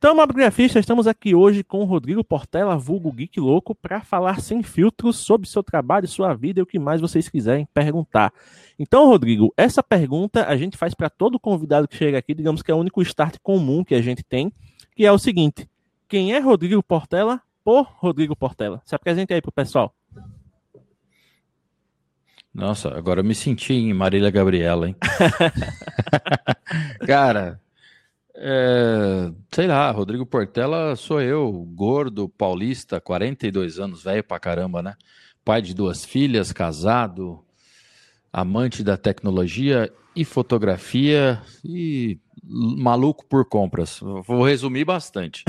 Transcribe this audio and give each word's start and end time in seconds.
Então, 0.00 0.14
Mobgrafista, 0.14 0.78
estamos 0.78 1.06
aqui 1.06 1.34
hoje 1.34 1.62
com 1.62 1.80
o 1.80 1.84
Rodrigo 1.84 2.24
Portela, 2.24 2.74
vulgo 2.74 3.12
Geek 3.12 3.38
Louco, 3.38 3.74
para 3.74 4.00
falar 4.00 4.40
sem 4.40 4.62
filtros 4.62 5.18
sobre 5.18 5.46
seu 5.46 5.62
trabalho, 5.62 6.08
sua 6.08 6.32
vida 6.32 6.58
e 6.58 6.62
o 6.62 6.66
que 6.66 6.78
mais 6.78 7.02
vocês 7.02 7.28
quiserem 7.28 7.68
perguntar. 7.74 8.32
Então, 8.78 9.06
Rodrigo, 9.06 9.52
essa 9.58 9.82
pergunta 9.82 10.46
a 10.46 10.56
gente 10.56 10.78
faz 10.78 10.94
para 10.94 11.10
todo 11.10 11.38
convidado 11.38 11.86
que 11.86 11.98
chega 11.98 12.16
aqui, 12.16 12.32
digamos 12.32 12.62
que 12.62 12.70
é 12.70 12.74
o 12.74 12.78
único 12.78 13.02
start 13.02 13.36
comum 13.42 13.84
que 13.84 13.94
a 13.94 14.00
gente 14.00 14.22
tem, 14.22 14.50
que 14.96 15.04
é 15.04 15.12
o 15.12 15.18
seguinte: 15.18 15.68
quem 16.08 16.32
é 16.32 16.38
Rodrigo 16.38 16.82
Portela 16.82 17.38
por 17.62 17.82
Rodrigo 17.98 18.34
Portela? 18.34 18.80
Se 18.86 18.94
apresente 18.94 19.34
aí 19.34 19.42
pro 19.42 19.52
pessoal. 19.52 19.94
Nossa, 22.54 22.88
agora 22.96 23.20
eu 23.20 23.24
me 23.24 23.34
senti 23.34 23.74
em 23.74 23.92
Marília 23.92 24.30
Gabriela, 24.30 24.88
hein? 24.88 24.96
Cara, 27.06 27.60
é, 28.42 29.30
sei 29.52 29.66
lá, 29.66 29.90
Rodrigo 29.90 30.24
Portela 30.24 30.96
sou 30.96 31.20
eu, 31.20 31.52
gordo, 31.74 32.26
paulista, 32.26 32.98
42 32.98 33.78
anos, 33.78 34.02
velho 34.02 34.24
pra 34.24 34.40
caramba, 34.40 34.82
né? 34.82 34.94
Pai 35.44 35.60
de 35.60 35.74
duas 35.74 36.06
filhas, 36.06 36.50
casado, 36.50 37.44
amante 38.32 38.82
da 38.82 38.96
tecnologia 38.96 39.92
e 40.16 40.24
fotografia 40.24 41.40
e 41.62 42.18
maluco 42.42 43.26
por 43.26 43.44
compras. 43.44 44.00
Vou 44.00 44.42
resumir 44.42 44.86
bastante. 44.86 45.44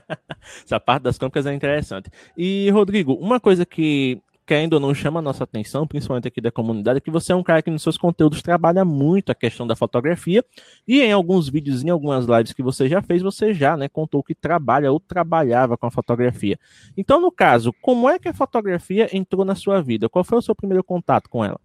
Essa 0.64 0.80
parte 0.80 1.04
das 1.04 1.16
compras 1.16 1.46
é 1.46 1.54
interessante. 1.54 2.10
E, 2.36 2.68
Rodrigo, 2.70 3.14
uma 3.14 3.38
coisa 3.38 3.64
que 3.64 4.20
querendo 4.46 4.74
ou 4.74 4.80
não 4.80 4.94
chama 4.94 5.20
a 5.20 5.22
nossa 5.22 5.44
atenção, 5.44 5.86
principalmente 5.86 6.28
aqui 6.28 6.40
da 6.40 6.50
comunidade, 6.50 6.98
é 6.98 7.00
que 7.00 7.10
você 7.10 7.32
é 7.32 7.34
um 7.36 7.42
cara 7.42 7.62
que 7.62 7.70
nos 7.70 7.82
seus 7.82 7.96
conteúdos 7.96 8.42
trabalha 8.42 8.84
muito 8.84 9.30
a 9.30 9.34
questão 9.34 9.66
da 9.66 9.74
fotografia 9.74 10.44
e 10.86 11.00
em 11.00 11.12
alguns 11.12 11.48
vídeos, 11.48 11.82
em 11.82 11.90
algumas 11.90 12.26
lives 12.26 12.52
que 12.52 12.62
você 12.62 12.88
já 12.88 13.00
fez, 13.02 13.22
você 13.22 13.54
já 13.54 13.76
né, 13.76 13.88
contou 13.88 14.22
que 14.22 14.34
trabalha 14.34 14.92
ou 14.92 15.00
trabalhava 15.00 15.76
com 15.76 15.86
a 15.86 15.90
fotografia. 15.90 16.58
Então, 16.96 17.20
no 17.20 17.32
caso, 17.32 17.72
como 17.80 18.08
é 18.08 18.18
que 18.18 18.28
a 18.28 18.34
fotografia 18.34 19.08
entrou 19.16 19.44
na 19.44 19.54
sua 19.54 19.80
vida? 19.80 20.08
Qual 20.08 20.24
foi 20.24 20.38
o 20.38 20.42
seu 20.42 20.54
primeiro 20.54 20.84
contato 20.84 21.28
com 21.30 21.44
ela? 21.44 21.60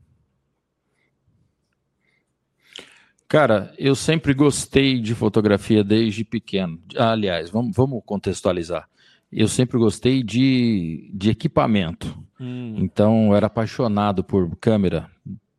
Cara, 3.28 3.74
eu 3.78 3.94
sempre 3.94 4.34
gostei 4.34 5.00
de 5.00 5.14
fotografia 5.14 5.84
desde 5.84 6.24
pequeno. 6.24 6.80
Aliás, 6.96 7.50
vamos, 7.50 7.76
vamos 7.76 8.02
contextualizar 8.04 8.90
eu 9.32 9.48
sempre 9.48 9.78
gostei 9.78 10.24
de, 10.24 11.10
de 11.14 11.30
equipamento. 11.30 12.18
Hum. 12.40 12.76
Então, 12.78 13.28
eu 13.28 13.36
era 13.36 13.48
apaixonado 13.48 14.24
por 14.24 14.56
câmera, 14.58 15.10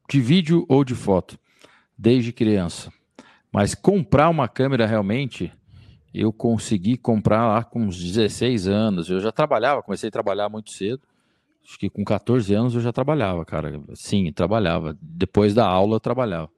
de 0.09 0.21
vídeo 0.21 0.65
ou 0.69 0.85
de 0.85 0.95
foto, 0.95 1.39
desde 1.97 2.33
criança. 2.33 2.93
Mas 3.53 3.75
comprar 3.75 4.29
uma 4.29 4.49
câmera 4.49 4.87
realmente, 4.87 5.53
eu 6.15 6.33
consegui 6.33 6.97
comprar 6.97 7.47
lá 7.47 7.65
com 7.65 7.83
uns 7.83 8.03
16 8.03 8.67
anos. 8.67 9.11
Eu 9.11 9.21
já 9.21 9.33
trabalhava, 9.33 9.83
comecei 9.83 10.09
a 10.09 10.13
trabalhar 10.13 10.49
muito 10.49 10.71
cedo. 10.71 11.03
Acho 11.65 11.79
que 11.79 11.91
com 11.91 12.05
14 12.05 12.53
anos 12.55 12.75
eu 12.75 12.81
já 12.81 12.93
trabalhava, 12.93 13.45
cara. 13.45 13.81
Sim, 13.95 14.33
trabalhava. 14.33 14.97
Depois 15.01 15.55
da 15.55 15.67
aula 15.67 15.97
eu 15.97 16.01
trabalhava. 16.01 16.51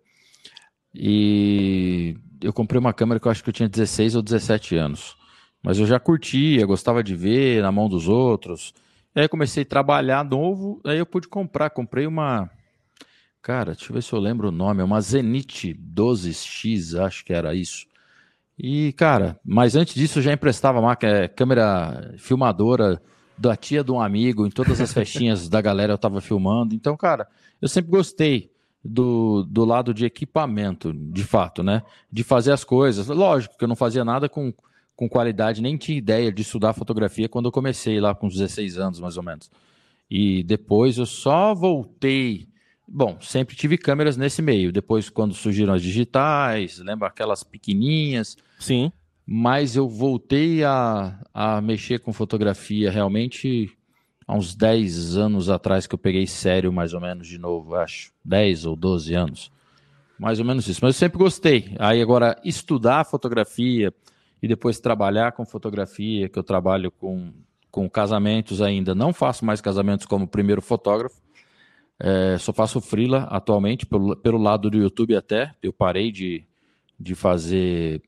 E 0.94 2.16
eu 2.40 2.52
comprei 2.52 2.78
uma 2.78 2.92
câmera 2.92 3.18
que 3.18 3.26
eu 3.26 3.32
acho 3.32 3.42
que 3.42 3.50
eu 3.50 3.54
tinha 3.54 3.68
16 3.68 4.14
ou 4.14 4.22
17 4.22 4.76
anos. 4.76 5.16
Mas 5.62 5.78
eu 5.78 5.86
já 5.86 5.98
curtia, 6.00 6.66
gostava 6.66 7.02
de 7.02 7.14
ver 7.14 7.62
na 7.62 7.70
mão 7.70 7.88
dos 7.88 8.08
outros. 8.08 8.74
Aí 9.14 9.28
comecei 9.28 9.62
a 9.62 9.66
trabalhar 9.66 10.24
novo, 10.24 10.80
aí 10.84 10.98
eu 10.98 11.06
pude 11.06 11.28
comprar. 11.28 11.70
Comprei 11.70 12.06
uma. 12.06 12.50
Cara, 13.42 13.72
deixa 13.72 13.90
eu 13.90 13.94
ver 13.94 14.02
se 14.02 14.12
eu 14.12 14.18
lembro 14.18 14.48
o 14.48 14.52
nome. 14.52 14.80
É 14.80 14.84
uma 14.84 15.00
Zenith 15.00 15.74
12X, 15.74 16.98
acho 16.98 17.24
que 17.24 17.32
era 17.32 17.54
isso. 17.54 17.86
E, 18.58 18.92
cara, 18.92 19.38
mas 19.44 19.74
antes 19.76 19.94
disso 19.94 20.18
eu 20.18 20.22
já 20.22 20.32
emprestava 20.32 20.78
uma 20.78 20.96
é, 21.02 21.28
câmera 21.28 22.14
filmadora 22.18 23.02
da 23.36 23.56
tia 23.56 23.82
de 23.82 23.90
um 23.90 24.00
amigo, 24.00 24.46
em 24.46 24.50
todas 24.50 24.80
as 24.80 24.92
festinhas 24.92 25.48
da 25.50 25.60
galera 25.60 25.92
eu 25.92 25.98
tava 25.98 26.20
filmando. 26.20 26.74
Então, 26.74 26.96
cara, 26.96 27.26
eu 27.60 27.68
sempre 27.68 27.90
gostei 27.90 28.50
do, 28.84 29.44
do 29.44 29.64
lado 29.64 29.92
de 29.92 30.04
equipamento, 30.04 30.92
de 30.92 31.24
fato, 31.24 31.62
né? 31.62 31.82
De 32.10 32.22
fazer 32.24 32.52
as 32.52 32.64
coisas. 32.64 33.08
Lógico 33.08 33.56
que 33.58 33.64
eu 33.64 33.68
não 33.68 33.76
fazia 33.76 34.04
nada 34.04 34.28
com 34.28 34.52
com 34.94 35.08
qualidade, 35.08 35.62
nem 35.62 35.76
tinha 35.76 35.98
ideia 35.98 36.30
de 36.30 36.42
estudar 36.42 36.72
fotografia 36.72 37.28
quando 37.28 37.46
eu 37.46 37.52
comecei 37.52 38.00
lá 38.00 38.14
com 38.14 38.28
16 38.28 38.78
anos, 38.78 39.00
mais 39.00 39.16
ou 39.16 39.22
menos. 39.22 39.50
E 40.10 40.42
depois 40.42 40.98
eu 40.98 41.06
só 41.06 41.54
voltei. 41.54 42.46
Bom, 42.86 43.16
sempre 43.20 43.56
tive 43.56 43.78
câmeras 43.78 44.16
nesse 44.16 44.42
meio. 44.42 44.70
Depois, 44.70 45.08
quando 45.08 45.32
surgiram 45.34 45.72
as 45.72 45.82
digitais, 45.82 46.78
lembra 46.78 47.08
aquelas 47.08 47.42
pequenininhas? 47.42 48.36
Sim. 48.58 48.92
Mas 49.26 49.76
eu 49.76 49.88
voltei 49.88 50.62
a, 50.64 51.18
a 51.32 51.60
mexer 51.60 52.00
com 52.00 52.12
fotografia 52.12 52.90
realmente 52.90 53.70
há 54.26 54.36
uns 54.36 54.54
10 54.54 55.16
anos 55.16 55.48
atrás 55.48 55.86
que 55.86 55.94
eu 55.94 55.98
peguei 55.98 56.26
sério, 56.26 56.72
mais 56.72 56.92
ou 56.92 57.00
menos, 57.00 57.26
de 57.26 57.38
novo, 57.38 57.74
acho. 57.74 58.12
10 58.24 58.66
ou 58.66 58.76
12 58.76 59.14
anos. 59.14 59.52
Mais 60.18 60.38
ou 60.38 60.44
menos 60.44 60.68
isso. 60.68 60.80
Mas 60.82 60.94
eu 60.94 60.98
sempre 60.98 61.18
gostei. 61.18 61.74
Aí 61.78 62.00
agora, 62.00 62.38
estudar 62.44 63.04
fotografia, 63.04 63.92
e 64.42 64.48
depois 64.48 64.80
trabalhar 64.80 65.32
com 65.32 65.46
fotografia, 65.46 66.28
que 66.28 66.36
eu 66.36 66.42
trabalho 66.42 66.90
com, 66.90 67.32
com 67.70 67.88
casamentos 67.88 68.60
ainda. 68.60 68.92
Não 68.92 69.12
faço 69.12 69.44
mais 69.44 69.60
casamentos 69.60 70.04
como 70.04 70.26
primeiro 70.26 70.60
fotógrafo, 70.60 71.22
é, 72.00 72.36
só 72.38 72.52
faço 72.52 72.80
freela 72.80 73.28
atualmente, 73.30 73.86
pelo, 73.86 74.16
pelo 74.16 74.38
lado 74.38 74.68
do 74.68 74.76
YouTube 74.76 75.14
até. 75.14 75.54
Eu 75.62 75.72
parei 75.72 76.10
de, 76.10 76.44
de 76.98 77.14
fazer 77.14 78.02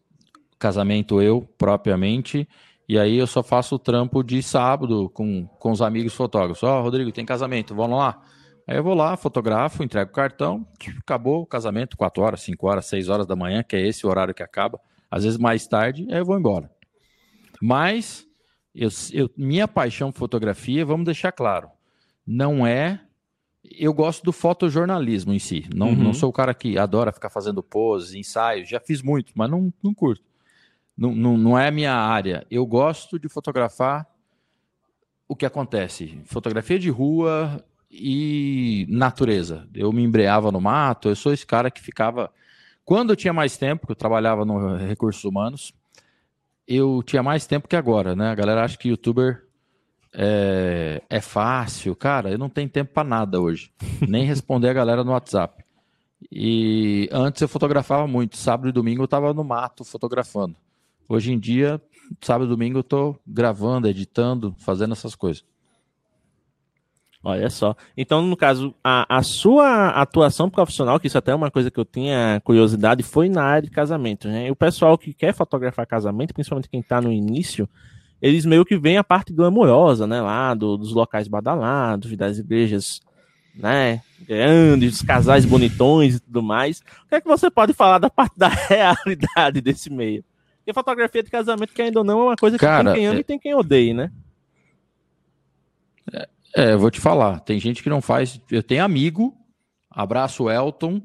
casamento 0.59 1.23
eu 1.23 1.49
propriamente, 1.57 2.49
e 2.89 2.99
aí 2.99 3.17
eu 3.17 3.27
só 3.29 3.43
faço 3.43 3.77
o 3.77 3.79
trampo 3.79 4.25
de 4.25 4.43
sábado 4.43 5.09
com, 5.11 5.47
com 5.47 5.71
os 5.71 5.81
amigos 5.81 6.15
fotógrafos. 6.15 6.65
Ó, 6.65 6.81
oh, 6.81 6.83
Rodrigo, 6.83 7.13
tem 7.13 7.25
casamento, 7.25 7.77
vamos 7.77 7.97
lá. 7.97 8.21
Aí 8.67 8.77
eu 8.77 8.83
vou 8.83 8.95
lá, 8.95 9.17
fotografo, 9.17 9.85
entrego 9.85 10.11
o 10.11 10.15
cartão, 10.15 10.67
acabou 10.99 11.43
o 11.43 11.47
casamento, 11.47 11.97
4 11.97 12.23
horas, 12.23 12.41
5 12.41 12.67
horas, 12.67 12.87
6 12.87 13.09
horas 13.09 13.27
da 13.27 13.37
manhã, 13.37 13.63
que 13.63 13.77
é 13.77 13.87
esse 13.87 14.05
o 14.05 14.11
horário 14.11 14.35
que 14.35 14.43
acaba 14.43 14.81
às 15.15 15.23
vezes 15.23 15.39
mais 15.39 15.65
tarde, 15.65 16.09
aí 16.11 16.19
eu 16.19 16.25
vou 16.25 16.37
embora. 16.37 16.69
Mas 17.63 18.27
eu, 18.75 18.89
eu, 19.13 19.31
minha 19.37 19.69
paixão 19.69 20.11
por 20.11 20.19
fotografia, 20.19 20.85
vamos 20.85 21.05
deixar 21.05 21.31
claro, 21.31 21.71
não 22.27 22.67
é. 22.67 23.01
Eu 23.63 23.95
gosto 23.95 24.25
do 24.25 24.33
fotojornalismo 24.33 25.33
em 25.33 25.39
si. 25.39 25.67
Não, 25.75 25.91
uhum. 25.91 25.95
não 25.95 26.13
sou 26.13 26.29
o 26.29 26.33
cara 26.33 26.53
que 26.53 26.77
adora 26.77 27.13
ficar 27.13 27.31
fazendo 27.31 27.63
poses, 27.63 28.13
ensaios. 28.13 28.69
Já 28.69 28.79
fiz 28.79 29.01
muito, 29.01 29.33
mas 29.37 29.49
não, 29.49 29.73
não 29.83 29.95
curto. 29.95 30.23
Não, 30.97 31.15
não, 31.15 31.39
não 31.39 31.59
é 31.59 31.69
a 31.69 31.71
minha 31.71 31.95
área. 31.95 32.45
Eu 32.51 32.67
gosto 32.67 33.19
de 33.19 33.29
fotografar 33.29 34.07
o 35.27 35.35
que 35.35 35.47
acontece. 35.47 36.21
Fotografia 36.27 36.79
de 36.79 36.91
rua 36.91 37.65
e 37.91 38.87
natureza. 38.91 39.67
Eu 39.73 39.93
me 39.93 40.03
embreava 40.03 40.53
no 40.53 40.61
mato. 40.61 41.09
Eu 41.09 41.17
sou 41.17 41.33
esse 41.33 41.47
cara 41.47 41.71
que 41.71 41.81
ficava 41.81 42.31
quando 42.85 43.11
eu 43.11 43.17
tinha 43.17 43.33
mais 43.33 43.57
tempo, 43.57 43.87
que 43.87 43.93
eu 43.93 43.97
trabalhava 43.97 44.45
no 44.45 44.77
recursos 44.77 45.25
humanos, 45.25 45.73
eu 46.67 47.03
tinha 47.03 47.23
mais 47.23 47.47
tempo 47.47 47.69
que 47.69 47.77
agora, 47.77 48.15
né? 48.15 48.31
A 48.31 48.35
galera 48.35 48.65
acha 48.65 48.77
que 48.77 48.89
youtuber 48.89 49.45
é, 50.13 51.03
é 51.11 51.21
fácil. 51.21 51.95
Cara, 51.97 52.31
eu 52.31 52.39
não 52.39 52.49
tenho 52.49 52.69
tempo 52.69 52.93
para 52.93 53.09
nada 53.09 53.41
hoje. 53.41 53.73
Nem 54.07 54.25
responder 54.25 54.69
a 54.69 54.73
galera 54.73 55.05
no 55.05 55.13
WhatsApp. 55.13 55.65
E 56.31 57.09
antes 57.13 57.43
eu 57.43 57.49
fotografava 57.49 58.07
muito. 58.07 58.37
Sábado 58.37 58.69
e 58.69 58.73
domingo 58.73 59.03
eu 59.03 59.07
estava 59.07 59.35
no 59.35 59.45
mato 59.45 59.85
fotografando. 59.85 60.57
Hoje 61.09 61.33
em 61.33 61.39
dia, 61.39 61.81
sábado 62.21 62.47
e 62.47 62.49
domingo 62.49 62.79
eu 62.79 62.83
estou 62.83 63.21
gravando, 63.27 63.89
editando, 63.89 64.55
fazendo 64.59 64.93
essas 64.93 65.15
coisas. 65.15 65.45
Olha 67.25 67.49
só. 67.49 67.75
Então, 67.97 68.21
no 68.21 68.37
caso, 68.37 68.75
a, 68.85 69.17
a 69.17 69.23
sua 69.23 69.89
atuação 69.89 70.51
profissional, 70.51 71.01
que 71.01 71.07
isso 71.07 71.17
até 71.17 71.33
é 71.33 71.35
uma 71.35 71.51
coisa 71.51 71.71
que 71.71 71.81
eu 71.81 71.85
tinha 71.85 72.39
curiosidade, 72.45 73.03
foi 73.03 73.31
na 73.31 73.43
área 73.43 73.63
de 73.63 73.75
casamento, 73.75 74.29
né? 74.29 74.49
E 74.49 74.51
o 74.51 74.57
pessoal 74.57 74.99
que 74.99 75.15
quer 75.15 75.33
fotografar 75.33 75.87
casamento, 75.87 76.35
principalmente 76.35 76.69
quem 76.69 76.81
está 76.81 77.01
no 77.01 77.11
início, 77.11 77.67
eles 78.21 78.45
meio 78.45 78.63
que 78.63 78.77
veem 78.77 78.99
a 78.99 79.05
parte 79.05 79.33
glamourosa, 79.33 80.07
né? 80.07 80.21
Lá 80.21 80.53
do, 80.53 80.77
dos 80.77 80.93
locais 80.93 81.27
badalados, 81.27 82.15
das 82.15 82.37
igrejas, 82.37 83.01
né? 83.55 84.03
Grandes, 84.29 85.01
casais 85.01 85.47
bonitões 85.47 86.17
e 86.17 86.21
tudo 86.21 86.43
mais. 86.43 86.81
O 87.07 87.09
que 87.09 87.15
é 87.15 87.21
que 87.23 87.29
você 87.29 87.51
pode 87.51 87.73
falar 87.73 87.99
da 87.99 88.11
parte 88.11 88.39
da 88.39 88.49
realidade 88.69 89.63
desse 89.63 89.89
meio? 89.89 90.23
Porque 90.59 90.75
fotografia 90.75 91.23
de 91.23 91.31
casamento, 91.31 91.73
que 91.73 91.81
ainda 91.81 92.05
não, 92.05 92.21
é 92.21 92.25
uma 92.25 92.37
coisa 92.37 92.59
que 92.59 92.65
Cara, 92.65 92.93
tem 92.93 93.01
quem 93.01 93.07
ama 93.07 93.17
é... 93.17 93.21
e 93.21 93.25
tem 93.25 93.39
quem 93.39 93.55
odeia, 93.55 93.95
né? 93.95 94.13
É, 96.13 96.29
é, 96.57 96.73
eu 96.73 96.79
vou 96.79 96.91
te 96.91 97.01
falar. 97.01 97.41
Tem 97.41 97.59
gente 97.59 97.83
que 97.83 97.91
não 97.91 98.01
faz. 98.01 98.41
Eu 98.51 98.63
tenho 98.63 98.85
amigo, 98.85 99.37
abraço 99.91 100.49
Elton, 100.49 101.03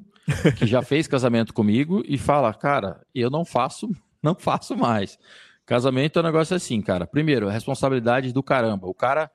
que 0.58 0.68
já 0.68 0.82
fez 0.82 1.08
casamento 1.08 1.54
comigo 1.54 2.04
e 2.08 2.18
fala, 2.18 2.54
cara, 2.54 3.02
eu 3.14 3.30
não 3.30 3.44
faço, 3.44 3.90
não 4.22 4.36
faço 4.36 4.76
mais. 4.76 5.18
Casamento 5.66 6.18
é 6.18 6.22
um 6.22 6.26
negócio 6.26 6.56
assim, 6.56 6.82
cara. 6.82 7.06
Primeiro, 7.06 7.48
a 7.48 7.52
responsabilidade 7.52 8.32
do 8.32 8.44
caramba. 8.44 8.88
O 8.88 8.94
cara, 8.94 9.30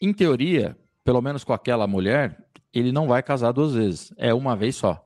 em 0.00 0.12
teoria, 0.12 0.76
pelo 1.02 1.20
menos 1.20 1.44
com 1.44 1.52
aquela 1.52 1.86
mulher, 1.86 2.38
ele 2.72 2.90
não 2.90 3.06
vai 3.06 3.22
casar 3.22 3.52
duas 3.52 3.74
vezes. 3.74 4.12
É 4.16 4.32
uma 4.32 4.56
vez 4.56 4.76
só. 4.76 5.02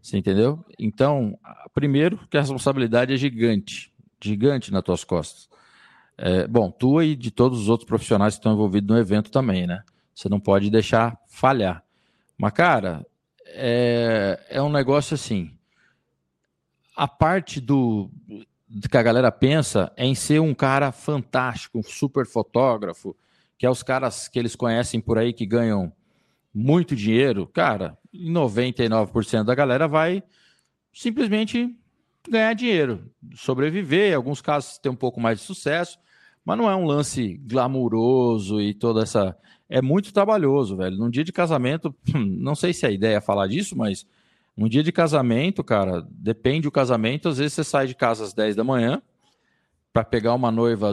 Você 0.00 0.16
entendeu? 0.16 0.64
Então, 0.78 1.38
primeiro, 1.74 2.18
que 2.30 2.36
a 2.36 2.40
responsabilidade 2.40 3.12
é 3.12 3.16
gigante. 3.16 3.92
Gigante 4.22 4.72
nas 4.72 4.82
tuas 4.82 5.04
costas. 5.04 5.48
É, 6.16 6.46
bom, 6.46 6.70
tua 6.70 7.04
e 7.04 7.14
de 7.14 7.30
todos 7.30 7.60
os 7.60 7.68
outros 7.68 7.86
profissionais 7.86 8.34
que 8.34 8.40
estão 8.40 8.52
envolvidos 8.52 8.88
no 8.88 9.00
evento 9.00 9.30
também, 9.30 9.66
né? 9.66 9.82
Você 10.18 10.28
não 10.28 10.40
pode 10.40 10.68
deixar 10.68 11.16
falhar. 11.28 11.84
Mas, 12.36 12.52
cara, 12.52 13.06
é, 13.46 14.44
é 14.50 14.60
um 14.60 14.68
negócio 14.68 15.14
assim. 15.14 15.56
A 16.96 17.06
parte 17.06 17.60
do 17.60 18.10
que 18.90 18.96
a 18.96 19.02
galera 19.02 19.30
pensa 19.30 19.92
é 19.96 20.04
em 20.04 20.16
ser 20.16 20.40
um 20.40 20.52
cara 20.52 20.90
fantástico, 20.90 21.78
um 21.78 21.84
super 21.84 22.26
fotógrafo, 22.26 23.14
que 23.56 23.64
é 23.64 23.70
os 23.70 23.84
caras 23.84 24.26
que 24.26 24.40
eles 24.40 24.56
conhecem 24.56 25.00
por 25.00 25.18
aí 25.18 25.32
que 25.32 25.46
ganham 25.46 25.92
muito 26.52 26.96
dinheiro. 26.96 27.46
Cara, 27.46 27.96
99% 28.12 29.44
da 29.44 29.54
galera 29.54 29.86
vai 29.86 30.20
simplesmente 30.92 31.78
ganhar 32.28 32.54
dinheiro, 32.54 33.08
sobreviver. 33.36 34.10
Em 34.10 34.16
alguns 34.16 34.40
casos, 34.40 34.78
ter 34.78 34.88
um 34.88 34.96
pouco 34.96 35.20
mais 35.20 35.38
de 35.38 35.44
sucesso 35.44 35.96
mas 36.48 36.56
não 36.56 36.70
é 36.70 36.74
um 36.74 36.86
lance 36.86 37.34
glamuroso 37.44 38.58
e 38.58 38.72
toda 38.72 39.02
essa. 39.02 39.36
É 39.68 39.82
muito 39.82 40.12
trabalhoso, 40.12 40.76
velho. 40.76 40.96
Num 40.96 41.10
dia 41.10 41.22
de 41.22 41.32
casamento, 41.32 41.94
não 42.14 42.54
sei 42.54 42.72
se 42.72 42.86
a 42.86 42.90
ideia 42.90 43.16
é 43.16 43.20
falar 43.20 43.46
disso, 43.46 43.76
mas 43.76 44.06
num 44.56 44.68
dia 44.68 44.82
de 44.82 44.90
casamento, 44.90 45.62
cara, 45.62 46.06
depende 46.10 46.62
do 46.62 46.72
casamento. 46.72 47.28
Às 47.28 47.38
vezes 47.38 47.52
você 47.52 47.64
sai 47.64 47.86
de 47.86 47.94
casa 47.94 48.24
às 48.24 48.32
10 48.32 48.56
da 48.56 48.64
manhã 48.64 49.02
para 49.92 50.04
pegar 50.04 50.34
uma 50.34 50.50
noiva, 50.50 50.92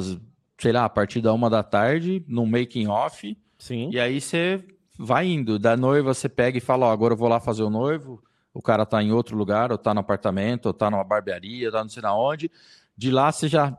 sei 0.57 0.72
lá, 0.72 0.86
a 0.86 0.89
partir 0.89 1.22
da 1.22 1.33
uma 1.33 1.50
da 1.50 1.63
tarde, 1.63 2.24
num 2.27 2.45
making 2.45 2.88
off. 2.88 3.38
Sim. 3.57 3.89
E 3.92 4.00
aí 4.00 4.19
você 4.19 4.63
vai 5.00 5.27
indo. 5.27 5.57
Da 5.57 5.77
noiva 5.77 6.13
você 6.13 6.27
pega 6.27 6.57
e 6.57 6.62
fala: 6.62 6.88
Ó, 6.88 6.92
agora 6.92 7.13
eu 7.13 7.18
vou 7.18 7.30
lá 7.30 7.39
fazer 7.39 7.63
o 7.63 7.69
noivo. 7.69 8.22
O 8.54 8.62
cara 8.62 8.86
tá 8.86 9.01
em 9.01 9.12
outro 9.12 9.36
lugar, 9.36 9.72
ou 9.72 9.77
tá 9.77 9.94
no 9.94 10.00
apartamento, 10.00 10.68
ou 10.68 10.74
tá 10.74 10.89
numa 10.89 11.04
barbearia, 11.04 11.72
tá 11.72 11.81
não 11.81 11.89
sei 11.89 12.01
na 12.01 12.16
onde. 12.16 12.50
De 12.95 13.12
lá 13.12 13.31
você 13.31 13.48
já 13.48 13.77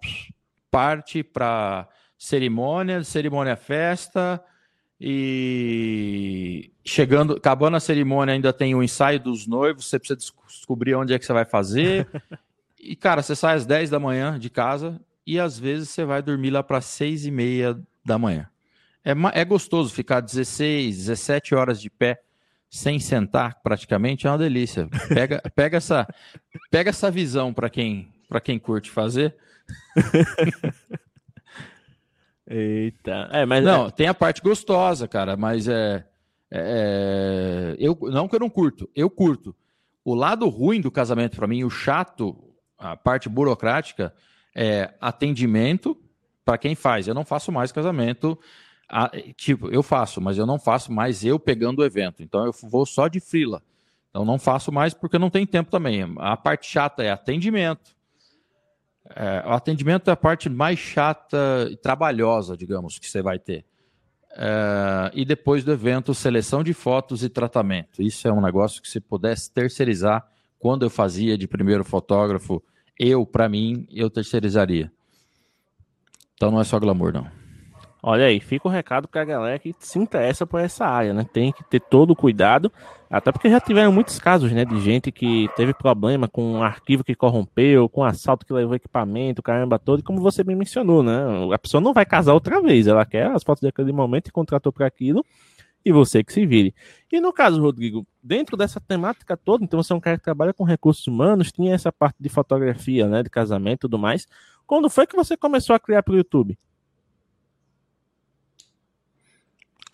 parte 0.70 1.22
para 1.22 1.88
cerimônia, 2.18 3.02
cerimônia 3.04 3.56
festa 3.56 4.42
e 5.00 6.70
chegando, 6.84 7.34
acabando 7.34 7.76
a 7.76 7.80
cerimônia 7.80 8.32
ainda 8.32 8.52
tem 8.52 8.74
o 8.74 8.82
ensaio 8.82 9.20
dos 9.20 9.46
noivos, 9.46 9.86
você 9.86 9.98
precisa 9.98 10.18
descobrir 10.46 10.94
onde 10.94 11.12
é 11.12 11.18
que 11.18 11.26
você 11.26 11.32
vai 11.32 11.44
fazer. 11.44 12.08
e 12.80 12.96
cara, 12.96 13.22
você 13.22 13.36
sai 13.36 13.56
às 13.56 13.66
10 13.66 13.90
da 13.90 14.00
manhã 14.00 14.38
de 14.38 14.48
casa 14.48 15.00
e 15.26 15.38
às 15.38 15.58
vezes 15.58 15.90
você 15.90 16.04
vai 16.04 16.22
dormir 16.22 16.50
lá 16.50 16.62
para 16.62 16.80
6 16.80 17.26
e 17.26 17.30
meia 17.30 17.78
da 18.04 18.18
manhã. 18.18 18.48
É, 19.04 19.12
é 19.34 19.44
gostoso 19.44 19.92
ficar 19.92 20.20
16, 20.20 20.96
17 20.96 21.54
horas 21.54 21.80
de 21.80 21.90
pé 21.90 22.20
sem 22.70 22.98
sentar 22.98 23.60
praticamente, 23.62 24.26
é 24.26 24.30
uma 24.30 24.38
delícia. 24.38 24.88
Pega, 25.08 25.42
pega, 25.54 25.76
essa, 25.76 26.06
pega 26.70 26.90
essa 26.90 27.10
visão 27.10 27.52
para 27.52 27.68
quem, 27.68 28.08
quem 28.42 28.58
curte 28.58 28.90
fazer 28.90 29.36
Eita. 32.48 33.28
É, 33.32 33.44
mas 33.44 33.64
não, 33.64 33.86
é... 33.86 33.90
tem 33.90 34.06
a 34.06 34.14
parte 34.14 34.40
gostosa, 34.40 35.08
cara, 35.08 35.36
mas 35.36 35.66
é, 35.66 36.04
é, 36.50 37.74
é, 37.74 37.76
eu 37.78 37.98
não 38.02 38.28
que 38.28 38.36
eu 38.36 38.40
não 38.40 38.50
curto, 38.50 38.88
eu 38.94 39.10
curto. 39.10 39.54
O 40.04 40.14
lado 40.14 40.48
ruim 40.48 40.80
do 40.80 40.90
casamento 40.90 41.36
para 41.36 41.48
mim, 41.48 41.64
o 41.64 41.70
chato, 41.70 42.36
a 42.78 42.96
parte 42.96 43.28
burocrática 43.28 44.14
é 44.54 44.94
atendimento 45.00 45.96
para 46.44 46.56
quem 46.56 46.76
faz. 46.76 47.08
Eu 47.08 47.14
não 47.14 47.24
faço 47.24 47.50
mais 47.50 47.72
casamento, 47.72 48.38
a, 48.88 49.10
tipo, 49.36 49.68
eu 49.68 49.82
faço, 49.82 50.20
mas 50.20 50.38
eu 50.38 50.46
não 50.46 50.60
faço 50.60 50.92
mais 50.92 51.24
eu 51.24 51.40
pegando 51.40 51.80
o 51.80 51.84
evento. 51.84 52.22
Então 52.22 52.46
eu 52.46 52.52
vou 52.62 52.86
só 52.86 53.08
de 53.08 53.18
frila. 53.18 53.60
Então 54.10 54.24
não 54.24 54.38
faço 54.38 54.70
mais 54.70 54.94
porque 54.94 55.18
não 55.18 55.28
tem 55.28 55.44
tempo 55.44 55.72
também. 55.72 56.14
A 56.18 56.36
parte 56.36 56.70
chata 56.70 57.02
é 57.02 57.10
atendimento 57.10 57.95
é, 59.14 59.44
o 59.46 59.52
atendimento 59.52 60.08
é 60.08 60.12
a 60.12 60.16
parte 60.16 60.48
mais 60.48 60.78
chata 60.78 61.68
e 61.70 61.76
trabalhosa, 61.76 62.56
digamos, 62.56 62.98
que 62.98 63.08
você 63.08 63.22
vai 63.22 63.38
ter. 63.38 63.64
É, 64.32 65.10
e 65.14 65.24
depois 65.24 65.64
do 65.64 65.72
evento, 65.72 66.14
seleção 66.14 66.62
de 66.62 66.74
fotos 66.74 67.22
e 67.22 67.28
tratamento. 67.28 68.02
Isso 68.02 68.26
é 68.26 68.32
um 68.32 68.40
negócio 68.40 68.82
que 68.82 68.88
se 68.88 69.00
pudesse 69.00 69.50
terceirizar, 69.50 70.26
quando 70.58 70.84
eu 70.84 70.90
fazia 70.90 71.38
de 71.38 71.46
primeiro 71.46 71.84
fotógrafo, 71.84 72.62
eu, 72.98 73.24
para 73.26 73.48
mim, 73.48 73.86
eu 73.90 74.10
terceirizaria. 74.10 74.90
Então 76.34 76.50
não 76.50 76.60
é 76.60 76.64
só 76.64 76.78
glamour, 76.78 77.12
não. 77.12 77.45
Olha 78.08 78.26
aí, 78.26 78.38
fica 78.38 78.68
o 78.68 78.70
recado 78.70 79.08
para 79.08 79.22
a 79.22 79.24
galera 79.24 79.58
que 79.58 79.74
se 79.80 79.98
interessa 79.98 80.46
por 80.46 80.60
essa 80.60 80.86
área, 80.86 81.12
né? 81.12 81.26
Tem 81.32 81.50
que 81.50 81.64
ter 81.64 81.80
todo 81.80 82.12
o 82.12 82.16
cuidado, 82.16 82.70
até 83.10 83.32
porque 83.32 83.50
já 83.50 83.58
tiveram 83.58 83.90
muitos 83.90 84.20
casos, 84.20 84.52
né, 84.52 84.64
de 84.64 84.80
gente 84.80 85.10
que 85.10 85.48
teve 85.56 85.74
problema 85.74 86.28
com 86.28 86.52
um 86.52 86.62
arquivo 86.62 87.02
que 87.02 87.16
corrompeu, 87.16 87.88
com 87.88 88.02
um 88.02 88.04
assalto 88.04 88.46
que 88.46 88.52
levou 88.52 88.76
equipamento, 88.76 89.42
caramba 89.42 89.76
todo, 89.76 89.98
e 89.98 90.02
como 90.04 90.20
você 90.20 90.44
bem 90.44 90.54
mencionou, 90.54 91.02
né? 91.02 91.18
A 91.52 91.58
pessoa 91.58 91.80
não 91.80 91.92
vai 91.92 92.06
casar 92.06 92.32
outra 92.32 92.62
vez, 92.62 92.86
ela 92.86 93.04
quer 93.04 93.26
as 93.26 93.42
fotos 93.42 93.62
daquele 93.62 93.90
momento 93.90 94.28
e 94.28 94.30
contratou 94.30 94.72
para 94.72 94.86
aquilo, 94.86 95.24
e 95.84 95.90
você 95.90 96.22
que 96.22 96.32
se 96.32 96.46
vire. 96.46 96.72
E 97.10 97.20
no 97.20 97.32
caso, 97.32 97.60
Rodrigo, 97.60 98.06
dentro 98.22 98.56
dessa 98.56 98.80
temática 98.80 99.36
toda, 99.36 99.64
então 99.64 99.82
você 99.82 99.92
é 99.92 99.96
um 99.96 100.00
cara 100.00 100.16
que 100.16 100.22
trabalha 100.22 100.54
com 100.54 100.62
recursos 100.62 101.04
humanos, 101.08 101.50
tinha 101.50 101.74
essa 101.74 101.90
parte 101.90 102.18
de 102.20 102.28
fotografia, 102.28 103.08
né, 103.08 103.24
de 103.24 103.30
casamento 103.30 103.78
e 103.78 103.80
tudo 103.80 103.98
mais. 103.98 104.28
Quando 104.64 104.88
foi 104.88 105.08
que 105.08 105.16
você 105.16 105.36
começou 105.36 105.74
a 105.74 105.80
criar 105.80 106.04
para 106.04 106.14
o 106.14 106.16
YouTube? 106.16 106.56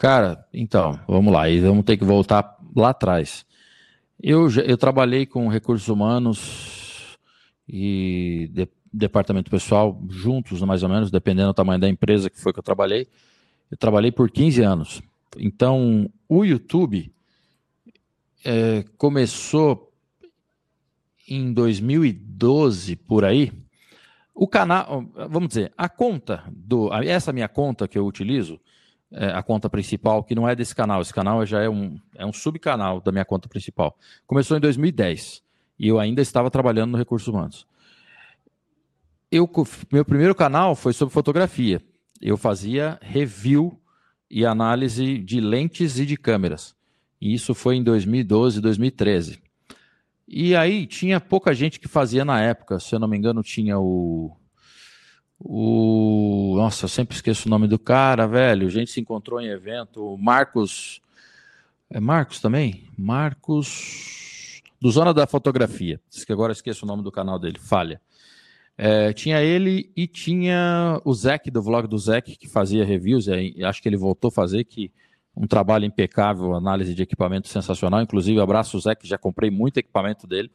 Cara, 0.02 0.44
então, 0.52 0.99
vamos 1.06 1.32
lá, 1.32 1.49
e 1.49 1.61
vamos 1.61 1.85
ter 1.85 1.97
que 1.97 2.02
voltar 2.02 2.59
lá 2.75 2.88
atrás. 2.88 3.47
Eu, 4.21 4.50
eu 4.50 4.76
trabalhei 4.76 5.26
com 5.26 5.47
recursos 5.47 5.87
humanos 5.87 7.16
e 7.68 8.50
de, 8.52 8.68
departamento 8.92 9.49
pessoal 9.49 10.02
juntos, 10.09 10.61
mais 10.62 10.82
ou 10.82 10.88
menos, 10.88 11.09
dependendo 11.09 11.50
do 11.50 11.54
tamanho 11.54 11.78
da 11.78 11.88
empresa 11.88 12.28
que 12.28 12.40
foi 12.40 12.52
que 12.52 12.59
eu 12.59 12.64
trabalhei. 12.64 13.06
Eu 13.71 13.76
trabalhei 13.76 14.11
por 14.11 14.28
15 14.28 14.61
anos. 14.62 15.02
Então, 15.38 16.11
o 16.28 16.44
YouTube 16.44 17.09
é, 18.44 18.85
começou 18.99 19.92
em 21.28 21.52
2012, 21.52 22.97
por 22.97 23.25
aí. 23.25 23.52
O 24.35 24.49
canal, 24.49 25.06
vamos 25.30 25.50
dizer, 25.50 25.73
a 25.78 25.88
conta 25.88 26.42
do. 26.50 26.92
Essa 26.92 27.32
minha 27.32 27.47
conta 27.47 27.87
que 27.87 27.97
eu 27.97 28.04
utilizo, 28.04 28.59
é, 29.12 29.26
a 29.26 29.42
conta 29.42 29.69
principal, 29.69 30.25
que 30.25 30.35
não 30.35 30.49
é 30.49 30.54
desse 30.54 30.75
canal. 30.75 31.02
Esse 31.02 31.12
canal 31.12 31.45
já 31.45 31.61
é 31.61 31.69
um, 31.69 31.99
é 32.14 32.25
um 32.25 32.33
subcanal 32.33 33.00
da 33.00 33.12
minha 33.12 33.25
conta 33.25 33.49
principal. 33.49 33.97
Começou 34.26 34.57
em 34.57 34.61
2010 34.61 35.42
e 35.78 35.88
eu 35.88 35.99
ainda 35.99 36.23
estava 36.23 36.50
trabalhando 36.50 36.92
no 36.92 36.99
Recursos 36.99 37.28
Humanos. 37.28 37.66
Eu, 39.31 39.50
meu 39.90 40.04
primeiro 40.04 40.35
canal 40.35 40.75
foi 40.75 40.92
sobre 40.92 41.12
fotografia. 41.12 41.83
Eu 42.21 42.37
fazia 42.37 42.99
review 43.00 43.78
e 44.31 44.47
análise 44.47 45.19
de 45.19 45.40
lentes 45.40 45.99
e 45.99 46.07
de 46.07 46.16
câmeras. 46.16 46.75
E 47.21 47.35
isso 47.35 47.54
foi 47.54 47.76
em 47.76 47.83
2012, 47.83 48.61
2013. 48.61 49.42
E 50.26 50.57
aí 50.57 50.87
tinha 50.87 51.21
pouca 51.21 51.54
gente 51.54 51.78
que 51.78 51.88
fazia 51.88 52.25
na 52.25 52.40
época. 52.40 52.81
Se 52.81 52.95
eu 52.95 52.99
não 52.99 53.09
me 53.09 53.16
engano, 53.16 53.42
tinha 53.42 53.78
o 53.78 54.35
o. 55.44 56.54
Nossa, 56.56 56.84
eu 56.84 56.88
sempre 56.88 57.14
esqueço 57.14 57.49
o 57.49 57.50
nome 57.50 57.66
do 57.66 57.78
cara, 57.78 58.26
velho. 58.26 58.66
A 58.66 58.70
gente 58.70 58.90
se 58.90 59.00
encontrou 59.00 59.40
em 59.40 59.49
evento. 59.49 60.16
Marcos. 60.18 61.00
É 61.90 62.00
Marcos 62.00 62.40
também? 62.40 62.84
Marcos. 62.96 64.62
Do 64.80 64.90
Zona 64.90 65.14
da 65.14 65.26
Fotografia. 65.26 66.00
Diz 66.11 66.25
que 66.25 66.32
agora 66.32 66.52
esqueço 66.52 66.84
o 66.84 66.88
nome 66.88 67.02
do 67.02 67.12
canal 67.12 67.38
dele. 67.38 67.58
Falha. 67.58 68.00
É, 68.76 69.12
tinha 69.12 69.40
ele 69.42 69.92
e 69.94 70.06
tinha 70.06 71.00
o 71.04 71.14
Zeke, 71.14 71.50
do 71.50 71.62
vlog 71.62 71.87
do 71.87 71.99
Zeke, 71.99 72.37
que 72.37 72.49
fazia 72.49 72.84
reviews. 72.84 73.28
É, 73.28 73.52
acho 73.64 73.82
que 73.82 73.88
ele 73.88 73.96
voltou 73.96 74.28
a 74.28 74.32
fazer, 74.32 74.64
que 74.64 74.90
um 75.37 75.46
trabalho 75.46 75.84
impecável, 75.84 76.54
análise 76.54 76.94
de 76.94 77.02
equipamento 77.02 77.49
sensacional. 77.49 78.02
Inclusive, 78.02 78.40
abraço 78.40 78.76
o 78.76 78.80
Zeke, 78.80 79.06
já 79.06 79.18
comprei 79.18 79.50
muito 79.50 79.78
equipamento 79.78 80.26
dele. 80.26 80.50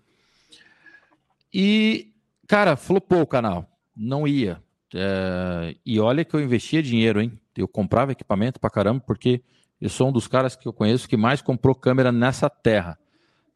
E, 1.54 2.12
cara, 2.48 2.76
flopou 2.76 3.22
o 3.22 3.28
canal. 3.28 3.66
Não 3.96 4.28
ia. 4.28 4.62
É, 4.94 5.76
e 5.86 6.00
olha 6.00 6.24
que 6.24 6.36
eu 6.36 6.42
investia 6.42 6.82
dinheiro, 6.82 7.22
hein? 7.22 7.40
Eu 7.56 7.68
comprava 7.68 8.12
equipamento 8.12 8.60
pra 8.60 8.70
caramba, 8.70 9.04
porque 9.06 9.42
eu 9.80 9.90
sou 9.90 10.10
um 10.10 10.12
dos 10.12 10.28
caras 10.28 10.56
que 10.56 10.68
eu 10.68 10.74
conheço 10.74 11.08
que 11.08 11.18
mais 11.18 11.42
comprou 11.42 11.76
câmera 11.76 12.12
nessa 12.12 12.50
terra. 12.50 12.98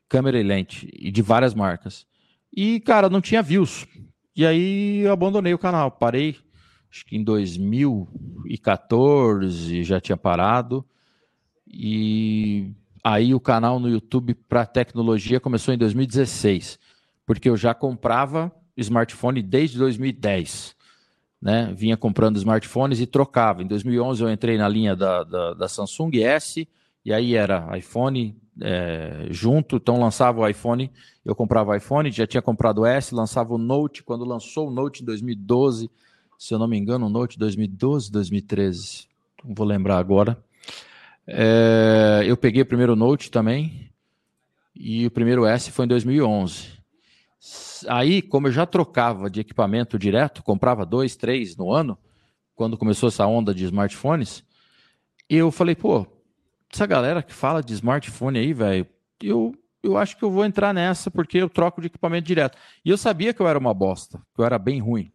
Câmera 0.08 0.40
e 0.40 0.44
lente, 0.44 0.90
e 0.94 1.12
de 1.12 1.22
várias 1.22 1.54
marcas. 1.54 2.06
E, 2.56 2.80
cara, 2.82 3.10
não 3.10 3.22
tinha 3.22 3.42
views. 3.42 3.88
E 4.36 4.46
aí 4.46 5.00
eu 5.00 5.12
abandonei 5.12 5.54
o 5.54 5.60
canal, 5.60 5.92
parei, 5.92 6.38
acho 6.92 7.06
que 7.06 7.16
em 7.16 7.24
2014 7.24 9.84
já 9.84 10.02
tinha 10.02 10.18
parado. 10.18 10.86
E 11.68 12.74
aí 13.04 13.34
o 13.34 13.40
canal 13.40 13.80
no 13.80 13.90
YouTube 13.90 14.34
para 14.34 14.66
tecnologia 14.66 15.40
começou 15.40 15.74
em 15.74 15.78
2016, 15.78 16.78
porque 17.26 17.50
eu 17.50 17.56
já 17.56 17.74
comprava 17.74 18.52
smartphone 18.76 19.42
desde 19.42 19.78
2010. 19.78 20.76
Né? 21.42 21.74
Vinha 21.76 21.98
comprando 21.98 22.38
smartphones 22.38 23.00
e 23.00 23.08
trocava. 23.08 23.64
Em 23.64 23.68
2011 23.68 24.24
eu 24.24 24.30
entrei 24.30 24.58
na 24.58 24.68
linha 24.68 24.96
da, 24.96 25.24
da, 25.24 25.54
da 25.54 25.68
Samsung 25.68 26.22
S, 26.22 26.68
e 27.04 27.12
aí 27.12 27.36
era 27.36 27.76
iPhone 27.78 28.36
é, 28.60 29.28
junto, 29.30 29.78
então 29.78 30.00
lançava 30.00 30.42
o 30.42 30.48
iPhone, 30.48 30.92
eu 31.26 31.36
comprava 31.36 31.72
o 31.72 31.76
iPhone, 31.76 32.12
já 32.12 32.28
tinha 32.28 32.42
comprado 32.42 32.82
o 32.82 32.86
S, 32.86 33.14
lançava 33.14 33.54
o 33.54 33.58
Note, 33.58 34.04
quando 34.04 34.26
lançou 34.26 34.68
o 34.68 34.72
Note 34.72 35.02
em 35.02 35.06
2012, 35.06 35.90
se 36.38 36.54
eu 36.54 36.60
não 36.60 36.68
me 36.68 36.78
engano, 36.78 37.06
o 37.06 37.10
Note 37.10 37.40
2012, 37.40 38.12
2013, 38.12 39.08
não 39.44 39.56
vou 39.56 39.66
lembrar 39.66 39.98
agora. 39.98 40.38
É, 41.26 42.24
eu 42.26 42.36
peguei 42.36 42.62
o 42.62 42.66
primeiro 42.66 42.96
Note 42.96 43.32
também, 43.32 43.90
e 44.76 45.06
o 45.06 45.12
primeiro 45.12 45.46
S 45.46 45.72
foi 45.72 45.86
em 45.86 45.88
2011. 45.88 46.81
Aí, 47.88 48.22
como 48.22 48.48
eu 48.48 48.52
já 48.52 48.66
trocava 48.66 49.30
de 49.30 49.40
equipamento 49.40 49.98
direto, 49.98 50.44
comprava 50.44 50.86
dois, 50.86 51.16
três 51.16 51.56
no 51.56 51.72
ano, 51.72 51.98
quando 52.56 52.78
começou 52.78 53.10
essa 53.10 53.26
onda 53.26 53.54
de 53.54 53.66
smartphones, 53.66 54.44
eu 55.30 55.52
falei, 55.52 55.76
pô, 55.76 56.06
essa 56.72 56.86
galera 56.86 57.24
que 57.24 57.34
fala 57.34 57.62
de 57.62 57.74
smartphone 57.74 58.40
aí, 58.40 58.54
velho, 58.54 58.88
eu, 59.22 59.54
eu 59.82 59.98
acho 59.98 60.18
que 60.18 60.24
eu 60.24 60.32
vou 60.32 60.46
entrar 60.46 60.74
nessa 60.74 61.10
porque 61.10 61.38
eu 61.38 61.50
troco 61.50 61.82
de 61.82 61.88
equipamento 61.88 62.28
direto. 62.28 62.58
E 62.84 62.90
eu 62.90 62.98
sabia 62.98 63.34
que 63.34 63.42
eu 63.42 63.48
era 63.48 63.58
uma 63.58 63.74
bosta, 63.74 64.20
que 64.34 64.42
eu 64.42 64.46
era 64.46 64.60
bem 64.60 64.80
ruim 64.80 65.12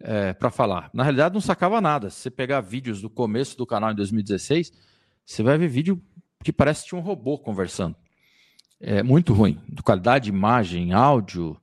é, 0.00 0.32
para 0.32 0.50
falar. 0.50 0.90
Na 0.92 1.02
realidade, 1.02 1.34
não 1.34 1.40
sacava 1.40 1.80
nada. 1.80 2.10
Se 2.10 2.20
você 2.20 2.30
pegar 2.30 2.60
vídeos 2.60 3.00
do 3.00 3.10
começo 3.10 3.56
do 3.56 3.66
canal 3.66 3.92
em 3.92 3.94
2016, 3.94 4.72
você 5.24 5.42
vai 5.42 5.58
ver 5.58 5.68
vídeo 5.68 6.00
que 6.42 6.52
parece 6.52 6.82
que 6.82 6.88
tinha 6.90 7.00
um 7.00 7.04
robô 7.04 7.38
conversando. 7.38 7.96
É 8.80 9.02
muito 9.02 9.32
ruim. 9.32 9.60
De 9.68 9.82
qualidade, 9.82 10.28
imagem, 10.28 10.92
áudio. 10.92 11.60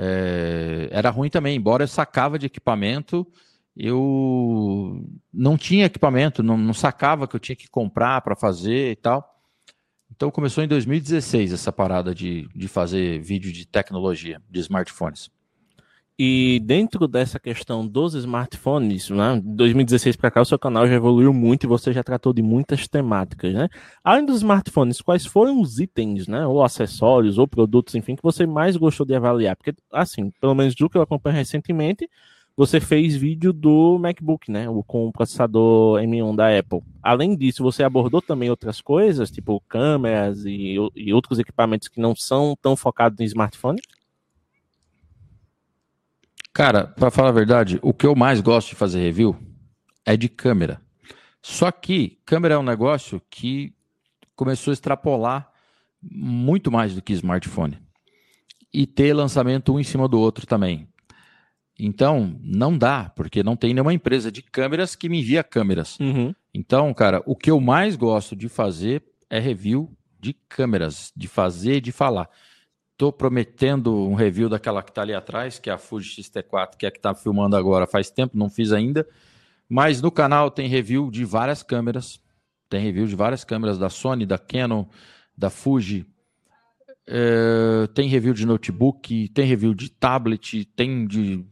É, 0.00 0.88
era 0.92 1.10
ruim 1.10 1.28
também, 1.28 1.56
embora 1.56 1.82
eu 1.82 1.88
sacava 1.88 2.38
de 2.38 2.46
equipamento 2.46 3.26
eu 3.78 5.08
não 5.32 5.56
tinha 5.56 5.86
equipamento, 5.86 6.42
não, 6.42 6.58
não 6.58 6.74
sacava 6.74 7.28
que 7.28 7.36
eu 7.36 7.40
tinha 7.40 7.54
que 7.54 7.68
comprar 7.68 8.20
para 8.22 8.34
fazer 8.34 8.90
e 8.90 8.96
tal. 8.96 9.36
Então 10.10 10.32
começou 10.32 10.64
em 10.64 10.68
2016 10.68 11.52
essa 11.52 11.72
parada 11.72 12.12
de, 12.12 12.48
de 12.56 12.66
fazer 12.66 13.20
vídeo 13.20 13.52
de 13.52 13.64
tecnologia, 13.64 14.42
de 14.50 14.58
smartphones. 14.58 15.30
E 16.20 16.58
dentro 16.64 17.06
dessa 17.06 17.38
questão 17.38 17.86
dos 17.86 18.14
smartphones, 18.14 19.08
né, 19.08 19.40
2016 19.44 20.16
para 20.16 20.32
cá 20.32 20.40
o 20.40 20.44
seu 20.44 20.58
canal 20.58 20.84
já 20.88 20.94
evoluiu 20.94 21.32
muito 21.32 21.62
e 21.62 21.68
você 21.68 21.92
já 21.92 22.02
tratou 22.02 22.32
de 22.32 22.42
muitas 22.42 22.88
temáticas, 22.88 23.54
né? 23.54 23.68
Além 24.02 24.26
dos 24.26 24.38
smartphones, 24.38 25.00
quais 25.00 25.24
foram 25.24 25.60
os 25.60 25.78
itens, 25.78 26.26
né, 26.26 26.44
ou 26.44 26.64
acessórios, 26.64 27.38
ou 27.38 27.46
produtos, 27.46 27.94
enfim, 27.94 28.16
que 28.16 28.22
você 28.22 28.46
mais 28.46 28.76
gostou 28.76 29.06
de 29.06 29.14
avaliar? 29.14 29.54
Porque, 29.54 29.72
assim, 29.92 30.32
pelo 30.40 30.56
menos 30.56 30.74
do 30.74 30.90
que 30.90 30.98
eu 30.98 31.02
acompanho 31.02 31.36
recentemente, 31.36 32.10
você 32.56 32.80
fez 32.80 33.14
vídeo 33.14 33.52
do 33.52 33.96
MacBook, 34.00 34.50
né? 34.50 34.66
Com 34.88 35.06
o 35.06 35.12
processador 35.12 36.00
M1 36.00 36.34
da 36.34 36.58
Apple. 36.58 36.80
Além 37.00 37.36
disso, 37.36 37.62
você 37.62 37.84
abordou 37.84 38.20
também 38.20 38.50
outras 38.50 38.80
coisas, 38.80 39.30
tipo 39.30 39.62
câmeras 39.68 40.44
e, 40.44 40.74
e 40.96 41.14
outros 41.14 41.38
equipamentos 41.38 41.86
que 41.86 42.00
não 42.00 42.16
são 42.16 42.56
tão 42.60 42.74
focados 42.74 43.20
em 43.20 43.24
smartphone? 43.24 43.78
Cara, 46.52 46.86
para 46.86 47.10
falar 47.10 47.28
a 47.28 47.32
verdade, 47.32 47.78
o 47.82 47.92
que 47.92 48.06
eu 48.06 48.14
mais 48.14 48.40
gosto 48.40 48.70
de 48.70 48.74
fazer 48.74 49.00
review 49.00 49.36
é 50.04 50.16
de 50.16 50.28
câmera. 50.28 50.80
Só 51.42 51.70
que 51.70 52.18
câmera 52.24 52.54
é 52.54 52.58
um 52.58 52.62
negócio 52.62 53.22
que 53.30 53.72
começou 54.34 54.70
a 54.70 54.74
extrapolar 54.74 55.50
muito 56.02 56.70
mais 56.70 56.94
do 56.94 57.02
que 57.02 57.12
smartphone. 57.12 57.78
E 58.72 58.86
ter 58.86 59.12
lançamento 59.14 59.72
um 59.72 59.80
em 59.80 59.84
cima 59.84 60.08
do 60.08 60.18
outro 60.18 60.46
também. 60.46 60.88
Então, 61.78 62.36
não 62.42 62.76
dá, 62.76 63.10
porque 63.14 63.42
não 63.42 63.56
tem 63.56 63.72
nenhuma 63.72 63.94
empresa 63.94 64.32
de 64.32 64.42
câmeras 64.42 64.96
que 64.96 65.08
me 65.08 65.20
envia 65.20 65.44
câmeras. 65.44 65.98
Uhum. 66.00 66.34
Então, 66.52 66.92
cara, 66.92 67.22
o 67.24 67.36
que 67.36 67.50
eu 67.50 67.60
mais 67.60 67.94
gosto 67.94 68.34
de 68.34 68.48
fazer 68.48 69.02
é 69.30 69.38
review 69.38 69.96
de 70.18 70.32
câmeras, 70.48 71.12
de 71.16 71.28
fazer 71.28 71.76
e 71.76 71.80
de 71.80 71.92
falar. 71.92 72.28
Estou 72.98 73.12
prometendo 73.12 73.94
um 73.94 74.16
review 74.16 74.48
daquela 74.48 74.82
que 74.82 74.90
está 74.90 75.02
ali 75.02 75.14
atrás, 75.14 75.56
que 75.56 75.70
é 75.70 75.72
a 75.72 75.78
Fuji 75.78 76.20
X-T4, 76.20 76.76
que 76.76 76.84
é 76.84 76.88
a 76.88 76.90
que 76.90 76.98
está 76.98 77.14
filmando 77.14 77.54
agora 77.54 77.86
faz 77.86 78.10
tempo, 78.10 78.36
não 78.36 78.50
fiz 78.50 78.72
ainda. 78.72 79.06
Mas 79.68 80.02
no 80.02 80.10
canal 80.10 80.50
tem 80.50 80.66
review 80.66 81.08
de 81.08 81.24
várias 81.24 81.62
câmeras. 81.62 82.20
Tem 82.68 82.82
review 82.82 83.06
de 83.06 83.14
várias 83.14 83.44
câmeras 83.44 83.78
da 83.78 83.88
Sony, 83.88 84.26
da 84.26 84.36
Canon, 84.36 84.84
da 85.36 85.48
Fuji. 85.48 86.04
É, 87.06 87.86
tem 87.94 88.08
review 88.08 88.34
de 88.34 88.44
notebook, 88.44 89.28
tem 89.28 89.46
review 89.46 89.74
de 89.74 89.90
tablet, 89.90 90.64
tem 90.74 91.06
de 91.06 91.46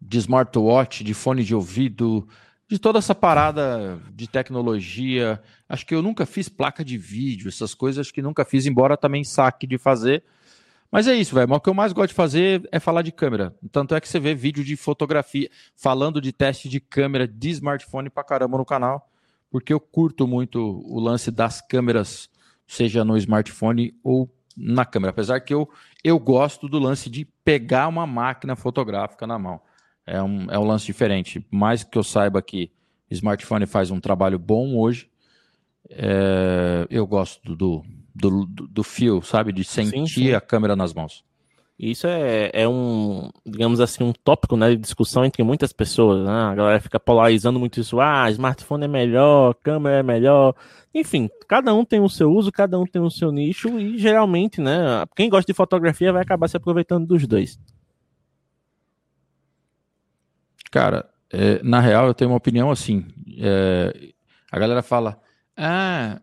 de 0.00 0.18
smartwatch, 0.18 1.04
de 1.04 1.12
fone 1.12 1.44
de 1.44 1.54
ouvido, 1.54 2.26
de 2.66 2.78
toda 2.78 2.98
essa 2.98 3.14
parada 3.14 4.00
de 4.10 4.26
tecnologia. 4.26 5.38
Acho 5.68 5.84
que 5.84 5.94
eu 5.94 6.00
nunca 6.00 6.24
fiz 6.24 6.48
placa 6.48 6.82
de 6.82 6.96
vídeo, 6.96 7.48
essas 7.48 7.74
coisas 7.74 8.06
acho 8.06 8.14
que 8.14 8.22
nunca 8.22 8.42
fiz, 8.42 8.64
embora 8.64 8.96
também 8.96 9.22
saque 9.22 9.66
de 9.66 9.76
fazer. 9.76 10.24
Mas 10.92 11.08
é 11.08 11.14
isso, 11.14 11.34
velho. 11.34 11.50
O 11.50 11.58
que 11.58 11.70
eu 11.70 11.74
mais 11.74 11.94
gosto 11.94 12.08
de 12.08 12.14
fazer 12.14 12.68
é 12.70 12.78
falar 12.78 13.00
de 13.00 13.10
câmera. 13.10 13.54
Tanto 13.72 13.94
é 13.94 14.00
que 14.00 14.06
você 14.06 14.20
vê 14.20 14.34
vídeo 14.34 14.62
de 14.62 14.76
fotografia, 14.76 15.48
falando 15.74 16.20
de 16.20 16.32
teste 16.32 16.68
de 16.68 16.78
câmera 16.78 17.26
de 17.26 17.48
smartphone 17.48 18.10
pra 18.10 18.22
caramba 18.22 18.58
no 18.58 18.64
canal, 18.64 19.10
porque 19.50 19.72
eu 19.72 19.80
curto 19.80 20.28
muito 20.28 20.60
o 20.60 21.00
lance 21.00 21.30
das 21.30 21.62
câmeras, 21.62 22.28
seja 22.66 23.06
no 23.06 23.16
smartphone 23.16 23.94
ou 24.04 24.30
na 24.54 24.84
câmera. 24.84 25.10
Apesar 25.10 25.40
que 25.40 25.54
eu, 25.54 25.66
eu 26.04 26.18
gosto 26.18 26.68
do 26.68 26.78
lance 26.78 27.08
de 27.08 27.24
pegar 27.42 27.88
uma 27.88 28.06
máquina 28.06 28.54
fotográfica 28.54 29.26
na 29.26 29.38
mão 29.38 29.62
é 30.06 30.22
um, 30.22 30.50
é 30.50 30.58
um 30.58 30.64
lance 30.64 30.84
diferente. 30.84 31.44
Mais 31.50 31.82
que 31.84 31.96
eu 31.96 32.02
saiba 32.02 32.42
que 32.42 32.70
smartphone 33.10 33.66
faz 33.66 33.90
um 33.90 34.00
trabalho 34.00 34.38
bom 34.38 34.76
hoje, 34.76 35.10
é, 35.88 36.86
eu 36.90 37.06
gosto 37.06 37.54
do, 37.54 37.82
do, 38.14 38.46
do, 38.46 38.66
do, 38.68 38.82
fio, 38.82 39.22
sabe? 39.22 39.52
De 39.52 39.64
sentir 39.64 40.06
sim, 40.06 40.06
sim. 40.06 40.32
a 40.32 40.40
câmera 40.40 40.76
nas 40.76 40.92
mãos. 40.92 41.24
Isso 41.78 42.06
é, 42.06 42.50
é 42.52 42.68
um, 42.68 43.30
digamos 43.44 43.80
assim, 43.80 44.04
um 44.04 44.12
tópico 44.12 44.56
né, 44.56 44.70
de 44.70 44.76
discussão 44.76 45.24
entre 45.24 45.42
muitas 45.42 45.72
pessoas. 45.72 46.24
Né? 46.24 46.32
A 46.32 46.54
galera 46.54 46.80
fica 46.80 47.00
polarizando 47.00 47.58
muito 47.58 47.80
isso. 47.80 48.00
Ah, 48.00 48.30
smartphone 48.30 48.84
é 48.84 48.88
melhor, 48.88 49.54
câmera 49.62 49.96
é 49.96 50.02
melhor. 50.02 50.54
Enfim, 50.94 51.28
cada 51.48 51.74
um 51.74 51.84
tem 51.84 52.00
o 52.00 52.08
seu 52.08 52.30
uso, 52.30 52.52
cada 52.52 52.78
um 52.78 52.86
tem 52.86 53.02
o 53.02 53.10
seu 53.10 53.32
nicho 53.32 53.80
e 53.80 53.98
geralmente, 53.98 54.60
né, 54.60 55.04
quem 55.16 55.28
gosta 55.28 55.50
de 55.50 55.56
fotografia 55.56 56.12
vai 56.12 56.22
acabar 56.22 56.46
se 56.48 56.56
aproveitando 56.56 57.06
dos 57.06 57.26
dois. 57.26 57.58
Cara, 60.70 61.08
é, 61.30 61.62
na 61.62 61.80
real, 61.80 62.06
eu 62.06 62.14
tenho 62.14 62.30
uma 62.30 62.36
opinião 62.36 62.70
assim. 62.70 63.06
É, 63.38 64.12
a 64.50 64.58
galera 64.58 64.82
fala: 64.82 65.20
ah, 65.56 66.20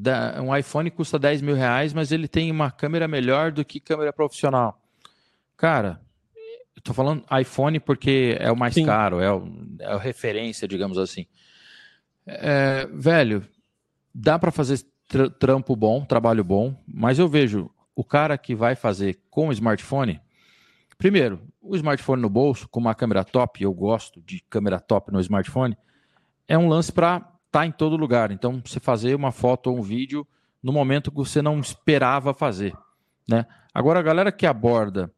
da, 0.00 0.40
um 0.42 0.54
iPhone 0.56 0.90
custa 0.90 1.18
10 1.18 1.42
mil 1.42 1.54
reais, 1.54 1.92
mas 1.92 2.12
ele 2.12 2.28
tem 2.28 2.50
uma 2.50 2.70
câmera 2.70 3.08
melhor 3.08 3.50
do 3.52 3.64
que 3.64 3.80
câmera 3.80 4.12
profissional. 4.12 4.80
Cara, 5.56 6.00
eu 6.76 6.82
tô 6.82 6.94
falando 6.94 7.24
iPhone 7.40 7.80
porque 7.80 8.36
é 8.38 8.50
o 8.50 8.56
mais 8.56 8.74
Sim. 8.74 8.86
caro, 8.86 9.20
é, 9.20 9.32
o, 9.32 9.48
é 9.80 9.86
a 9.86 9.98
referência, 9.98 10.68
digamos 10.68 10.98
assim. 10.98 11.26
É, 12.26 12.86
velho, 12.92 13.46
dá 14.14 14.38
para 14.38 14.50
fazer 14.50 14.84
tr 15.08 15.28
trampo 15.38 15.74
bom, 15.74 16.04
trabalho 16.04 16.44
bom, 16.44 16.76
mas 16.86 17.18
eu 17.18 17.28
vejo 17.28 17.70
o 17.96 18.04
cara 18.04 18.38
que 18.38 18.54
vai 18.54 18.76
fazer 18.76 19.18
com 19.30 19.50
smartphone 19.52 20.20
Primeiro, 20.98 21.40
o 21.62 21.76
smartphone 21.76 22.20
no 22.20 22.28
bolso, 22.28 22.68
com 22.68 22.80
uma 22.80 22.92
câmera 22.92 23.22
top, 23.22 23.62
eu 23.62 23.72
gosto 23.72 24.20
de 24.20 24.42
câmera 24.50 24.80
top 24.80 25.12
no 25.12 25.20
smartphone, 25.20 25.78
é 26.48 26.58
um 26.58 26.68
lance 26.68 26.90
para 26.90 27.24
estar 27.48 27.60
tá 27.60 27.66
em 27.66 27.72
todo 27.72 27.96
lugar. 27.96 28.30
Então, 28.30 28.62
você 28.64 28.78
fazer 28.78 29.14
uma 29.14 29.32
foto 29.32 29.70
ou 29.70 29.78
um 29.78 29.82
vídeo 29.82 30.26
no 30.62 30.72
momento 30.72 31.10
que 31.10 31.16
você 31.16 31.42
não 31.42 31.58
esperava 31.58 32.32
fazer. 32.32 32.72
Né? 33.28 33.44
Agora, 33.74 33.98
a 33.98 34.02
galera 34.02 34.32
que 34.32 34.46
aborda 34.46 35.10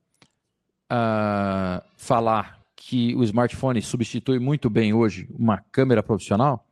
uh, 0.90 1.82
falar 1.96 2.58
que 2.74 3.14
o 3.14 3.22
smartphone 3.22 3.82
substitui 3.82 4.38
muito 4.38 4.70
bem 4.70 4.92
hoje 4.92 5.28
uma 5.38 5.58
câmera 5.70 6.02
profissional, 6.02 6.66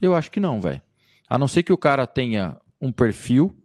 eu 0.00 0.14
acho 0.14 0.30
que 0.30 0.40
não, 0.40 0.60
velho. 0.60 0.80
A 1.28 1.38
não 1.38 1.48
ser 1.48 1.62
que 1.62 1.72
o 1.72 1.78
cara 1.78 2.06
tenha 2.06 2.56
um 2.80 2.90
perfil 2.90 3.56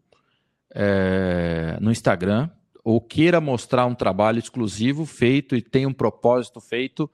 é, 0.74 1.77
no 1.80 1.92
Instagram 1.92 2.50
ou 2.84 3.00
queira 3.00 3.39
mostrar 3.39 3.86
um 3.86 3.96
trabalho 3.96 4.38
exclusivo 4.38 5.06
feito 5.06 5.56
e 5.56 5.62
tem 5.62 5.86
um 5.86 5.94
propósito 5.94 6.60
feito 6.60 7.10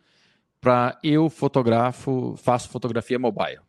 para 0.60 1.00
eu 1.04 1.30
fotografo, 1.30 2.36
faço 2.38 2.70
fotografia 2.70 3.18
mobile. 3.18 3.60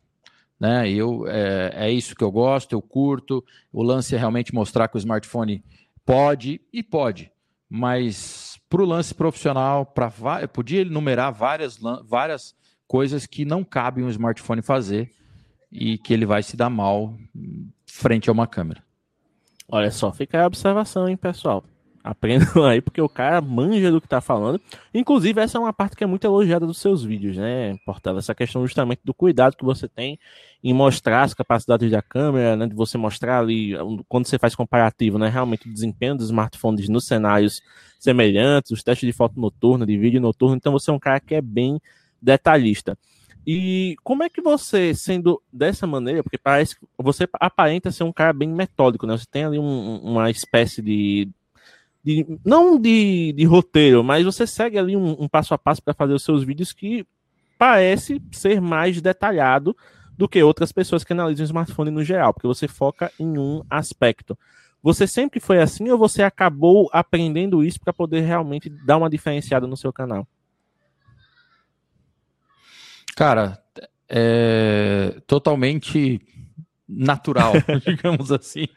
Né? 0.63 0.89
Eu, 0.89 1.27
é, 1.27 1.73
é, 1.75 1.91
isso 1.91 2.15
que 2.15 2.23
eu 2.23 2.31
gosto, 2.31 2.71
eu 2.71 2.81
curto. 2.81 3.43
O 3.69 3.83
lance 3.83 4.15
é 4.15 4.17
realmente 4.17 4.55
mostrar 4.55 4.87
que 4.87 4.95
o 4.95 4.97
smartphone 4.97 5.61
pode 6.05 6.61
e 6.71 6.81
pode, 6.81 7.29
mas 7.69 8.57
para 8.69 8.81
o 8.81 8.85
lance 8.85 9.13
profissional, 9.13 9.85
para 9.85 10.09
podia 10.47 10.83
enumerar 10.83 11.33
várias, 11.33 11.77
várias 12.05 12.55
coisas 12.87 13.25
que 13.25 13.43
não 13.43 13.61
cabem 13.61 14.05
um 14.05 14.09
smartphone 14.09 14.61
fazer 14.61 15.11
e 15.69 15.97
que 15.97 16.13
ele 16.13 16.25
vai 16.25 16.41
se 16.41 16.55
dar 16.55 16.69
mal 16.69 17.13
frente 17.85 18.29
a 18.29 18.31
uma 18.31 18.47
câmera. 18.47 18.81
Olha 19.67 19.91
só, 19.91 20.13
fica 20.13 20.43
a 20.43 20.47
observação, 20.47 21.09
hein, 21.09 21.17
pessoal. 21.17 21.65
Aprendam 22.03 22.65
aí, 22.65 22.81
porque 22.81 23.01
o 23.01 23.07
cara 23.07 23.39
manja 23.39 23.89
do 23.89 24.01
que 24.01 24.07
tá 24.07 24.19
falando. 24.19 24.59
Inclusive, 24.93 25.39
essa 25.39 25.57
é 25.57 25.61
uma 25.61 25.71
parte 25.71 25.95
que 25.95 26.03
é 26.03 26.07
muito 26.07 26.25
elogiada 26.25 26.67
dos 26.67 26.79
seus 26.79 27.01
vídeos, 27.01 27.37
né, 27.37 27.77
Portela? 27.85 28.19
Essa 28.19 28.35
questão 28.35 28.61
justamente 28.61 28.99
do 29.05 29.13
cuidado 29.13 29.55
que 29.55 29.63
você 29.63 29.87
tem 29.87 30.19
em 30.61 30.73
mostrar 30.73 31.23
as 31.23 31.33
capacidades 31.33 31.89
da 31.89 32.01
câmera, 32.01 32.57
né? 32.57 32.67
De 32.67 32.75
você 32.75 32.97
mostrar 32.97 33.39
ali, 33.39 33.73
quando 34.09 34.27
você 34.27 34.37
faz 34.37 34.53
comparativo, 34.53 35.17
né? 35.17 35.29
Realmente 35.29 35.69
o 35.69 35.73
desempenho 35.73 36.15
dos 36.15 36.25
smartphones 36.25 36.89
nos 36.89 37.05
cenários 37.05 37.61
semelhantes, 37.97 38.71
os 38.71 38.83
testes 38.83 39.07
de 39.07 39.13
foto 39.13 39.39
noturna, 39.39 39.85
de 39.85 39.97
vídeo 39.97 40.19
noturno. 40.19 40.57
Então, 40.57 40.73
você 40.73 40.91
é 40.91 40.93
um 40.93 40.99
cara 40.99 41.21
que 41.21 41.35
é 41.35 41.41
bem 41.41 41.79
detalhista. 42.21 42.97
E 43.47 43.95
como 44.03 44.23
é 44.23 44.29
que 44.29 44.41
você, 44.41 44.93
sendo 44.93 45.41
dessa 45.51 45.85
maneira, 45.85 46.23
porque 46.23 46.37
parece 46.37 46.77
que 46.77 46.85
você 46.97 47.27
aparenta 47.33 47.91
ser 47.91 48.03
um 48.03 48.11
cara 48.11 48.33
bem 48.33 48.49
metódico, 48.49 49.05
né? 49.05 49.17
Você 49.17 49.25
tem 49.29 49.45
ali 49.45 49.59
um, 49.59 49.97
uma 49.99 50.29
espécie 50.29 50.81
de 50.81 51.29
de, 52.03 52.39
não 52.43 52.79
de, 52.79 53.33
de 53.33 53.45
roteiro, 53.45 54.03
mas 54.03 54.25
você 54.25 54.45
segue 54.45 54.77
ali 54.77 54.97
um, 54.97 55.15
um 55.23 55.27
passo 55.27 55.53
a 55.53 55.57
passo 55.57 55.81
para 55.81 55.93
fazer 55.93 56.13
os 56.13 56.23
seus 56.23 56.43
vídeos 56.43 56.73
que 56.73 57.05
parece 57.57 58.21
ser 58.31 58.59
mais 58.59 59.01
detalhado 59.01 59.75
do 60.17 60.27
que 60.27 60.43
outras 60.43 60.71
pessoas 60.71 61.03
que 61.03 61.13
analisam 61.13 61.43
o 61.43 61.47
smartphone 61.47 61.89
no 61.89 62.03
geral, 62.03 62.33
porque 62.33 62.47
você 62.47 62.67
foca 62.67 63.11
em 63.19 63.37
um 63.37 63.63
aspecto. 63.69 64.37
Você 64.81 65.07
sempre 65.07 65.39
foi 65.39 65.61
assim 65.61 65.89
ou 65.89 65.97
você 65.97 66.23
acabou 66.23 66.89
aprendendo 66.91 67.63
isso 67.63 67.79
para 67.79 67.93
poder 67.93 68.19
realmente 68.19 68.69
dar 68.69 68.97
uma 68.97 69.09
diferenciada 69.09 69.65
no 69.65 69.77
seu 69.77 69.93
canal? 69.93 70.27
Cara, 73.15 73.63
é 74.09 75.21
totalmente 75.25 76.21
natural, 76.87 77.53
digamos 77.87 78.31
assim. 78.31 78.67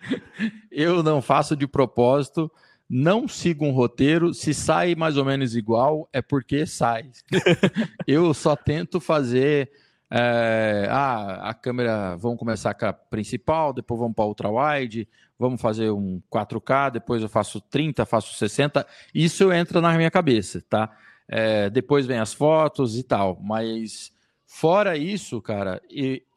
Eu 0.71 1.02
não 1.02 1.21
faço 1.21 1.56
de 1.56 1.66
propósito 1.66 2.50
não 2.88 3.26
siga 3.26 3.64
um 3.64 3.71
roteiro. 3.71 4.33
Se 4.33 4.55
sai 4.55 4.95
mais 4.95 5.16
ou 5.16 5.25
menos 5.25 5.57
igual, 5.57 6.09
é 6.12 6.23
porque 6.23 6.66
sai. 6.66 7.11
eu 8.07 8.33
só 8.33 8.55
tento 8.57 9.00
fazer. 9.00 9.71
É, 10.09 10.87
ah, 10.88 11.50
a 11.50 11.55
câmera, 11.55 12.14
vamos 12.16 12.38
começar 12.38 12.73
com 12.75 12.87
a 12.87 12.93
principal, 12.93 13.73
depois 13.73 13.99
vamos 13.99 14.14
para 14.14 14.25
ultra 14.25 14.49
wide, 14.49 15.09
vamos 15.37 15.61
fazer 15.61 15.90
um 15.90 16.23
4K, 16.33 16.93
depois 16.93 17.23
eu 17.23 17.28
faço 17.28 17.61
30, 17.61 18.07
faço 18.07 18.33
60. 18.35 18.87
Isso 19.12 19.52
entra 19.52 19.81
na 19.81 19.93
minha 19.97 20.11
cabeça, 20.11 20.62
tá? 20.69 20.97
É, 21.28 21.69
depois 21.71 22.07
vem 22.07 22.19
as 22.19 22.33
fotos 22.33 22.97
e 22.97 23.02
tal, 23.02 23.37
mas 23.43 24.12
fora 24.47 24.97
isso, 24.97 25.43
cara, 25.43 25.83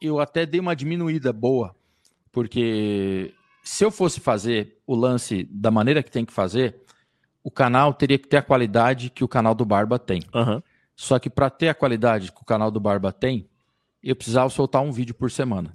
eu 0.00 0.18
até 0.18 0.44
dei 0.44 0.58
uma 0.58 0.74
diminuída 0.74 1.32
boa, 1.32 1.76
porque 2.32 3.32
se 3.70 3.84
eu 3.84 3.90
fosse 3.92 4.18
fazer 4.18 4.78
o 4.84 4.96
lance 4.96 5.44
da 5.44 5.70
maneira 5.70 6.02
que 6.02 6.10
tem 6.10 6.24
que 6.24 6.32
fazer, 6.32 6.82
o 7.40 7.52
canal 7.52 7.94
teria 7.94 8.18
que 8.18 8.26
ter 8.26 8.38
a 8.38 8.42
qualidade 8.42 9.10
que 9.10 9.22
o 9.22 9.28
canal 9.28 9.54
do 9.54 9.64
Barba 9.64 9.96
tem. 9.96 10.22
Uhum. 10.34 10.60
Só 10.96 11.20
que 11.20 11.30
para 11.30 11.48
ter 11.48 11.68
a 11.68 11.74
qualidade 11.74 12.32
que 12.32 12.42
o 12.42 12.44
canal 12.44 12.68
do 12.68 12.80
Barba 12.80 13.12
tem, 13.12 13.48
eu 14.02 14.16
precisava 14.16 14.50
soltar 14.50 14.82
um 14.82 14.90
vídeo 14.90 15.14
por 15.14 15.30
semana. 15.30 15.72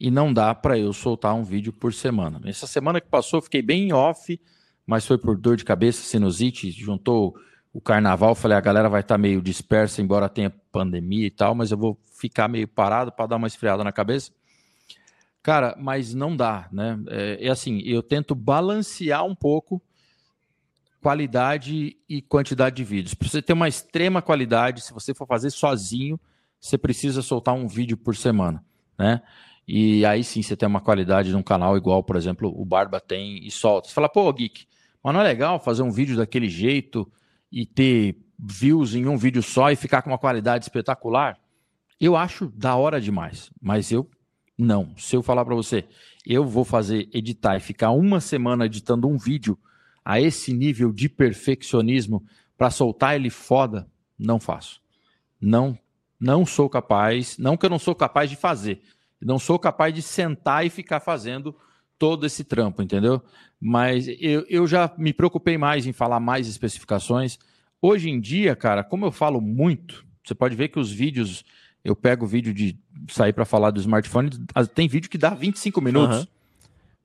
E 0.00 0.12
não 0.12 0.32
dá 0.32 0.54
para 0.54 0.78
eu 0.78 0.92
soltar 0.92 1.34
um 1.34 1.42
vídeo 1.42 1.72
por 1.72 1.92
semana. 1.92 2.40
Essa 2.44 2.68
semana 2.68 3.00
que 3.00 3.08
passou, 3.08 3.38
eu 3.38 3.42
fiquei 3.42 3.62
bem 3.62 3.92
off, 3.92 4.40
mas 4.86 5.04
foi 5.04 5.18
por 5.18 5.36
dor 5.36 5.56
de 5.56 5.64
cabeça, 5.64 6.02
sinusite, 6.02 6.70
juntou 6.70 7.34
o 7.72 7.80
carnaval, 7.80 8.36
falei, 8.36 8.56
a 8.56 8.60
galera 8.60 8.88
vai 8.88 9.00
estar 9.00 9.14
tá 9.14 9.18
meio 9.18 9.42
dispersa, 9.42 10.00
embora 10.00 10.28
tenha 10.28 10.50
pandemia 10.70 11.26
e 11.26 11.30
tal, 11.32 11.52
mas 11.52 11.72
eu 11.72 11.76
vou 11.76 11.98
ficar 12.16 12.46
meio 12.46 12.68
parado 12.68 13.10
para 13.10 13.26
dar 13.26 13.36
uma 13.36 13.48
esfriada 13.48 13.82
na 13.82 13.90
cabeça. 13.90 14.30
Cara, 15.42 15.74
mas 15.78 16.14
não 16.14 16.36
dá, 16.36 16.68
né? 16.70 16.98
É, 17.08 17.46
é, 17.46 17.50
assim, 17.50 17.80
eu 17.84 18.02
tento 18.02 18.34
balancear 18.34 19.24
um 19.24 19.34
pouco 19.34 19.82
qualidade 21.00 21.96
e 22.08 22.22
quantidade 22.22 22.76
de 22.76 22.84
vídeos. 22.84 23.14
Para 23.14 23.28
você 23.28 23.42
ter 23.42 23.52
uma 23.52 23.66
extrema 23.66 24.22
qualidade, 24.22 24.82
se 24.82 24.92
você 24.92 25.12
for 25.12 25.26
fazer 25.26 25.50
sozinho, 25.50 26.18
você 26.60 26.78
precisa 26.78 27.22
soltar 27.22 27.54
um 27.54 27.66
vídeo 27.66 27.96
por 27.96 28.14
semana, 28.14 28.64
né? 28.96 29.20
E 29.66 30.06
aí 30.06 30.22
sim 30.22 30.42
você 30.42 30.56
tem 30.56 30.68
uma 30.68 30.80
qualidade 30.80 31.32
num 31.32 31.42
canal 31.42 31.76
igual, 31.76 32.04
por 32.04 32.14
exemplo, 32.14 32.52
o 32.56 32.64
Barba 32.64 33.00
tem 33.00 33.44
e 33.44 33.50
solta. 33.50 33.88
Você 33.88 33.94
fala, 33.94 34.08
pô, 34.08 34.32
Geek, 34.32 34.66
mas 35.02 35.12
não 35.12 35.20
é 35.20 35.24
legal 35.24 35.58
fazer 35.58 35.82
um 35.82 35.90
vídeo 35.90 36.16
daquele 36.16 36.48
jeito 36.48 37.10
e 37.50 37.66
ter 37.66 38.16
views 38.38 38.94
em 38.94 39.08
um 39.08 39.16
vídeo 39.16 39.42
só 39.42 39.72
e 39.72 39.76
ficar 39.76 40.02
com 40.02 40.10
uma 40.10 40.18
qualidade 40.18 40.64
espetacular? 40.64 41.36
Eu 42.00 42.16
acho 42.16 42.46
da 42.54 42.76
hora 42.76 43.00
demais, 43.00 43.50
mas 43.60 43.90
eu 43.90 44.08
não. 44.62 44.94
Se 44.96 45.16
eu 45.16 45.22
falar 45.22 45.44
para 45.44 45.54
você, 45.54 45.84
eu 46.26 46.44
vou 46.44 46.64
fazer 46.64 47.08
editar 47.12 47.56
e 47.56 47.60
ficar 47.60 47.90
uma 47.90 48.20
semana 48.20 48.66
editando 48.66 49.08
um 49.08 49.18
vídeo 49.18 49.58
a 50.04 50.20
esse 50.20 50.52
nível 50.52 50.92
de 50.92 51.08
perfeccionismo 51.08 52.24
para 52.56 52.70
soltar 52.70 53.16
ele 53.16 53.30
foda, 53.30 53.88
não 54.18 54.38
faço. 54.38 54.80
Não, 55.40 55.78
não 56.18 56.46
sou 56.46 56.68
capaz, 56.68 57.36
não 57.38 57.56
que 57.56 57.66
eu 57.66 57.70
não 57.70 57.78
sou 57.78 57.94
capaz 57.94 58.30
de 58.30 58.36
fazer. 58.36 58.82
Não 59.20 59.38
sou 59.38 59.58
capaz 59.58 59.94
de 59.94 60.02
sentar 60.02 60.64
e 60.66 60.70
ficar 60.70 61.00
fazendo 61.00 61.54
todo 61.98 62.26
esse 62.26 62.42
trampo, 62.42 62.82
entendeu? 62.82 63.22
Mas 63.60 64.08
eu, 64.20 64.44
eu 64.48 64.66
já 64.66 64.92
me 64.98 65.12
preocupei 65.12 65.56
mais 65.56 65.86
em 65.86 65.92
falar 65.92 66.18
mais 66.18 66.48
especificações. 66.48 67.38
Hoje 67.80 68.10
em 68.10 68.20
dia, 68.20 68.56
cara, 68.56 68.82
como 68.82 69.06
eu 69.06 69.12
falo 69.12 69.40
muito, 69.40 70.04
você 70.24 70.34
pode 70.34 70.56
ver 70.56 70.68
que 70.68 70.78
os 70.80 70.90
vídeos 70.90 71.44
eu 71.84 71.96
pego 71.96 72.24
o 72.24 72.28
vídeo 72.28 72.54
de 72.54 72.78
sair 73.08 73.32
para 73.32 73.44
falar 73.44 73.70
do 73.70 73.80
smartphone, 73.80 74.30
tem 74.74 74.86
vídeo 74.88 75.10
que 75.10 75.18
dá 75.18 75.30
25 75.30 75.80
minutos. 75.80 76.18
Uhum. 76.20 76.26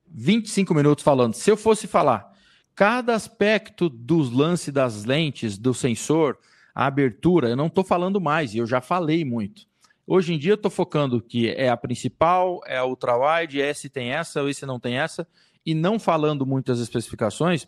25 0.09 0.73
minutos 0.73 1.03
falando. 1.03 1.33
Se 1.33 1.49
eu 1.49 1.57
fosse 1.57 1.87
falar 1.87 2.33
cada 2.75 3.15
aspecto 3.15 3.89
dos 3.89 4.31
lance 4.31 4.71
das 4.71 5.03
lentes, 5.03 5.57
do 5.57 5.73
sensor, 5.73 6.37
a 6.75 6.85
abertura, 6.85 7.49
eu 7.49 7.55
não 7.55 7.65
estou 7.67 7.83
falando 7.83 8.21
mais, 8.21 8.53
e 8.53 8.59
eu 8.59 8.67
já 8.67 8.79
falei 8.79 9.25
muito. 9.25 9.63
Hoje 10.05 10.33
em 10.33 10.37
dia 10.37 10.51
eu 10.51 10.55
estou 10.55 10.69
focando 10.69 11.19
que 11.19 11.49
é 11.49 11.69
a 11.69 11.75
principal, 11.75 12.61
é 12.65 12.77
a 12.77 12.85
ultra-wide, 12.85 13.59
esse 13.59 13.89
tem 13.89 14.11
essa, 14.11 14.43
ou 14.43 14.47
esse 14.47 14.65
não 14.65 14.79
tem 14.79 14.99
essa, 14.99 15.27
e 15.65 15.73
não 15.73 15.99
falando 15.99 16.45
muitas 16.45 16.79
especificações, 16.79 17.67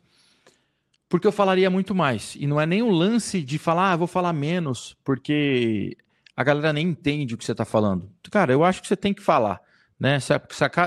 porque 1.10 1.26
eu 1.26 1.32
falaria 1.32 1.72
muito 1.72 1.96
mais. 1.96 2.36
E 2.36 2.46
não 2.46 2.62
é 2.62 2.68
nem 2.68 2.84
o 2.84 2.92
lance 2.92 3.42
de 3.42 3.58
falar, 3.58 3.92
ah, 3.92 3.98
vou 3.98 4.08
falar 4.08 4.32
menos, 4.32 4.96
porque 5.04 5.98
a 6.40 6.44
galera 6.44 6.72
nem 6.72 6.88
entende 6.88 7.36
o 7.36 7.38
que 7.38 7.44
você 7.44 7.52
está 7.52 7.66
falando. 7.66 8.10
Cara, 8.32 8.54
eu 8.54 8.64
acho 8.64 8.82
que 8.82 8.88
você 8.88 8.96
tem 8.96 9.14
que 9.14 9.22
falar. 9.22 9.60
Né? 10.00 10.22
Se, 10.22 10.34
a, 10.34 10.42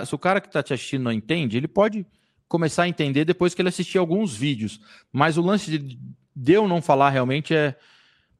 se 0.06 0.14
o 0.14 0.18
cara 0.18 0.40
que 0.40 0.46
está 0.46 0.62
te 0.62 0.72
assistindo 0.72 1.02
não 1.02 1.12
entende, 1.12 1.58
ele 1.58 1.68
pode 1.68 2.06
começar 2.48 2.84
a 2.84 2.88
entender 2.88 3.26
depois 3.26 3.52
que 3.52 3.60
ele 3.60 3.68
assistir 3.68 3.98
alguns 3.98 4.34
vídeos. 4.34 4.80
Mas 5.12 5.36
o 5.36 5.42
lance 5.42 5.70
de, 5.70 5.98
de 6.34 6.52
eu 6.54 6.66
não 6.66 6.80
falar 6.80 7.10
realmente 7.10 7.54
é 7.54 7.76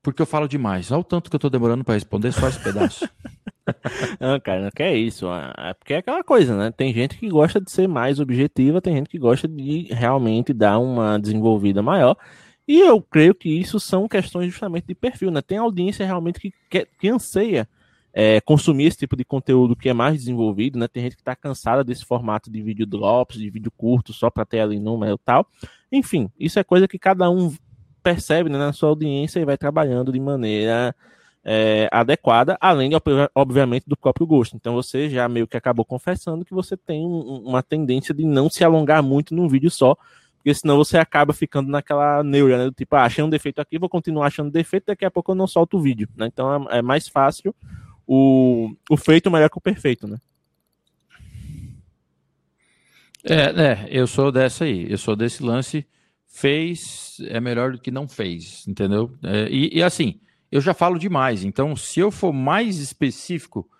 porque 0.02 0.22
eu 0.22 0.26
falo 0.26 0.48
demais. 0.48 0.90
Olha 0.90 1.02
o 1.02 1.04
tanto 1.04 1.28
que 1.28 1.36
eu 1.36 1.38
estou 1.38 1.50
demorando 1.50 1.84
para 1.84 1.92
responder 1.92 2.32
só 2.32 2.48
esse 2.48 2.58
pedaço. 2.58 3.06
não, 4.18 4.40
cara, 4.40 4.62
não 4.62 4.70
quer 4.70 4.96
isso. 4.96 5.26
É 5.58 5.74
porque 5.74 5.92
é 5.92 5.98
aquela 5.98 6.24
coisa, 6.24 6.56
né? 6.56 6.70
Tem 6.74 6.94
gente 6.94 7.18
que 7.18 7.28
gosta 7.28 7.60
de 7.60 7.70
ser 7.70 7.86
mais 7.86 8.20
objetiva, 8.20 8.80
tem 8.80 8.96
gente 8.96 9.10
que 9.10 9.18
gosta 9.18 9.46
de 9.46 9.88
realmente 9.90 10.54
dar 10.54 10.78
uma 10.78 11.18
desenvolvida 11.18 11.82
maior. 11.82 12.16
E 12.66 12.80
eu 12.80 13.00
creio 13.02 13.34
que 13.34 13.48
isso 13.48 13.80
são 13.80 14.08
questões 14.08 14.52
justamente 14.52 14.86
de 14.86 14.94
perfil, 14.94 15.30
né? 15.30 15.42
Tem 15.42 15.58
audiência 15.58 16.06
realmente 16.06 16.38
que, 16.38 16.52
quer, 16.70 16.86
que 16.98 17.08
anseia 17.08 17.68
é, 18.12 18.40
consumir 18.40 18.86
esse 18.86 18.98
tipo 18.98 19.16
de 19.16 19.24
conteúdo 19.24 19.74
que 19.74 19.88
é 19.88 19.92
mais 19.92 20.18
desenvolvido, 20.18 20.78
né? 20.78 20.86
Tem 20.86 21.02
gente 21.02 21.16
que 21.16 21.22
está 21.22 21.34
cansada 21.34 21.82
desse 21.82 22.04
formato 22.04 22.50
de 22.50 22.62
vídeo 22.62 22.86
drops, 22.86 23.38
de 23.38 23.50
vídeo 23.50 23.72
curto, 23.76 24.12
só 24.12 24.30
para 24.30 24.44
ter 24.44 24.60
ali 24.60 24.78
número 24.78 25.14
e 25.14 25.24
tal. 25.24 25.46
Enfim, 25.90 26.30
isso 26.38 26.58
é 26.58 26.64
coisa 26.64 26.86
que 26.86 26.98
cada 26.98 27.28
um 27.30 27.54
percebe 28.02 28.50
né, 28.50 28.58
na 28.58 28.72
sua 28.72 28.90
audiência 28.90 29.40
e 29.40 29.44
vai 29.44 29.56
trabalhando 29.56 30.12
de 30.12 30.20
maneira 30.20 30.94
é, 31.44 31.88
adequada, 31.90 32.56
além, 32.60 32.90
obviamente, 33.34 33.84
do 33.86 33.96
próprio 33.96 34.26
gosto. 34.26 34.56
Então 34.56 34.74
você 34.74 35.08
já 35.08 35.28
meio 35.28 35.46
que 35.46 35.56
acabou 35.56 35.84
confessando 35.84 36.44
que 36.44 36.54
você 36.54 36.76
tem 36.76 37.04
um, 37.04 37.42
uma 37.46 37.62
tendência 37.62 38.14
de 38.14 38.24
não 38.24 38.50
se 38.50 38.64
alongar 38.64 39.02
muito 39.02 39.34
num 39.34 39.48
vídeo 39.48 39.70
só, 39.70 39.96
porque 40.42 40.54
senão 40.54 40.76
você 40.76 40.98
acaba 40.98 41.32
ficando 41.32 41.70
naquela 41.70 42.24
neura, 42.24 42.66
né? 42.66 42.72
Tipo, 42.76 42.96
ah, 42.96 43.04
achei 43.04 43.22
um 43.22 43.30
defeito 43.30 43.60
aqui, 43.60 43.78
vou 43.78 43.88
continuar 43.88 44.26
achando 44.26 44.50
defeito, 44.50 44.86
daqui 44.86 45.04
a 45.04 45.10
pouco 45.10 45.30
eu 45.30 45.36
não 45.36 45.46
solto 45.46 45.78
o 45.78 45.80
vídeo, 45.80 46.08
né? 46.16 46.26
Então 46.26 46.68
é, 46.68 46.78
é 46.78 46.82
mais 46.82 47.06
fácil 47.06 47.54
o, 48.04 48.74
o 48.90 48.96
feito 48.96 49.30
melhor 49.30 49.48
que 49.48 49.56
o 49.56 49.60
perfeito, 49.60 50.08
né? 50.08 50.18
É, 53.24 53.34
é, 53.34 53.88
eu 53.88 54.04
sou 54.08 54.32
dessa 54.32 54.64
aí, 54.64 54.90
eu 54.90 54.98
sou 54.98 55.14
desse 55.14 55.44
lance, 55.44 55.86
fez 56.26 57.18
é 57.28 57.38
melhor 57.38 57.70
do 57.70 57.78
que 57.78 57.92
não 57.92 58.08
fez, 58.08 58.66
entendeu? 58.66 59.16
É, 59.22 59.48
e, 59.48 59.78
e 59.78 59.80
assim, 59.80 60.20
eu 60.50 60.60
já 60.60 60.74
falo 60.74 60.98
demais, 60.98 61.44
então 61.44 61.76
se 61.76 62.00
eu 62.00 62.10
for 62.10 62.32
mais 62.32 62.78
específico, 62.78 63.70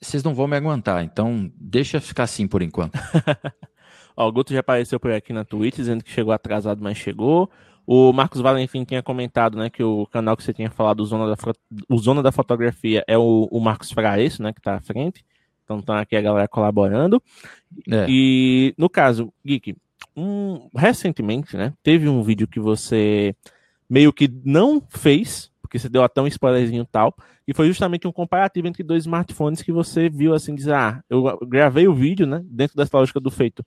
vocês 0.00 0.24
não 0.24 0.34
vão 0.34 0.48
me 0.48 0.56
aguentar, 0.56 1.04
então 1.04 1.48
deixa 1.54 2.00
ficar 2.00 2.24
assim 2.24 2.48
por 2.48 2.62
enquanto. 2.62 2.98
Ó, 4.16 4.28
o 4.28 4.32
Guto 4.32 4.52
já 4.52 4.60
apareceu 4.60 4.98
por 4.98 5.10
aqui 5.10 5.32
na 5.32 5.44
Twitch, 5.44 5.76
dizendo 5.76 6.02
que 6.02 6.10
chegou 6.10 6.32
atrasado, 6.32 6.82
mas 6.82 6.96
chegou. 6.96 7.50
O 7.86 8.12
Marcos 8.12 8.40
Valentim 8.40 8.82
tinha 8.84 9.02
comentado, 9.02 9.56
né, 9.56 9.70
que 9.70 9.82
o 9.82 10.06
canal 10.06 10.36
que 10.36 10.42
você 10.42 10.52
tinha 10.52 10.70
falado, 10.70 11.00
o 11.00 11.06
Zona 11.06 11.28
da, 11.28 11.36
o 11.88 11.98
Zona 11.98 12.22
da 12.22 12.32
Fotografia, 12.32 13.04
é 13.06 13.16
o, 13.16 13.46
o 13.50 13.60
Marcos 13.60 13.92
Fraes, 13.92 14.38
né, 14.40 14.52
que 14.52 14.60
tá 14.60 14.74
à 14.74 14.80
frente. 14.80 15.24
Então 15.64 15.82
tá 15.82 16.00
aqui 16.00 16.16
a 16.16 16.20
galera 16.20 16.48
colaborando. 16.48 17.22
É. 17.88 18.06
E 18.08 18.74
no 18.78 18.88
caso, 18.88 19.32
Geek, 19.44 19.76
um, 20.16 20.68
recentemente, 20.74 21.56
né, 21.56 21.72
teve 21.82 22.08
um 22.08 22.22
vídeo 22.22 22.48
que 22.48 22.58
você 22.58 23.34
meio 23.88 24.12
que 24.12 24.28
não 24.44 24.82
fez, 24.88 25.52
porque 25.60 25.78
você 25.78 25.88
deu 25.88 26.02
até 26.02 26.20
um 26.20 26.26
spoilerzinho 26.26 26.84
tal, 26.84 27.14
e 27.46 27.54
foi 27.54 27.68
justamente 27.68 28.06
um 28.06 28.12
comparativo 28.12 28.66
entre 28.66 28.82
dois 28.82 29.04
smartphones 29.04 29.62
que 29.62 29.70
você 29.70 30.08
viu 30.08 30.34
assim, 30.34 30.54
dizer, 30.54 30.74
ah, 30.74 31.02
eu 31.08 31.38
gravei 31.46 31.86
o 31.86 31.94
vídeo, 31.94 32.26
né, 32.26 32.42
dentro 32.44 32.76
dessa 32.76 32.96
lógica 32.96 33.20
do 33.20 33.30
feito, 33.30 33.64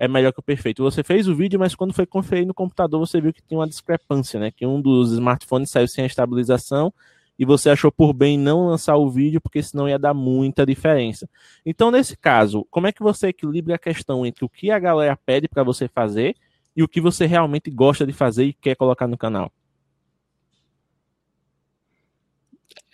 é 0.00 0.08
melhor 0.08 0.32
que 0.32 0.40
o 0.40 0.42
perfeito. 0.42 0.82
Você 0.82 1.04
fez 1.04 1.28
o 1.28 1.36
vídeo, 1.36 1.60
mas 1.60 1.74
quando 1.74 1.92
foi 1.92 2.06
conferir 2.06 2.46
no 2.46 2.54
computador, 2.54 2.98
você 3.06 3.20
viu 3.20 3.34
que 3.34 3.42
tinha 3.42 3.60
uma 3.60 3.68
discrepância, 3.68 4.40
né, 4.40 4.50
que 4.50 4.66
um 4.66 4.80
dos 4.80 5.12
smartphones 5.12 5.70
saiu 5.70 5.86
sem 5.86 6.04
a 6.04 6.06
estabilização 6.06 6.90
e 7.38 7.44
você 7.44 7.68
achou 7.68 7.92
por 7.92 8.14
bem 8.14 8.38
não 8.38 8.68
lançar 8.68 8.96
o 8.96 9.10
vídeo, 9.10 9.42
porque 9.42 9.62
senão 9.62 9.86
ia 9.86 9.98
dar 9.98 10.14
muita 10.14 10.64
diferença. 10.64 11.28
Então, 11.66 11.90
nesse 11.90 12.16
caso, 12.16 12.66
como 12.70 12.86
é 12.86 12.92
que 12.92 13.02
você 13.02 13.28
equilibra 13.28 13.74
a 13.74 13.78
questão 13.78 14.24
entre 14.24 14.42
o 14.42 14.48
que 14.48 14.70
a 14.70 14.78
galera 14.78 15.18
pede 15.26 15.46
para 15.46 15.62
você 15.62 15.86
fazer 15.86 16.34
e 16.74 16.82
o 16.82 16.88
que 16.88 17.00
você 17.00 17.26
realmente 17.26 17.70
gosta 17.70 18.06
de 18.06 18.12
fazer 18.14 18.46
e 18.46 18.52
quer 18.54 18.76
colocar 18.76 19.06
no 19.06 19.18
canal? 19.18 19.52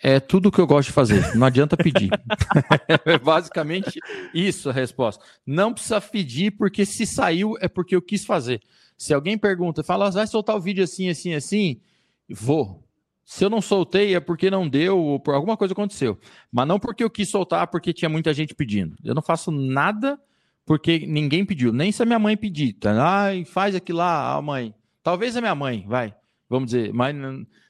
É 0.01 0.19
tudo 0.19 0.49
o 0.49 0.51
que 0.51 0.59
eu 0.59 0.67
gosto 0.67 0.89
de 0.89 0.93
fazer, 0.93 1.35
não 1.35 1.47
adianta 1.47 1.75
pedir. 1.75 2.09
é 3.05 3.17
basicamente 3.17 3.99
isso 4.33 4.69
a 4.69 4.73
resposta. 4.73 5.23
Não 5.45 5.73
precisa 5.73 5.99
pedir, 5.99 6.51
porque 6.51 6.85
se 6.85 7.05
saiu 7.05 7.55
é 7.59 7.67
porque 7.67 7.95
eu 7.95 8.01
quis 8.01 8.23
fazer. 8.23 8.61
Se 8.97 9.13
alguém 9.13 9.37
pergunta, 9.37 9.83
fala, 9.83 10.11
vai 10.11 10.27
soltar 10.27 10.55
o 10.55 10.61
vídeo 10.61 10.83
assim, 10.83 11.09
assim, 11.09 11.33
assim, 11.33 11.81
vou. 12.29 12.83
Se 13.25 13.43
eu 13.43 13.49
não 13.49 13.59
soltei 13.59 14.15
é 14.15 14.19
porque 14.19 14.49
não 14.49 14.69
deu, 14.69 14.97
ou 14.97 15.19
por 15.19 15.33
alguma 15.33 15.57
coisa 15.57 15.73
aconteceu. 15.73 16.17
Mas 16.51 16.67
não 16.67 16.79
porque 16.79 17.03
eu 17.03 17.09
quis 17.09 17.27
soltar, 17.27 17.67
porque 17.67 17.91
tinha 17.91 18.07
muita 18.07 18.33
gente 18.33 18.55
pedindo. 18.55 18.95
Eu 19.03 19.13
não 19.13 19.21
faço 19.21 19.51
nada 19.51 20.19
porque 20.65 20.99
ninguém 21.07 21.45
pediu, 21.45 21.71
nem 21.71 21.91
se 21.91 22.03
a 22.03 22.05
minha 22.05 22.19
mãe 22.19 22.37
pedir. 22.37 22.73
Tá? 22.73 22.93
Ai, 22.99 23.45
faz 23.45 23.73
aquilo 23.73 23.99
lá, 23.99 24.35
a 24.35 24.41
mãe. 24.41 24.75
Talvez 25.01 25.35
a 25.35 25.41
minha 25.41 25.55
mãe, 25.55 25.85
vai, 25.87 26.13
vamos 26.49 26.71
dizer, 26.71 26.93
mas 26.93 27.15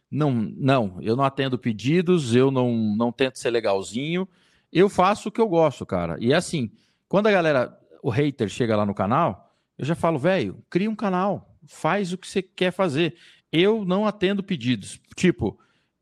não, 0.09 0.31
não, 0.31 0.97
eu 1.01 1.15
não 1.15 1.23
atendo 1.23 1.57
pedidos, 1.57 2.35
eu 2.35 2.49
não, 2.49 2.73
não 2.95 3.11
tento 3.11 3.37
ser 3.37 3.49
legalzinho, 3.49 4.27
eu 4.71 4.89
faço 4.89 5.29
o 5.29 5.31
que 5.31 5.41
eu 5.41 5.47
gosto, 5.47 5.85
cara. 5.85 6.17
E 6.19 6.33
é 6.33 6.35
assim, 6.35 6.71
quando 7.07 7.27
a 7.27 7.31
galera, 7.31 7.77
o 8.01 8.09
hater 8.09 8.49
chega 8.49 8.75
lá 8.75 8.85
no 8.85 8.93
canal, 8.93 9.53
eu 9.77 9.85
já 9.85 9.95
falo, 9.95 10.17
velho, 10.17 10.63
cria 10.69 10.89
um 10.89 10.95
canal, 10.95 11.55
faz 11.67 12.11
o 12.13 12.17
que 12.17 12.27
você 12.27 12.41
quer 12.41 12.71
fazer. 12.71 13.15
Eu 13.51 13.85
não 13.85 14.05
atendo 14.05 14.43
pedidos. 14.43 14.99
Tipo, 15.15 15.59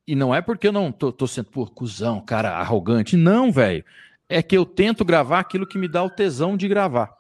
e 0.08 0.16
não 0.16 0.34
é 0.34 0.42
porque 0.42 0.68
eu 0.68 0.72
não 0.72 0.92
tô, 0.92 1.12
tô 1.12 1.28
sendo, 1.28 1.50
pô, 1.50 1.66
cuzão, 1.66 2.22
cara 2.22 2.58
arrogante. 2.58 3.18
Não, 3.18 3.52
velho. 3.52 3.84
É 4.28 4.42
que 4.42 4.58
eu 4.58 4.66
tento 4.66 5.06
gravar 5.06 5.40
aquilo 5.40 5.68
que 5.68 5.78
me 5.78 5.88
dá 5.88 6.04
o 6.04 6.10
tesão 6.10 6.58
de 6.58 6.68
gravar. 6.68 7.16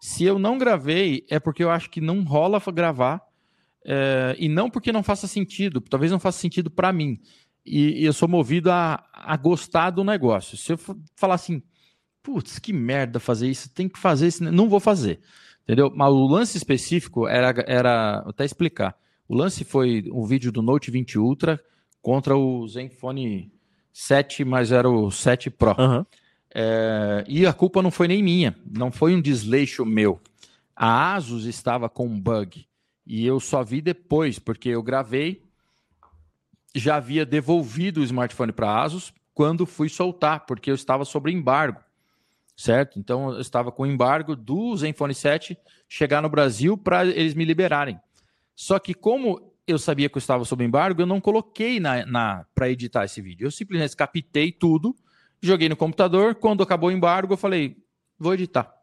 Se 0.00 0.24
eu 0.24 0.38
não 0.38 0.58
gravei, 0.58 1.24
é 1.28 1.38
porque 1.38 1.62
eu 1.62 1.70
acho 1.70 1.90
que 1.90 2.00
não 2.00 2.22
rola 2.22 2.60
gravar 2.72 3.22
é, 3.84 4.36
e 4.38 4.48
não 4.48 4.70
porque 4.70 4.92
não 4.92 5.02
faça 5.02 5.26
sentido, 5.26 5.80
talvez 5.80 6.12
não 6.12 6.20
faça 6.20 6.38
sentido 6.38 6.70
para 6.70 6.92
mim. 6.92 7.18
E, 7.64 8.02
e, 8.02 8.04
eu 8.04 8.12
sou 8.12 8.28
movido 8.28 8.70
a, 8.70 9.04
a 9.12 9.36
gostar 9.36 9.90
do 9.90 10.04
negócio. 10.04 10.56
Se 10.56 10.72
eu 10.72 10.78
falar 11.14 11.34
assim, 11.34 11.62
putz, 12.22 12.58
que 12.58 12.72
merda 12.72 13.20
fazer 13.20 13.48
isso, 13.48 13.72
tem 13.72 13.88
que 13.88 13.98
fazer 13.98 14.28
isso, 14.28 14.44
não 14.44 14.68
vou 14.68 14.80
fazer. 14.80 15.20
Entendeu? 15.62 15.92
Mas 15.94 16.10
o 16.10 16.26
lance 16.26 16.56
específico 16.56 17.28
era, 17.28 17.54
era 17.66 18.18
vou 18.20 18.30
até 18.30 18.44
explicar. 18.44 18.96
O 19.28 19.34
lance 19.34 19.62
foi 19.64 20.04
um 20.12 20.24
vídeo 20.24 20.50
do 20.50 20.62
Note 20.62 20.90
20 20.90 21.18
Ultra 21.18 21.60
contra 22.02 22.36
o 22.36 22.66
Zenfone 22.66 23.52
7, 23.92 24.44
mas 24.44 24.72
era 24.72 24.88
o 24.88 25.10
7 25.10 25.50
Pro. 25.50 25.76
Uhum. 25.78 26.04
É, 26.52 27.24
e 27.28 27.46
a 27.46 27.52
culpa 27.52 27.80
não 27.82 27.90
foi 27.90 28.08
nem 28.08 28.22
minha, 28.22 28.56
não 28.68 28.90
foi 28.90 29.14
um 29.14 29.20
desleixo 29.20 29.84
meu. 29.84 30.20
A 30.74 31.14
Asus 31.14 31.44
estava 31.44 31.88
com 31.88 32.06
um 32.06 32.20
bug. 32.20 32.66
E 33.12 33.26
eu 33.26 33.40
só 33.40 33.64
vi 33.64 33.80
depois, 33.80 34.38
porque 34.38 34.68
eu 34.68 34.80
gravei, 34.84 35.42
já 36.72 36.94
havia 36.94 37.26
devolvido 37.26 38.00
o 38.00 38.04
smartphone 38.04 38.52
para 38.52 38.70
a 38.70 38.84
Asus 38.84 39.12
quando 39.34 39.66
fui 39.66 39.88
soltar, 39.88 40.46
porque 40.46 40.70
eu 40.70 40.76
estava 40.76 41.04
sob 41.04 41.28
embargo, 41.28 41.80
certo? 42.56 43.00
Então 43.00 43.32
eu 43.32 43.40
estava 43.40 43.72
com 43.72 43.84
embargo 43.84 44.36
do 44.36 44.76
Zenfone 44.76 45.12
7 45.12 45.58
chegar 45.88 46.22
no 46.22 46.28
Brasil 46.28 46.78
para 46.78 47.04
eles 47.04 47.34
me 47.34 47.44
liberarem. 47.44 47.98
Só 48.54 48.78
que 48.78 48.94
como 48.94 49.52
eu 49.66 49.76
sabia 49.76 50.08
que 50.08 50.16
eu 50.16 50.20
estava 50.20 50.44
sob 50.44 50.64
embargo, 50.64 51.02
eu 51.02 51.06
não 51.06 51.20
coloquei 51.20 51.80
na, 51.80 52.06
na 52.06 52.46
para 52.54 52.70
editar 52.70 53.06
esse 53.06 53.20
vídeo. 53.20 53.44
Eu 53.44 53.50
simplesmente 53.50 53.96
captei 53.96 54.52
tudo, 54.52 54.94
joguei 55.42 55.68
no 55.68 55.74
computador. 55.74 56.36
Quando 56.36 56.62
acabou 56.62 56.90
o 56.90 56.92
embargo, 56.92 57.32
eu 57.32 57.36
falei, 57.36 57.76
vou 58.16 58.34
editar. 58.34 58.79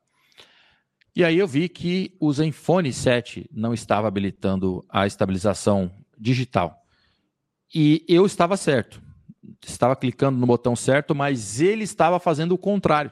E 1.17 1.23
aí 1.23 1.39
eu 1.39 1.47
vi 1.47 1.67
que 1.67 2.15
o 2.19 2.32
Zenfone 2.32 2.93
7 2.93 3.49
não 3.51 3.73
estava 3.73 4.08
habilitando 4.08 4.86
a 4.88 5.08
estabilização 5.08 5.91
digital. 6.15 6.86
E 7.73 8.06
eu 8.08 8.23
estava 8.23 8.56
certo. 8.56 9.01
Estava 9.65 9.95
clicando 9.95 10.38
no 10.38 10.45
botão 10.45 10.75
certo, 10.75 11.15
mas 11.15 11.60
ele 11.60 11.84
estava 11.84 12.19
fazendo 12.19 12.51
o 12.51 12.58
contrário. 12.58 13.12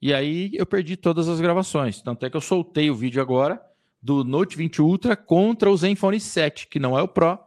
E 0.00 0.14
aí 0.14 0.52
eu 0.54 0.64
perdi 0.64 0.96
todas 0.96 1.28
as 1.28 1.40
gravações. 1.40 2.00
Tanto 2.00 2.24
é 2.24 2.30
que 2.30 2.36
eu 2.36 2.40
soltei 2.40 2.92
o 2.92 2.94
vídeo 2.94 3.20
agora 3.20 3.60
do 4.00 4.22
Note 4.22 4.56
20 4.56 4.80
Ultra 4.80 5.16
contra 5.16 5.68
o 5.68 5.76
Zenfone 5.76 6.20
7, 6.20 6.68
que 6.68 6.78
não 6.78 6.96
é 6.96 7.02
o 7.02 7.08
Pro. 7.08 7.40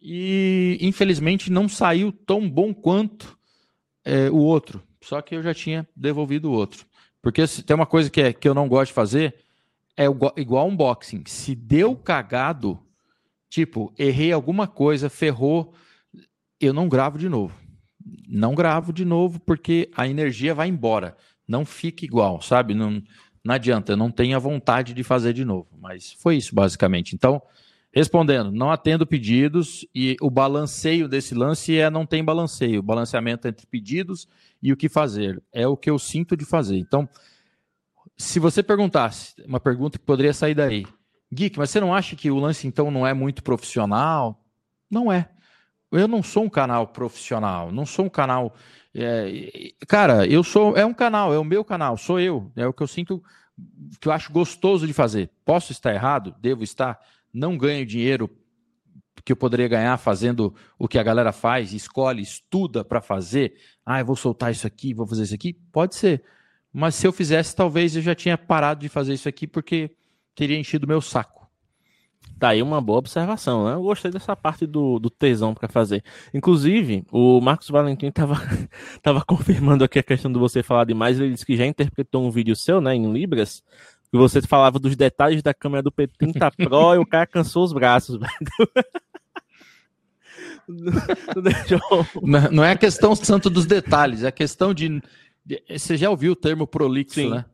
E 0.00 0.78
infelizmente 0.80 1.52
não 1.52 1.68
saiu 1.68 2.12
tão 2.12 2.48
bom 2.48 2.72
quanto 2.72 3.38
é, 4.06 4.30
o 4.30 4.38
outro. 4.38 4.82
Só 5.02 5.20
que 5.20 5.36
eu 5.36 5.42
já 5.42 5.52
tinha 5.52 5.86
devolvido 5.94 6.50
o 6.50 6.54
outro. 6.54 6.87
Porque 7.22 7.46
se 7.46 7.62
tem 7.62 7.74
uma 7.74 7.86
coisa 7.86 8.10
que, 8.10 8.20
é, 8.20 8.32
que 8.32 8.48
eu 8.48 8.54
não 8.54 8.68
gosto 8.68 8.88
de 8.88 8.94
fazer, 8.94 9.34
é 9.96 10.04
igual 10.36 10.68
unboxing. 10.68 11.24
Se 11.26 11.54
deu 11.54 11.96
cagado, 11.96 12.78
tipo, 13.50 13.92
errei 13.98 14.32
alguma 14.32 14.68
coisa, 14.68 15.10
ferrou, 15.10 15.74
eu 16.60 16.72
não 16.72 16.88
gravo 16.88 17.18
de 17.18 17.28
novo. 17.28 17.54
Não 18.28 18.54
gravo 18.54 18.92
de 18.92 19.04
novo 19.04 19.40
porque 19.40 19.90
a 19.96 20.06
energia 20.06 20.54
vai 20.54 20.68
embora. 20.68 21.16
Não 21.46 21.64
fica 21.64 22.04
igual, 22.04 22.40
sabe? 22.40 22.74
Não, 22.74 23.02
não 23.44 23.54
adianta, 23.54 23.92
eu 23.92 23.96
não 23.96 24.10
tenho 24.10 24.36
a 24.36 24.40
vontade 24.40 24.94
de 24.94 25.02
fazer 25.02 25.32
de 25.32 25.44
novo. 25.44 25.68
Mas 25.80 26.12
foi 26.12 26.36
isso, 26.36 26.54
basicamente. 26.54 27.14
Então, 27.14 27.42
respondendo, 27.92 28.52
não 28.52 28.70
atendo 28.70 29.06
pedidos 29.06 29.86
e 29.94 30.16
o 30.20 30.30
balanceio 30.30 31.08
desse 31.08 31.34
lance 31.34 31.76
é 31.76 31.90
não 31.90 32.06
tem 32.06 32.22
balanceio. 32.22 32.82
Balanceamento 32.82 33.48
entre 33.48 33.66
pedidos 33.66 34.28
e 34.62 34.72
o 34.72 34.76
que 34.76 34.88
fazer. 34.88 35.42
É 35.52 35.66
o 35.66 35.76
que 35.76 35.90
eu 35.90 35.98
sinto 35.98 36.36
de 36.36 36.44
fazer. 36.44 36.76
Então, 36.76 37.08
se 38.16 38.38
você 38.38 38.62
perguntasse, 38.62 39.34
uma 39.46 39.60
pergunta 39.60 39.98
que 39.98 40.04
poderia 40.04 40.32
sair 40.32 40.54
daí, 40.54 40.84
Geek, 41.32 41.58
mas 41.58 41.70
você 41.70 41.80
não 41.80 41.94
acha 41.94 42.16
que 42.16 42.30
o 42.30 42.38
lance 42.38 42.66
então 42.66 42.90
não 42.90 43.06
é 43.06 43.12
muito 43.12 43.42
profissional? 43.42 44.42
Não 44.90 45.12
é. 45.12 45.28
Eu 45.92 46.08
não 46.08 46.22
sou 46.22 46.44
um 46.44 46.50
canal 46.50 46.86
profissional, 46.88 47.70
não 47.70 47.86
sou 47.86 48.06
um 48.06 48.10
canal. 48.10 48.54
É, 48.94 49.72
cara, 49.86 50.26
eu 50.26 50.42
sou. 50.42 50.76
É 50.76 50.84
um 50.84 50.94
canal, 50.94 51.32
é 51.32 51.38
o 51.38 51.44
meu 51.44 51.64
canal, 51.64 51.96
sou 51.96 52.18
eu. 52.18 52.50
É 52.56 52.66
o 52.66 52.72
que 52.72 52.82
eu 52.82 52.86
sinto, 52.86 53.22
que 54.00 54.08
eu 54.08 54.12
acho 54.12 54.32
gostoso 54.32 54.86
de 54.86 54.92
fazer. 54.92 55.30
Posso 55.44 55.72
estar 55.72 55.94
errado? 55.94 56.34
Devo 56.40 56.62
estar. 56.62 56.98
Não 57.32 57.56
ganho 57.56 57.86
dinheiro 57.86 58.30
que 59.24 59.32
eu 59.32 59.36
poderia 59.36 59.68
ganhar 59.68 59.98
fazendo 59.98 60.54
o 60.78 60.88
que 60.88 60.98
a 60.98 61.02
galera 61.02 61.32
faz, 61.32 61.74
escolhe, 61.74 62.22
estuda 62.22 62.82
para 62.82 63.02
fazer. 63.02 63.54
Ah, 63.90 64.00
eu 64.00 64.04
vou 64.04 64.16
soltar 64.16 64.52
isso 64.52 64.66
aqui, 64.66 64.92
vou 64.92 65.06
fazer 65.06 65.22
isso 65.22 65.34
aqui. 65.34 65.54
Pode 65.72 65.94
ser. 65.94 66.22
Mas 66.70 66.94
se 66.94 67.06
eu 67.06 67.12
fizesse, 67.12 67.56
talvez 67.56 67.96
eu 67.96 68.02
já 68.02 68.14
tinha 68.14 68.36
parado 68.36 68.80
de 68.80 68.88
fazer 68.90 69.14
isso 69.14 69.26
aqui 69.26 69.46
porque 69.46 69.90
teria 70.34 70.58
enchido 70.58 70.86
meu 70.86 71.00
saco. 71.00 71.48
Tá 72.38 72.50
aí 72.50 72.60
uma 72.60 72.82
boa 72.82 72.98
observação, 72.98 73.64
né? 73.64 73.72
Eu 73.72 73.82
gostei 73.82 74.10
dessa 74.10 74.36
parte 74.36 74.66
do, 74.66 74.98
do 74.98 75.08
tesão 75.08 75.54
para 75.54 75.68
fazer. 75.68 76.04
Inclusive, 76.34 77.02
o 77.10 77.40
Marcos 77.40 77.70
Valentim 77.70 78.10
tava, 78.10 78.34
tava 79.02 79.24
confirmando 79.24 79.82
aqui 79.82 79.98
a 79.98 80.02
questão 80.02 80.30
de 80.30 80.38
você 80.38 80.62
falar 80.62 80.84
demais. 80.84 81.18
Ele 81.18 81.32
disse 81.32 81.46
que 81.46 81.56
já 81.56 81.64
interpretou 81.64 82.22
um 82.22 82.30
vídeo 82.30 82.54
seu, 82.54 82.82
né, 82.82 82.94
em 82.94 83.10
Libras, 83.10 83.62
que 84.12 84.18
você 84.18 84.42
falava 84.42 84.78
dos 84.78 84.96
detalhes 84.96 85.42
da 85.42 85.54
câmera 85.54 85.82
do 85.82 85.90
P30 85.90 86.52
Pro 86.68 86.94
e 86.94 86.98
o 86.98 87.06
cara 87.06 87.26
cansou 87.26 87.64
os 87.64 87.72
braços, 87.72 88.16
velho. 88.20 88.70
Não, 92.22 92.50
não 92.52 92.64
é 92.64 92.72
a 92.72 92.76
questão 92.76 93.16
tanto 93.16 93.48
dos 93.48 93.66
detalhes, 93.66 94.22
é 94.22 94.28
a 94.28 94.32
questão 94.32 94.74
de. 94.74 95.02
Você 95.68 95.96
já 95.96 96.10
ouviu 96.10 96.32
o 96.32 96.36
termo 96.36 96.66
prolixo, 96.66 97.14
Sim. 97.14 97.30
né? 97.30 97.44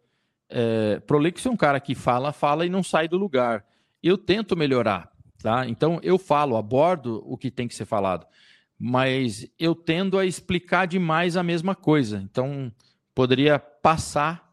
É, 0.48 1.00
prolixo 1.00 1.48
é 1.48 1.50
um 1.50 1.56
cara 1.56 1.78
que 1.78 1.94
fala, 1.94 2.32
fala 2.32 2.66
e 2.66 2.68
não 2.68 2.82
sai 2.82 3.06
do 3.06 3.16
lugar. 3.16 3.64
Eu 4.02 4.18
tento 4.18 4.56
melhorar, 4.56 5.10
tá? 5.40 5.66
Então 5.68 6.00
eu 6.02 6.18
falo, 6.18 6.56
abordo 6.56 7.22
o 7.24 7.36
que 7.36 7.50
tem 7.50 7.68
que 7.68 7.74
ser 7.74 7.84
falado, 7.84 8.26
mas 8.78 9.48
eu 9.58 9.74
tendo 9.74 10.18
a 10.18 10.26
explicar 10.26 10.86
demais 10.86 11.36
a 11.36 11.42
mesma 11.42 11.74
coisa. 11.74 12.18
Então 12.18 12.72
poderia 13.14 13.58
passar 13.58 14.52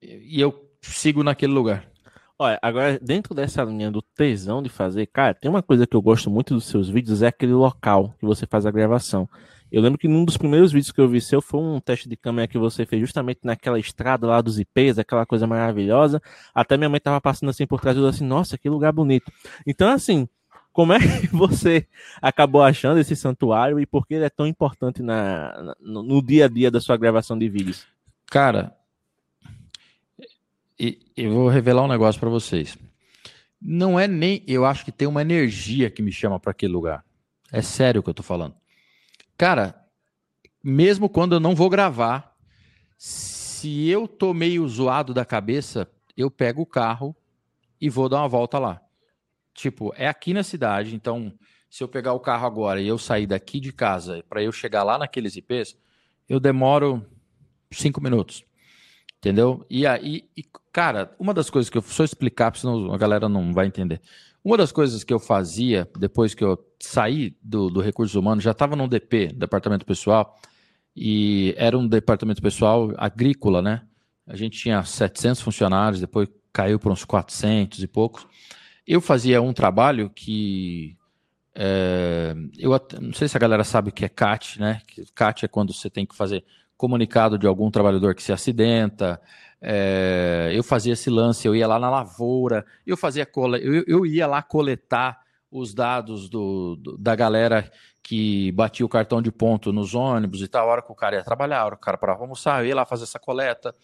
e 0.00 0.40
eu 0.40 0.70
sigo 0.80 1.22
naquele 1.24 1.52
lugar. 1.52 1.90
Olha, 2.38 2.58
agora, 2.60 2.98
dentro 3.00 3.34
dessa 3.34 3.64
linha 3.64 3.90
do 3.90 4.02
tesão 4.02 4.62
de 4.62 4.68
fazer, 4.68 5.06
cara, 5.06 5.32
tem 5.32 5.50
uma 5.50 5.62
coisa 5.62 5.86
que 5.86 5.96
eu 5.96 6.02
gosto 6.02 6.30
muito 6.30 6.52
dos 6.52 6.66
seus 6.66 6.86
vídeos, 6.86 7.22
é 7.22 7.28
aquele 7.28 7.54
local 7.54 8.14
que 8.18 8.26
você 8.26 8.46
faz 8.46 8.66
a 8.66 8.70
gravação. 8.70 9.26
Eu 9.72 9.80
lembro 9.80 9.98
que 9.98 10.06
num 10.06 10.22
dos 10.22 10.36
primeiros 10.36 10.70
vídeos 10.70 10.92
que 10.92 11.00
eu 11.00 11.08
vi 11.08 11.18
seu 11.18 11.40
foi 11.40 11.60
um 11.60 11.80
teste 11.80 12.08
de 12.08 12.16
câmera 12.16 12.46
que 12.46 12.58
você 12.58 12.84
fez 12.84 13.00
justamente 13.00 13.40
naquela 13.42 13.78
estrada 13.78 14.26
lá 14.26 14.42
dos 14.42 14.58
IPs, 14.60 14.98
aquela 14.98 15.24
coisa 15.24 15.46
maravilhosa. 15.46 16.20
Até 16.54 16.76
minha 16.76 16.90
mãe 16.90 17.00
tava 17.00 17.20
passando 17.22 17.48
assim 17.48 17.66
por 17.66 17.80
trás 17.80 17.96
e 17.96 18.06
assim, 18.06 18.24
nossa, 18.24 18.58
que 18.58 18.68
lugar 18.68 18.92
bonito. 18.92 19.32
Então, 19.66 19.88
assim, 19.88 20.28
como 20.74 20.92
é 20.92 20.98
que 20.98 21.28
você 21.34 21.86
acabou 22.20 22.62
achando 22.62 23.00
esse 23.00 23.16
santuário 23.16 23.80
e 23.80 23.86
por 23.86 24.06
que 24.06 24.12
ele 24.12 24.26
é 24.26 24.30
tão 24.30 24.46
importante 24.46 25.02
na, 25.02 25.74
no 25.80 26.22
dia 26.22 26.44
a 26.44 26.48
dia 26.48 26.70
da 26.70 26.82
sua 26.82 26.98
gravação 26.98 27.38
de 27.38 27.48
vídeos? 27.48 27.86
Cara, 28.26 28.75
eu 30.78 31.32
vou 31.32 31.48
revelar 31.48 31.82
um 31.82 31.88
negócio 31.88 32.20
para 32.20 32.30
vocês. 32.30 32.76
Não 33.60 33.98
é 33.98 34.06
nem. 34.06 34.42
Eu 34.46 34.64
acho 34.64 34.84
que 34.84 34.92
tem 34.92 35.08
uma 35.08 35.22
energia 35.22 35.90
que 35.90 36.02
me 36.02 36.12
chama 36.12 36.38
para 36.38 36.50
aquele 36.50 36.72
lugar. 36.72 37.04
É 37.52 37.62
sério 37.62 38.00
o 38.00 38.04
que 38.04 38.10
eu 38.10 38.14
tô 38.14 38.22
falando. 38.22 38.54
Cara, 39.36 39.74
mesmo 40.62 41.08
quando 41.08 41.34
eu 41.34 41.40
não 41.40 41.54
vou 41.54 41.70
gravar, 41.70 42.36
se 42.96 43.88
eu 43.88 44.06
tô 44.06 44.34
meio 44.34 44.66
zoado 44.68 45.14
da 45.14 45.24
cabeça, 45.24 45.88
eu 46.16 46.30
pego 46.30 46.62
o 46.62 46.66
carro 46.66 47.14
e 47.80 47.88
vou 47.88 48.08
dar 48.08 48.18
uma 48.18 48.28
volta 48.28 48.58
lá. 48.58 48.80
Tipo, 49.54 49.92
é 49.96 50.06
aqui 50.06 50.34
na 50.34 50.42
cidade, 50.42 50.94
então 50.94 51.32
se 51.70 51.82
eu 51.82 51.88
pegar 51.88 52.12
o 52.12 52.20
carro 52.20 52.46
agora 52.46 52.80
e 52.80 52.88
eu 52.88 52.98
sair 52.98 53.26
daqui 53.26 53.60
de 53.60 53.72
casa 53.72 54.24
para 54.28 54.42
eu 54.42 54.52
chegar 54.52 54.82
lá 54.82 54.98
naqueles 54.98 55.36
IPs, 55.36 55.76
eu 56.28 56.40
demoro 56.40 57.04
cinco 57.70 58.00
minutos. 58.00 58.44
Entendeu? 59.18 59.64
E 59.68 59.86
aí, 59.86 60.28
e, 60.36 60.44
cara, 60.76 61.10
uma 61.18 61.32
das 61.32 61.48
coisas 61.48 61.70
que 61.70 61.78
eu 61.78 61.80
só 61.80 62.04
explicar, 62.04 62.54
senão 62.54 62.92
a 62.92 62.98
galera 62.98 63.30
não 63.30 63.50
vai 63.54 63.66
entender. 63.66 63.98
Uma 64.44 64.58
das 64.58 64.70
coisas 64.70 65.02
que 65.02 65.14
eu 65.14 65.18
fazia 65.18 65.88
depois 65.98 66.34
que 66.34 66.44
eu 66.44 66.62
saí 66.78 67.34
do, 67.42 67.70
do 67.70 67.80
Recursos 67.80 68.14
Humanos, 68.14 68.44
já 68.44 68.50
estava 68.50 68.76
no 68.76 68.86
DP, 68.86 69.28
Departamento 69.28 69.86
Pessoal, 69.86 70.38
e 70.94 71.54
era 71.56 71.78
um 71.78 71.88
departamento 71.88 72.42
pessoal 72.42 72.92
agrícola, 72.98 73.62
né? 73.62 73.86
A 74.26 74.36
gente 74.36 74.58
tinha 74.58 74.84
700 74.84 75.40
funcionários, 75.40 75.98
depois 75.98 76.28
caiu 76.52 76.78
para 76.78 76.92
uns 76.92 77.06
400 77.06 77.82
e 77.82 77.86
poucos. 77.86 78.26
Eu 78.86 79.00
fazia 79.00 79.40
um 79.40 79.54
trabalho 79.54 80.10
que 80.10 80.94
é, 81.54 82.34
eu 82.58 82.70
não 83.00 83.14
sei 83.14 83.28
se 83.28 83.36
a 83.36 83.40
galera 83.40 83.64
sabe 83.64 83.88
o 83.88 83.92
que 83.92 84.04
é 84.04 84.10
CAT, 84.10 84.60
né? 84.60 84.82
CAT 85.14 85.46
é 85.46 85.48
quando 85.48 85.72
você 85.72 85.88
tem 85.88 86.04
que 86.04 86.14
fazer 86.14 86.44
comunicado 86.76 87.38
de 87.38 87.46
algum 87.46 87.70
trabalhador 87.70 88.14
que 88.14 88.22
se 88.22 88.30
acidenta, 88.30 89.18
é, 89.60 90.50
eu 90.54 90.62
fazia 90.62 90.92
esse 90.92 91.10
lance, 91.10 91.46
eu 91.46 91.54
ia 91.54 91.66
lá 91.66 91.78
na 91.78 91.90
lavoura, 91.90 92.64
eu 92.86 92.96
fazia 92.96 93.28
eu, 93.62 93.84
eu 93.86 94.06
ia 94.06 94.26
lá 94.26 94.42
coletar 94.42 95.20
os 95.50 95.72
dados 95.72 96.28
do, 96.28 96.76
do, 96.76 96.98
da 96.98 97.14
galera 97.14 97.70
que 98.02 98.52
batia 98.52 98.84
o 98.86 98.88
cartão 98.88 99.20
de 99.20 99.32
ponto 99.32 99.72
nos 99.72 99.94
ônibus 99.94 100.42
e 100.42 100.48
tal, 100.48 100.68
a 100.68 100.72
hora 100.72 100.82
que 100.82 100.92
o 100.92 100.94
cara 100.94 101.16
ia 101.16 101.24
trabalhar, 101.24 101.60
a 101.60 101.64
hora 101.66 101.76
que 101.76 101.82
o 101.82 101.84
cara 101.84 101.98
parava 101.98 102.22
almoçar, 102.22 102.62
eu 102.62 102.68
ia 102.68 102.74
lá 102.74 102.84
fazer 102.84 103.04
essa 103.04 103.18
coleta. 103.18 103.74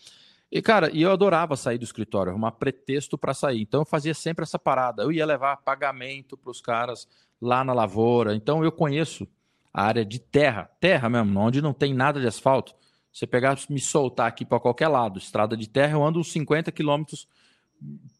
E, 0.50 0.60
cara, 0.60 0.94
eu 0.94 1.10
adorava 1.10 1.56
sair 1.56 1.78
do 1.78 1.84
escritório, 1.84 2.30
arrumar 2.30 2.52
pretexto 2.52 3.16
para 3.16 3.32
sair. 3.32 3.62
Então 3.62 3.80
eu 3.80 3.84
fazia 3.86 4.12
sempre 4.12 4.42
essa 4.42 4.58
parada. 4.58 5.02
Eu 5.02 5.10
ia 5.10 5.24
levar 5.24 5.56
pagamento 5.56 6.36
para 6.36 6.50
os 6.50 6.60
caras 6.60 7.08
lá 7.40 7.64
na 7.64 7.72
lavoura. 7.72 8.34
Então 8.34 8.62
eu 8.62 8.70
conheço 8.70 9.26
a 9.72 9.82
área 9.82 10.04
de 10.04 10.18
terra, 10.18 10.70
terra 10.78 11.08
mesmo, 11.08 11.40
onde 11.40 11.62
não 11.62 11.72
tem 11.72 11.94
nada 11.94 12.20
de 12.20 12.26
asfalto. 12.26 12.74
Você 13.12 13.26
pegar, 13.26 13.58
me 13.68 13.78
soltar 13.78 14.26
aqui 14.26 14.44
para 14.44 14.58
qualquer 14.58 14.88
lado, 14.88 15.18
estrada 15.18 15.56
de 15.56 15.68
terra, 15.68 15.92
eu 15.92 16.04
ando 16.04 16.18
uns 16.18 16.32
50 16.32 16.72
quilômetros 16.72 17.28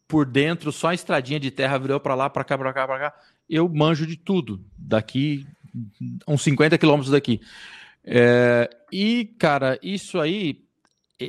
por 0.07 0.25
dentro, 0.25 0.71
só 0.71 0.89
a 0.89 0.93
estradinha 0.93 1.39
de 1.39 1.49
terra 1.49 1.77
virou 1.79 1.99
para 1.99 2.13
lá, 2.13 2.29
para 2.29 2.43
cá, 2.43 2.57
para 2.57 2.71
cá, 2.71 2.85
para 2.85 2.99
cá. 2.99 3.19
Eu 3.49 3.67
manjo 3.67 4.05
de 4.05 4.15
tudo, 4.15 4.63
daqui, 4.77 5.47
uns 6.27 6.43
50 6.43 6.77
quilômetros 6.77 7.11
daqui. 7.11 7.41
É, 8.05 8.69
e, 8.91 9.25
cara, 9.39 9.79
isso 9.81 10.19
aí, 10.19 10.61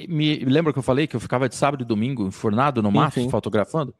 me 0.09 0.37
lembra 0.40 0.72
que 0.72 0.79
eu 0.79 0.83
falei 0.83 1.07
que 1.07 1.16
eu 1.16 1.20
ficava 1.20 1.48
de 1.48 1.55
sábado 1.55 1.83
e 1.83 1.87
domingo 1.87 2.27
enfurnado 2.27 2.83
no 2.83 2.92
mato, 2.92 3.31
fotografando? 3.31 3.94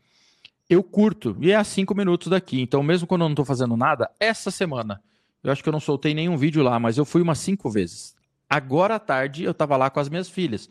Eu 0.69 0.83
curto, 0.83 1.37
e 1.41 1.51
é 1.51 1.57
a 1.57 1.65
cinco 1.65 1.95
minutos 1.95 2.29
daqui. 2.29 2.61
Então, 2.61 2.83
mesmo 2.83 3.07
quando 3.07 3.23
eu 3.23 3.29
não 3.29 3.33
estou 3.35 3.45
fazendo 3.45 3.77
nada, 3.77 4.11
essa 4.21 4.51
semana, 4.51 5.01
eu 5.43 5.53
acho 5.53 5.63
que 5.63 5.69
eu 5.69 5.73
não 5.73 5.81
soltei 5.81 6.13
nenhum 6.13 6.37
vídeo 6.37 6.63
lá, 6.63 6.79
mas 6.79 6.99
eu 6.99 7.05
fui 7.05 7.23
umas 7.23 7.39
cinco 7.39 7.71
vezes. 7.71 8.15
Agora 8.49 8.97
à 8.97 8.99
tarde 8.99 9.45
eu 9.45 9.53
estava 9.53 9.77
lá 9.77 9.91
com 9.91 10.01
as 10.01 10.09
minhas 10.09 10.29
filhas. 10.29 10.69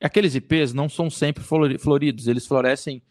Aqueles 0.00 0.34
IPs 0.34 0.72
não 0.72 0.88
são 0.88 1.08
sempre 1.08 1.44
floridos, 1.44 2.26
eles 2.26 2.46
florescem 2.46 3.02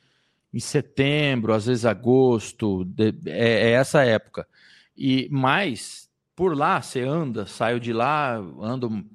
em 0.53 0.59
setembro, 0.59 1.53
às 1.53 1.65
vezes 1.65 1.85
agosto, 1.85 2.85
é, 3.25 3.69
é 3.69 3.71
essa 3.71 4.03
época. 4.03 4.45
E 4.95 5.29
mais 5.31 6.09
por 6.35 6.57
lá 6.57 6.81
você 6.81 7.01
anda, 7.01 7.45
saio 7.45 7.79
de 7.79 7.93
lá, 7.93 8.35
ando 8.59 9.05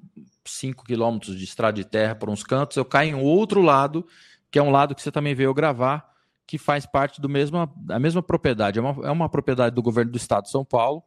5 0.45 0.85
quilômetros 0.85 1.37
de 1.37 1.43
estrada 1.43 1.73
de 1.73 1.85
terra 1.85 2.15
por 2.15 2.29
uns 2.29 2.43
cantos, 2.43 2.77
eu 2.77 2.85
caio 2.85 3.17
em 3.17 3.21
outro 3.21 3.61
lado, 3.61 4.05
que 4.49 4.57
é 4.57 4.63
um 4.63 4.71
lado 4.71 4.95
que 4.95 5.01
você 5.01 5.11
também 5.11 5.35
veio 5.35 5.53
gravar, 5.53 6.09
que 6.45 6.57
faz 6.57 6.85
parte 6.85 7.19
do 7.19 7.27
mesmo, 7.27 7.71
da 7.75 7.99
mesma 7.99 8.23
propriedade. 8.23 8.79
É 8.79 8.81
uma, 8.81 9.07
é 9.07 9.11
uma 9.11 9.29
propriedade 9.29 9.75
do 9.75 9.81
governo 9.81 10.11
do 10.11 10.17
estado 10.17 10.45
de 10.45 10.51
São 10.51 10.63
Paulo, 10.63 11.03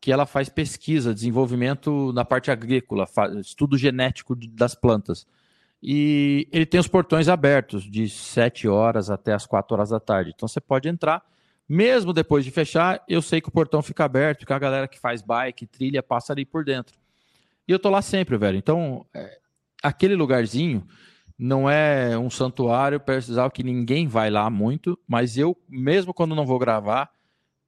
que 0.00 0.10
ela 0.10 0.24
faz 0.24 0.48
pesquisa, 0.48 1.12
desenvolvimento 1.12 2.12
na 2.12 2.24
parte 2.24 2.50
agrícola, 2.50 3.06
estudo 3.40 3.76
genético 3.76 4.34
das 4.34 4.74
plantas. 4.74 5.26
E 5.82 6.48
ele 6.50 6.66
tem 6.66 6.80
os 6.80 6.88
portões 6.88 7.28
abertos 7.28 7.84
de 7.84 8.08
7 8.08 8.66
horas 8.66 9.10
até 9.10 9.32
as 9.32 9.46
4 9.46 9.74
horas 9.74 9.90
da 9.90 10.00
tarde. 10.00 10.32
Então 10.34 10.48
você 10.48 10.60
pode 10.60 10.88
entrar, 10.88 11.22
mesmo 11.68 12.12
depois 12.12 12.44
de 12.44 12.50
fechar, 12.50 13.02
eu 13.08 13.20
sei 13.20 13.40
que 13.40 13.48
o 13.48 13.52
portão 13.52 13.82
fica 13.82 14.04
aberto, 14.04 14.46
que 14.46 14.52
a 14.52 14.58
galera 14.58 14.88
que 14.88 14.98
faz 14.98 15.22
bike, 15.22 15.66
trilha, 15.66 16.02
passa 16.02 16.32
ali 16.32 16.44
por 16.44 16.64
dentro. 16.64 16.98
E 17.68 17.72
eu 17.72 17.78
tô 17.78 17.90
lá 17.90 18.02
sempre, 18.02 18.36
velho. 18.36 18.56
Então, 18.56 19.06
é, 19.14 19.38
aquele 19.82 20.14
lugarzinho 20.14 20.86
não 21.38 21.70
é 21.70 22.18
um 22.18 22.28
santuário 22.28 23.00
precisar 23.00 23.50
que 23.50 23.62
ninguém 23.62 24.06
vai 24.06 24.30
lá 24.30 24.50
muito, 24.50 24.98
mas 25.06 25.38
eu, 25.38 25.56
mesmo 25.68 26.12
quando 26.12 26.34
não 26.34 26.44
vou 26.44 26.58
gravar, 26.58 27.10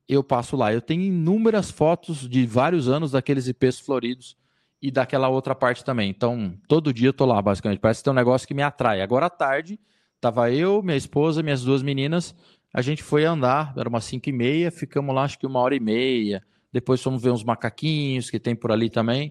eu 0.09 0.23
passo 0.23 0.57
lá. 0.57 0.73
Eu 0.73 0.81
tenho 0.81 1.03
inúmeras 1.03 1.71
fotos 1.71 2.29
de 2.29 2.47
vários 2.47 2.89
anos 2.89 3.13
daqueles 3.13 3.47
IPs 3.49 3.81
floridos 3.81 4.37
e 4.81 4.91
daquela 4.91 5.29
outra 5.29 5.55
parte 5.55 5.85
também. 5.85 6.11
Então, 6.11 6.55
todo 6.67 6.93
dia 6.93 7.09
eu 7.09 7.13
tô 7.13 7.25
lá, 7.25 7.41
basicamente. 7.41 7.79
Parece 7.79 8.01
que 8.01 8.05
tem 8.05 8.13
um 8.13 8.17
negócio 8.17 8.47
que 8.47 8.55
me 8.55 8.63
atrai. 8.63 9.01
Agora 9.01 9.27
à 9.27 9.31
tarde, 9.31 9.79
tava 10.21 10.51
eu, 10.51 10.83
minha 10.83 10.97
esposa, 10.97 11.43
minhas 11.43 11.63
duas 11.63 11.83
meninas, 11.83 12.35
a 12.75 12.83
gente 12.83 13.03
foi 13.03 13.25
andar, 13.25 13.73
era 13.77 13.89
umas 13.89 14.05
5 14.05 14.29
e 14.29 14.33
meia, 14.33 14.71
ficamos 14.71 15.15
lá 15.15 15.25
acho 15.25 15.39
que 15.39 15.47
uma 15.47 15.61
hora 15.61 15.75
e 15.75 15.81
meia. 15.81 16.43
Depois 16.73 17.03
fomos 17.03 17.23
ver 17.23 17.31
uns 17.31 17.45
macaquinhos 17.45 18.31
que 18.31 18.41
tem 18.41 18.57
por 18.57 18.73
ali 18.73 18.89
também. 18.89 19.31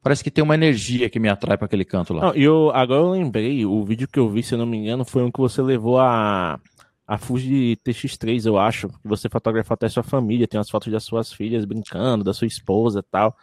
Parece 0.00 0.22
que 0.22 0.30
tem 0.30 0.44
uma 0.44 0.54
energia 0.54 1.10
que 1.10 1.18
me 1.18 1.28
atrai 1.28 1.58
para 1.58 1.66
aquele 1.66 1.84
canto 1.84 2.14
lá. 2.14 2.26
Não, 2.26 2.34
eu, 2.34 2.70
agora 2.72 3.02
eu 3.02 3.10
lembrei, 3.10 3.66
o 3.66 3.84
vídeo 3.84 4.06
que 4.06 4.18
eu 4.18 4.30
vi, 4.30 4.44
se 4.44 4.54
eu 4.54 4.58
não 4.58 4.64
me 4.64 4.76
engano, 4.76 5.04
foi 5.04 5.24
um 5.24 5.30
que 5.30 5.40
você 5.40 5.60
levou 5.60 5.98
a 5.98 6.60
a 7.08 7.16
Fuji 7.16 7.78
TX3, 7.82 8.44
eu 8.44 8.58
acho, 8.58 8.88
que 8.88 9.08
você 9.08 9.30
fotografou 9.30 9.74
até 9.74 9.88
sua 9.88 10.02
família, 10.02 10.46
tem 10.46 10.58
umas 10.58 10.68
fotos 10.68 10.92
das 10.92 11.02
suas 11.02 11.32
filhas 11.32 11.64
brincando, 11.64 12.22
da 12.22 12.34
sua 12.34 12.46
esposa 12.46 12.98
e 12.98 13.10
tal. 13.10 13.34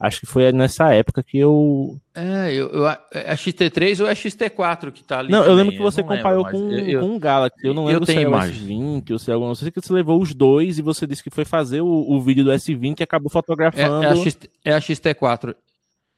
Acho 0.00 0.18
que 0.18 0.26
foi 0.26 0.50
nessa 0.50 0.92
época 0.92 1.22
que 1.22 1.38
eu. 1.38 1.96
É, 2.12 2.52
eu, 2.52 2.68
eu, 2.70 2.88
é 2.88 3.30
a 3.30 3.36
XT3 3.36 4.00
ou 4.00 4.08
é 4.08 4.10
a 4.10 4.14
XT4 4.14 4.90
que 4.90 5.04
tá 5.04 5.20
ali. 5.20 5.30
Não, 5.30 5.38
também. 5.38 5.52
eu 5.52 5.56
lembro 5.56 5.72
que 5.76 5.80
você 5.80 6.02
comparou 6.02 6.44
lembro, 6.44 6.60
com, 6.60 6.72
eu, 6.72 7.00
com 7.00 7.06
um 7.06 7.18
Galaxy. 7.20 7.64
Eu 7.64 7.72
não 7.72 7.84
lembro 7.84 8.02
eu 8.02 8.06
se 8.06 8.18
era 8.18 8.28
o 8.28 8.32
S20 8.32 9.10
ou 9.12 9.18
se 9.20 9.30
é 9.30 9.34
alguma. 9.34 9.50
Não 9.50 9.54
sei 9.54 9.70
que 9.70 9.80
você 9.80 9.92
levou 9.92 10.20
os 10.20 10.34
dois 10.34 10.80
e 10.80 10.82
você 10.82 11.06
disse 11.06 11.22
que 11.22 11.30
foi 11.30 11.44
fazer 11.44 11.82
o, 11.82 11.86
o 11.86 12.20
vídeo 12.20 12.42
do 12.42 12.50
S20 12.50 12.98
e 12.98 13.02
acabou 13.04 13.30
fotografando. 13.30 14.02
É, 14.02 14.08
é, 14.08 14.10
a, 14.10 14.72
é 14.72 14.74
a 14.74 14.80
XT4. 14.80 15.54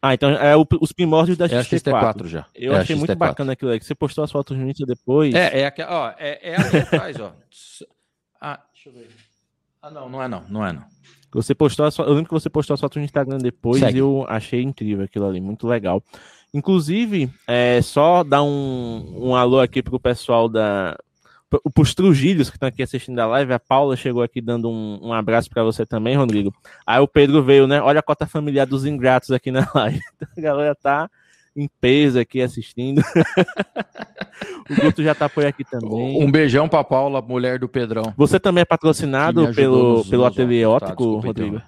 Ah, 0.07 0.13
então 0.13 0.29
é 0.29 0.55
o, 0.55 0.67
os 0.83 0.93
primórdios 0.93 1.39
da 1.39 1.49
XT4. 1.49 1.55
É 1.55 1.59
a 1.59 2.13
XT4 2.13 2.27
já. 2.27 2.47
Eu 2.55 2.75
é 2.75 2.81
achei 2.81 2.95
muito 2.95 3.17
bacana 3.17 3.55
aquilo 3.55 3.71
aí, 3.71 3.81
que 3.81 3.87
você 3.87 3.95
postou 3.95 4.23
as 4.23 4.31
fotos 4.31 4.55
no 4.55 4.71
depois. 4.87 5.35
É, 5.35 5.61
é, 5.61 5.67
aqui, 5.67 5.83
ó, 5.83 6.13
é, 6.19 6.39
é 6.43 6.57
ali 6.61 6.77
atrás, 6.77 7.19
ó. 7.19 7.33
Ah, 8.39 8.61
deixa 8.75 8.91
eu 8.91 8.93
ver. 8.93 9.09
Ah, 9.81 9.91
não, 9.91 10.07
não 10.11 10.23
é 10.23 10.29
não, 10.29 10.45
não 10.47 10.67
é 10.67 10.75
não. 10.75 10.85
Você 11.33 11.55
postou, 11.55 11.87
eu 11.87 12.13
lembro 12.13 12.27
que 12.27 12.35
você 12.35 12.51
postou 12.51 12.75
as 12.75 12.81
fotos 12.83 12.99
no 12.99 13.03
Instagram 13.03 13.39
depois 13.39 13.81
Segue. 13.81 13.97
e 13.97 14.01
eu 14.01 14.27
achei 14.29 14.61
incrível 14.61 15.07
aquilo 15.07 15.27
ali, 15.27 15.41
muito 15.41 15.67
legal. 15.67 16.03
Inclusive, 16.53 17.31
é, 17.47 17.81
só 17.81 18.23
dar 18.23 18.43
um, 18.43 19.31
um 19.31 19.35
alô 19.35 19.59
aqui 19.59 19.83
pro 19.83 19.99
pessoal 19.99 20.51
da, 20.51 20.99
os 21.77 21.95
Trujilhos 21.95 22.51
que 22.51 22.57
estão 22.57 22.69
aqui 22.69 22.83
assistindo 22.83 23.19
a 23.19 23.27
live, 23.27 23.53
a 23.53 23.59
Paula 23.59 23.97
chegou 23.97 24.23
aqui 24.23 24.41
dando 24.41 24.71
um, 24.71 25.09
um 25.09 25.13
abraço 25.13 25.51
para 25.51 25.63
você 25.63 25.85
também, 25.85 26.17
Rodrigo. 26.17 26.55
Aí 26.87 27.01
o 27.01 27.09
Pedro 27.09 27.43
veio, 27.43 27.67
né? 27.67 27.81
Olha 27.81 28.01
a 28.01 28.03
cota 28.03 28.27
familiar 28.27 28.67
dos 28.67 28.85
ingratos 28.85 29.31
aqui 29.31 29.51
na 29.51 29.69
live. 29.75 30.01
Então, 30.17 30.29
a 30.37 30.41
galera 30.41 30.75
tá 30.75 31.11
em 31.57 31.69
peso 31.81 32.19
aqui 32.19 32.43
assistindo. 32.43 33.03
o 34.71 34.75
Guto 34.83 35.03
já 35.03 35.15
tá 35.15 35.29
por 35.29 35.45
aqui 35.47 35.65
também. 35.65 36.23
Um 36.23 36.31
beijão 36.31 36.69
pra 36.69 36.83
Paula, 36.83 37.23
mulher 37.23 37.59
do 37.59 37.69
Pedrão. 37.69 38.13
Você 38.17 38.41
também 38.41 38.63
é 38.63 38.65
patrocinado 38.65 39.53
pelo, 39.55 40.05
pelo 40.07 40.25
Ateliê 40.25 40.65
Ótico, 40.65 41.21
tá, 41.21 41.27
Rodrigo? 41.27 41.63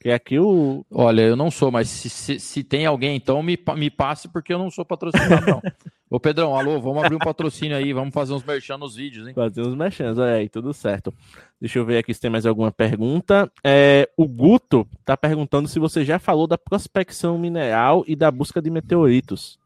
Que 0.00 0.10
é 0.10 0.14
aqui 0.14 0.38
o. 0.38 0.84
Olha, 0.90 1.22
eu 1.22 1.36
não 1.36 1.48
sou, 1.48 1.70
mas 1.70 1.88
se, 1.88 2.10
se, 2.10 2.38
se, 2.40 2.64
tem 2.64 2.86
alguém, 2.86 3.14
então 3.14 3.40
me, 3.40 3.56
me 3.76 3.88
passe, 3.88 4.28
porque 4.28 4.52
eu 4.52 4.58
não 4.58 4.68
sou 4.68 4.84
patrocinado, 4.84 5.46
não. 5.46 5.62
Ô, 6.12 6.20
Pedrão, 6.20 6.54
alô, 6.54 6.78
vamos 6.78 7.02
abrir 7.02 7.16
um 7.16 7.18
patrocínio 7.18 7.74
aí, 7.74 7.94
vamos 7.94 8.12
fazer 8.12 8.34
uns 8.34 8.44
merchan 8.44 8.76
nos 8.76 8.96
vídeos, 8.96 9.26
hein? 9.26 9.32
Fazer 9.32 9.62
uns 9.62 9.74
merchans, 9.74 10.18
olha 10.18 10.34
aí, 10.34 10.46
tudo 10.46 10.74
certo. 10.74 11.10
Deixa 11.58 11.78
eu 11.78 11.86
ver 11.86 11.96
aqui 11.96 12.12
se 12.12 12.20
tem 12.20 12.30
mais 12.30 12.44
alguma 12.44 12.70
pergunta. 12.70 13.50
É, 13.64 14.06
o 14.14 14.28
Guto 14.28 14.86
tá 15.06 15.16
perguntando 15.16 15.68
se 15.68 15.78
você 15.78 16.04
já 16.04 16.18
falou 16.18 16.46
da 16.46 16.58
prospecção 16.58 17.38
mineral 17.38 18.04
e 18.06 18.14
da 18.14 18.30
busca 18.30 18.60
de 18.60 18.68
meteoritos. 18.68 19.58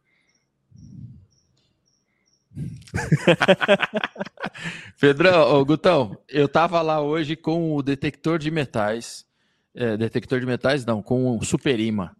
Pedrão, 5.00 5.52
ô, 5.52 5.64
Gutão, 5.64 6.16
eu 6.28 6.48
tava 6.48 6.80
lá 6.80 7.00
hoje 7.00 7.34
com 7.34 7.74
o 7.74 7.82
detector 7.82 8.38
de 8.38 8.52
metais. 8.52 9.26
É, 9.74 9.96
detector 9.96 10.38
de 10.38 10.46
metais, 10.46 10.86
não, 10.86 11.02
com 11.02 11.36
o 11.36 11.44
Super 11.44 11.80
Ima. 11.80 12.16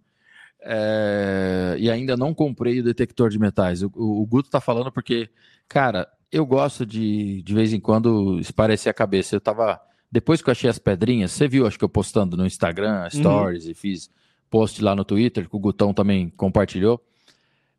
É, 0.69 1.77
e 1.79 1.89
ainda 1.89 2.17
não 2.17 2.35
comprei 2.35 2.81
o 2.81 2.83
detector 2.83 3.31
de 3.31 3.39
metais. 3.39 3.83
O, 3.83 3.91
o, 3.95 4.23
o 4.23 4.27
Guto 4.27 4.51
tá 4.51 4.61
falando 4.61 4.91
porque, 4.91 5.29
cara, 5.69 6.09
eu 6.33 6.45
gosto 6.45 6.85
de, 6.85 7.41
de 7.43 7.55
vez 7.55 7.73
em 7.73 7.79
quando, 7.79 8.41
esparecer 8.41 8.91
a 8.91 8.95
cabeça. 8.95 9.37
Eu 9.37 9.41
tava. 9.41 9.81
Depois 10.11 10.43
que 10.43 10.49
eu 10.49 10.53
achei 10.53 10.69
as 10.69 10.79
pedrinhas, 10.79 11.31
você 11.31 11.47
viu, 11.47 11.67
acho 11.67 11.79
que 11.79 11.85
eu 11.85 11.89
postando 11.89 12.37
no 12.37 12.47
Instagram, 12.47 13.05
uhum. 13.05 13.11
Stories, 13.11 13.65
uhum. 13.65 13.71
e 13.71 13.75
fiz 13.75 14.11
post 14.51 14.83
lá 14.83 14.97
no 14.97 15.05
Twitter, 15.05 15.49
que 15.49 15.55
o 15.57 15.61
Gutão 15.61 15.95
também 15.95 16.31
compartilhou. 16.31 17.01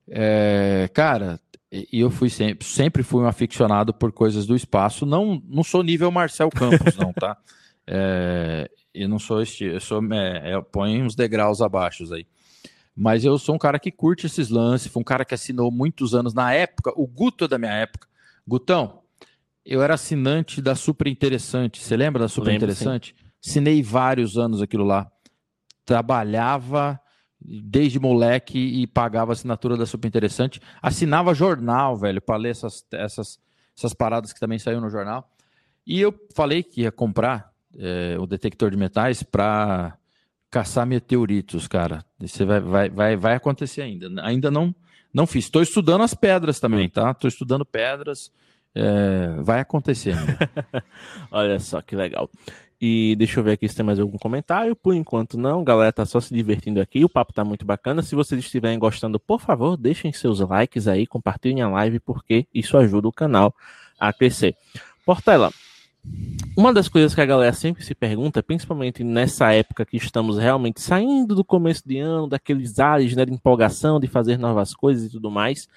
É, 0.10 0.90
cara, 0.94 1.40
e 1.70 2.00
eu 2.00 2.10
fui 2.10 2.30
sempre, 2.30 2.66
sempre 2.66 3.04
fui 3.04 3.22
um 3.22 3.28
aficionado 3.28 3.94
por 3.94 4.14
coisas 4.14 4.46
do 4.46 4.56
espaço. 4.56 5.06
Não, 5.06 5.42
não 5.46 5.64
sou 5.64 5.84
nível 5.84 6.10
Marcel 6.10 6.50
Campos, 6.50 6.96
não, 6.96 7.12
tá? 7.12 7.38
É, 7.90 8.70
eu 8.94 9.08
não 9.08 9.18
sou 9.18 9.42
este, 9.42 9.64
eu 9.64 9.80
sou, 9.80 10.04
é, 10.12 10.54
eu 10.54 10.62
ponho 10.62 11.06
uns 11.06 11.16
degraus 11.16 11.62
abaixo 11.62 12.04
aí. 12.14 12.28
Mas 12.98 13.24
eu 13.24 13.38
sou 13.38 13.54
um 13.54 13.60
cara 13.60 13.78
que 13.78 13.92
curte 13.92 14.26
esses 14.26 14.50
lances, 14.50 14.92
foi 14.92 15.00
um 15.00 15.06
cara 15.06 15.24
que 15.24 15.36
assinou 15.36 15.70
muitos 15.70 16.16
anos 16.16 16.34
na 16.34 16.52
época, 16.52 16.92
o 16.96 17.06
Guto 17.06 17.46
é 17.46 17.48
da 17.48 17.60
minha 17.60 17.72
época. 17.72 18.08
Gutão, 18.48 19.02
eu 19.64 19.84
era 19.84 19.94
assinante 19.94 20.62
da 20.62 20.74
Super 20.74 21.08
Interessante. 21.08 21.80
Você 21.80 21.96
lembra 21.96 22.24
da 22.24 22.28
Super 22.28 22.48
Lembro, 22.48 22.66
Interessante? 22.66 23.16
Sim. 23.16 23.50
Assinei 23.50 23.84
vários 23.84 24.36
anos 24.36 24.64
aquilo 24.64 24.84
lá. 24.84 25.12
Trabalhava 25.86 27.00
desde 27.40 28.00
moleque 28.00 28.58
e 28.58 28.88
pagava 28.88 29.32
a 29.32 29.34
assinatura 29.34 29.78
da 29.78 29.86
Super 29.86 30.08
Interessante. 30.08 30.60
Assinava 30.82 31.36
jornal, 31.36 31.96
velho, 31.96 32.20
para 32.20 32.36
ler 32.38 32.50
essas, 32.50 32.84
essas, 32.92 33.40
essas 33.78 33.94
paradas 33.94 34.34
que 34.34 34.40
também 34.40 34.58
saíram 34.58 34.82
no 34.82 34.90
jornal. 34.90 35.30
E 35.86 36.02
eu 36.02 36.14
falei 36.34 36.64
que 36.64 36.82
ia 36.82 36.92
comprar 36.92 37.54
é, 37.78 38.18
o 38.20 38.26
detector 38.26 38.72
de 38.72 38.78
metais 38.78 39.22
para 39.22 39.98
caçar 40.50 40.86
meteoritos, 40.86 41.68
cara. 41.68 42.04
Isso 42.22 42.46
vai, 42.46 42.60
vai, 42.60 42.90
vai, 42.90 43.16
vai 43.16 43.36
acontecer 43.36 43.82
ainda. 43.82 44.10
Ainda 44.24 44.50
não, 44.50 44.74
não 45.14 45.28
fiz. 45.28 45.46
Estou 45.46 45.62
estudando 45.62 46.04
as 46.04 46.14
pedras 46.14 46.60
também, 46.60 46.90
tá? 46.90 47.12
Estou 47.12 47.28
estudando 47.28 47.66
pedras. 47.66 48.32
É, 48.76 49.42
vai 49.42 49.60
acontecer 49.60 50.14
Olha 51.32 51.60
só 51.60 51.82
que 51.82 51.96
legal. 51.96 52.30
E 52.80 53.16
deixa 53.18 53.40
eu 53.40 53.44
ver 53.44 53.54
aqui 53.54 53.68
se 53.68 53.76
tem 53.76 53.86
mais 53.86 54.00
algum 54.00 54.18
comentário. 54.18 54.76
Por 54.76 54.94
enquanto 54.94 55.36
não, 55.38 55.64
galera 55.64 55.92
tá 55.92 56.06
só 56.06 56.20
se 56.20 56.34
divertindo 56.34 56.80
aqui. 56.80 57.04
O 57.04 57.10
papo 57.10 57.34
tá 57.34 57.44
muito 57.44 57.66
bacana. 57.66 58.04
Se 58.04 58.14
vocês 58.14 58.40
estiverem 58.40 58.78
gostando, 58.78 59.20
por 59.20 59.42
favor, 59.42 59.76
deixem 59.76 60.14
seus 60.14 60.40
likes 60.40 60.88
aí, 60.88 61.08
compartilhem 61.08 61.64
a 61.64 61.70
live, 61.70 62.00
porque 62.00 62.46
isso 62.54 62.78
ajuda 62.78 63.08
o 63.08 63.12
canal 63.12 63.54
a 64.00 64.14
crescer. 64.14 64.56
Portela, 65.04 65.52
uma 66.58 66.74
das 66.74 66.90
coisas 66.90 67.14
que 67.14 67.22
a 67.22 67.26
galera 67.26 67.54
sempre 67.54 67.84
se 67.84 67.94
pergunta, 67.94 68.42
principalmente 68.42 69.04
nessa 69.04 69.54
época 69.54 69.86
que 69.86 69.96
estamos 69.96 70.40
realmente 70.40 70.82
saindo 70.82 71.36
do 71.36 71.44
começo 71.44 71.88
de 71.88 72.00
ano, 72.00 72.28
daqueles 72.28 72.80
ares 72.80 73.16
né, 73.16 73.26
de 73.26 73.32
empolgação, 73.32 74.00
de 74.00 74.08
fazer 74.08 74.40
novas 74.40 74.74
coisas 74.74 75.06
e 75.06 75.10
tudo 75.12 75.30
mais. 75.30 75.68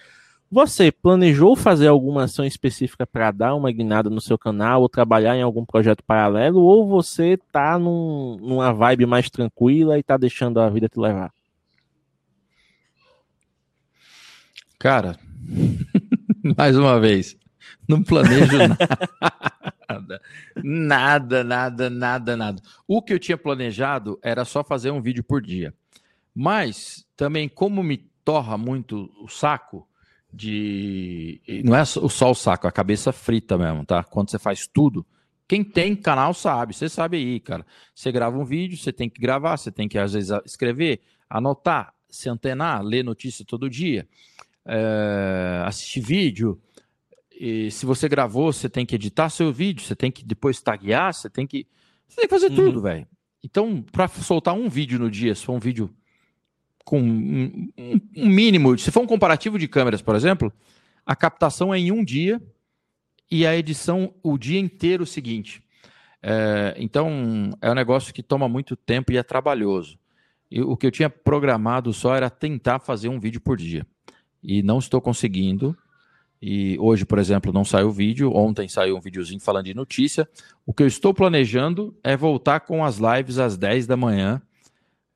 Você 0.50 0.90
planejou 0.90 1.54
fazer 1.54 1.86
alguma 1.86 2.24
ação 2.24 2.46
específica 2.46 3.06
para 3.06 3.30
dar 3.30 3.54
uma 3.54 3.70
guinada 3.70 4.08
no 4.08 4.22
seu 4.22 4.38
canal 4.38 4.80
ou 4.80 4.88
trabalhar 4.88 5.36
em 5.36 5.42
algum 5.42 5.66
projeto 5.66 6.02
paralelo? 6.02 6.60
Ou 6.60 6.88
você 6.88 7.38
tá 7.52 7.78
num, 7.78 8.38
numa 8.40 8.72
vibe 8.72 9.04
mais 9.04 9.28
tranquila 9.28 9.98
e 9.98 10.02
tá 10.02 10.16
deixando 10.16 10.60
a 10.60 10.70
vida 10.70 10.88
te 10.88 10.98
levar? 10.98 11.30
Cara, 14.78 15.18
mais 16.56 16.76
uma 16.76 16.98
vez, 16.98 17.36
não 17.86 18.02
planejo 18.02 18.56
nada. 18.66 19.49
Nada, 20.62 21.44
nada, 21.44 21.90
nada, 21.90 22.36
nada. 22.36 22.62
O 22.88 23.02
que 23.02 23.12
eu 23.12 23.18
tinha 23.18 23.36
planejado 23.36 24.18
era 24.22 24.44
só 24.44 24.64
fazer 24.64 24.90
um 24.90 25.00
vídeo 25.00 25.22
por 25.22 25.42
dia. 25.42 25.74
Mas 26.34 27.06
também, 27.16 27.48
como 27.48 27.82
me 27.82 27.98
torra 28.24 28.56
muito 28.56 29.10
o 29.22 29.28
saco 29.28 29.86
de. 30.32 31.40
Não 31.64 31.76
é 31.76 31.84
só 31.84 32.30
o 32.30 32.34
saco, 32.34 32.66
a 32.66 32.72
cabeça 32.72 33.12
frita 33.12 33.58
mesmo, 33.58 33.84
tá? 33.84 34.02
Quando 34.04 34.30
você 34.30 34.38
faz 34.38 34.66
tudo. 34.66 35.04
Quem 35.46 35.64
tem 35.64 35.96
canal 35.96 36.32
sabe, 36.32 36.72
você 36.72 36.88
sabe 36.88 37.16
aí, 37.16 37.40
cara. 37.40 37.66
Você 37.92 38.12
grava 38.12 38.38
um 38.38 38.44
vídeo, 38.44 38.78
você 38.78 38.92
tem 38.92 39.10
que 39.10 39.20
gravar, 39.20 39.56
você 39.56 39.72
tem 39.72 39.88
que, 39.88 39.98
às 39.98 40.12
vezes, 40.12 40.30
escrever, 40.44 41.00
anotar, 41.28 41.92
se 42.08 42.28
antenar, 42.28 42.84
ler 42.84 43.02
notícia 43.02 43.44
todo 43.44 43.68
dia, 43.68 44.06
é, 44.64 45.64
assistir 45.66 46.00
vídeo, 46.00 46.60
e 47.42 47.70
se 47.70 47.86
você 47.86 48.06
gravou, 48.06 48.52
você 48.52 48.68
tem 48.68 48.84
que 48.84 48.94
editar 48.94 49.30
seu 49.30 49.50
vídeo, 49.50 49.82
você 49.82 49.96
tem 49.96 50.12
que 50.12 50.22
depois 50.22 50.60
taguear, 50.60 51.14
você 51.14 51.30
tem 51.30 51.46
que. 51.46 51.66
Você 52.06 52.16
tem 52.16 52.28
que 52.28 52.34
fazer 52.34 52.50
uhum. 52.50 52.54
tudo, 52.54 52.82
velho. 52.82 53.06
Então, 53.42 53.80
para 53.80 54.06
soltar 54.08 54.52
um 54.52 54.68
vídeo 54.68 54.98
no 54.98 55.10
dia, 55.10 55.34
se 55.34 55.46
for 55.46 55.54
um 55.54 55.58
vídeo 55.58 55.88
com 56.84 57.00
um, 57.00 57.72
um, 58.14 58.28
mínimo, 58.28 58.78
se 58.78 58.90
for 58.90 59.00
um 59.00 59.06
comparativo 59.06 59.58
de 59.58 59.66
câmeras, 59.66 60.02
por 60.02 60.14
exemplo, 60.14 60.52
a 61.06 61.16
captação 61.16 61.72
é 61.72 61.78
em 61.78 61.90
um 61.90 62.04
dia 62.04 62.42
e 63.30 63.46
a 63.46 63.56
edição 63.56 64.12
o 64.22 64.36
dia 64.36 64.60
inteiro 64.60 65.06
seguinte. 65.06 65.62
É, 66.22 66.74
então, 66.76 67.56
é 67.62 67.70
um 67.70 67.74
negócio 67.74 68.12
que 68.12 68.22
toma 68.22 68.50
muito 68.50 68.76
tempo 68.76 69.12
e 69.12 69.16
é 69.16 69.22
trabalhoso. 69.22 69.98
E 70.50 70.60
o 70.60 70.76
que 70.76 70.86
eu 70.86 70.90
tinha 70.90 71.08
programado 71.08 71.90
só 71.94 72.14
era 72.14 72.28
tentar 72.28 72.80
fazer 72.80 73.08
um 73.08 73.18
vídeo 73.18 73.40
por 73.40 73.56
dia. 73.56 73.86
E 74.42 74.62
não 74.62 74.78
estou 74.78 75.00
conseguindo. 75.00 75.74
E 76.42 76.78
hoje, 76.78 77.04
por 77.04 77.18
exemplo, 77.18 77.52
não 77.52 77.64
saiu 77.64 77.90
vídeo. 77.90 78.34
Ontem 78.34 78.66
saiu 78.66 78.96
um 78.96 79.00
videozinho 79.00 79.40
falando 79.40 79.66
de 79.66 79.74
notícia. 79.74 80.28
O 80.64 80.72
que 80.72 80.82
eu 80.82 80.86
estou 80.86 81.12
planejando 81.12 81.94
é 82.02 82.16
voltar 82.16 82.60
com 82.60 82.84
as 82.84 82.98
lives 82.98 83.38
às 83.38 83.56
10 83.58 83.86
da 83.86 83.96
manhã 83.96 84.40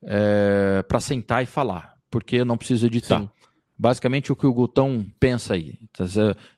é, 0.03 0.83
para 0.87 0.99
sentar 0.99 1.41
e 1.41 1.47
falar, 1.47 1.95
porque 2.11 2.37
eu 2.37 2.45
não 2.45 2.57
preciso 2.57 2.85
editar. 2.85 3.21
Sim. 3.21 3.29
Basicamente 3.77 4.31
o 4.31 4.35
que 4.35 4.45
o 4.45 4.53
Gutão 4.53 5.05
pensa 5.19 5.55
aí. 5.55 5.79
Tá 5.91 6.05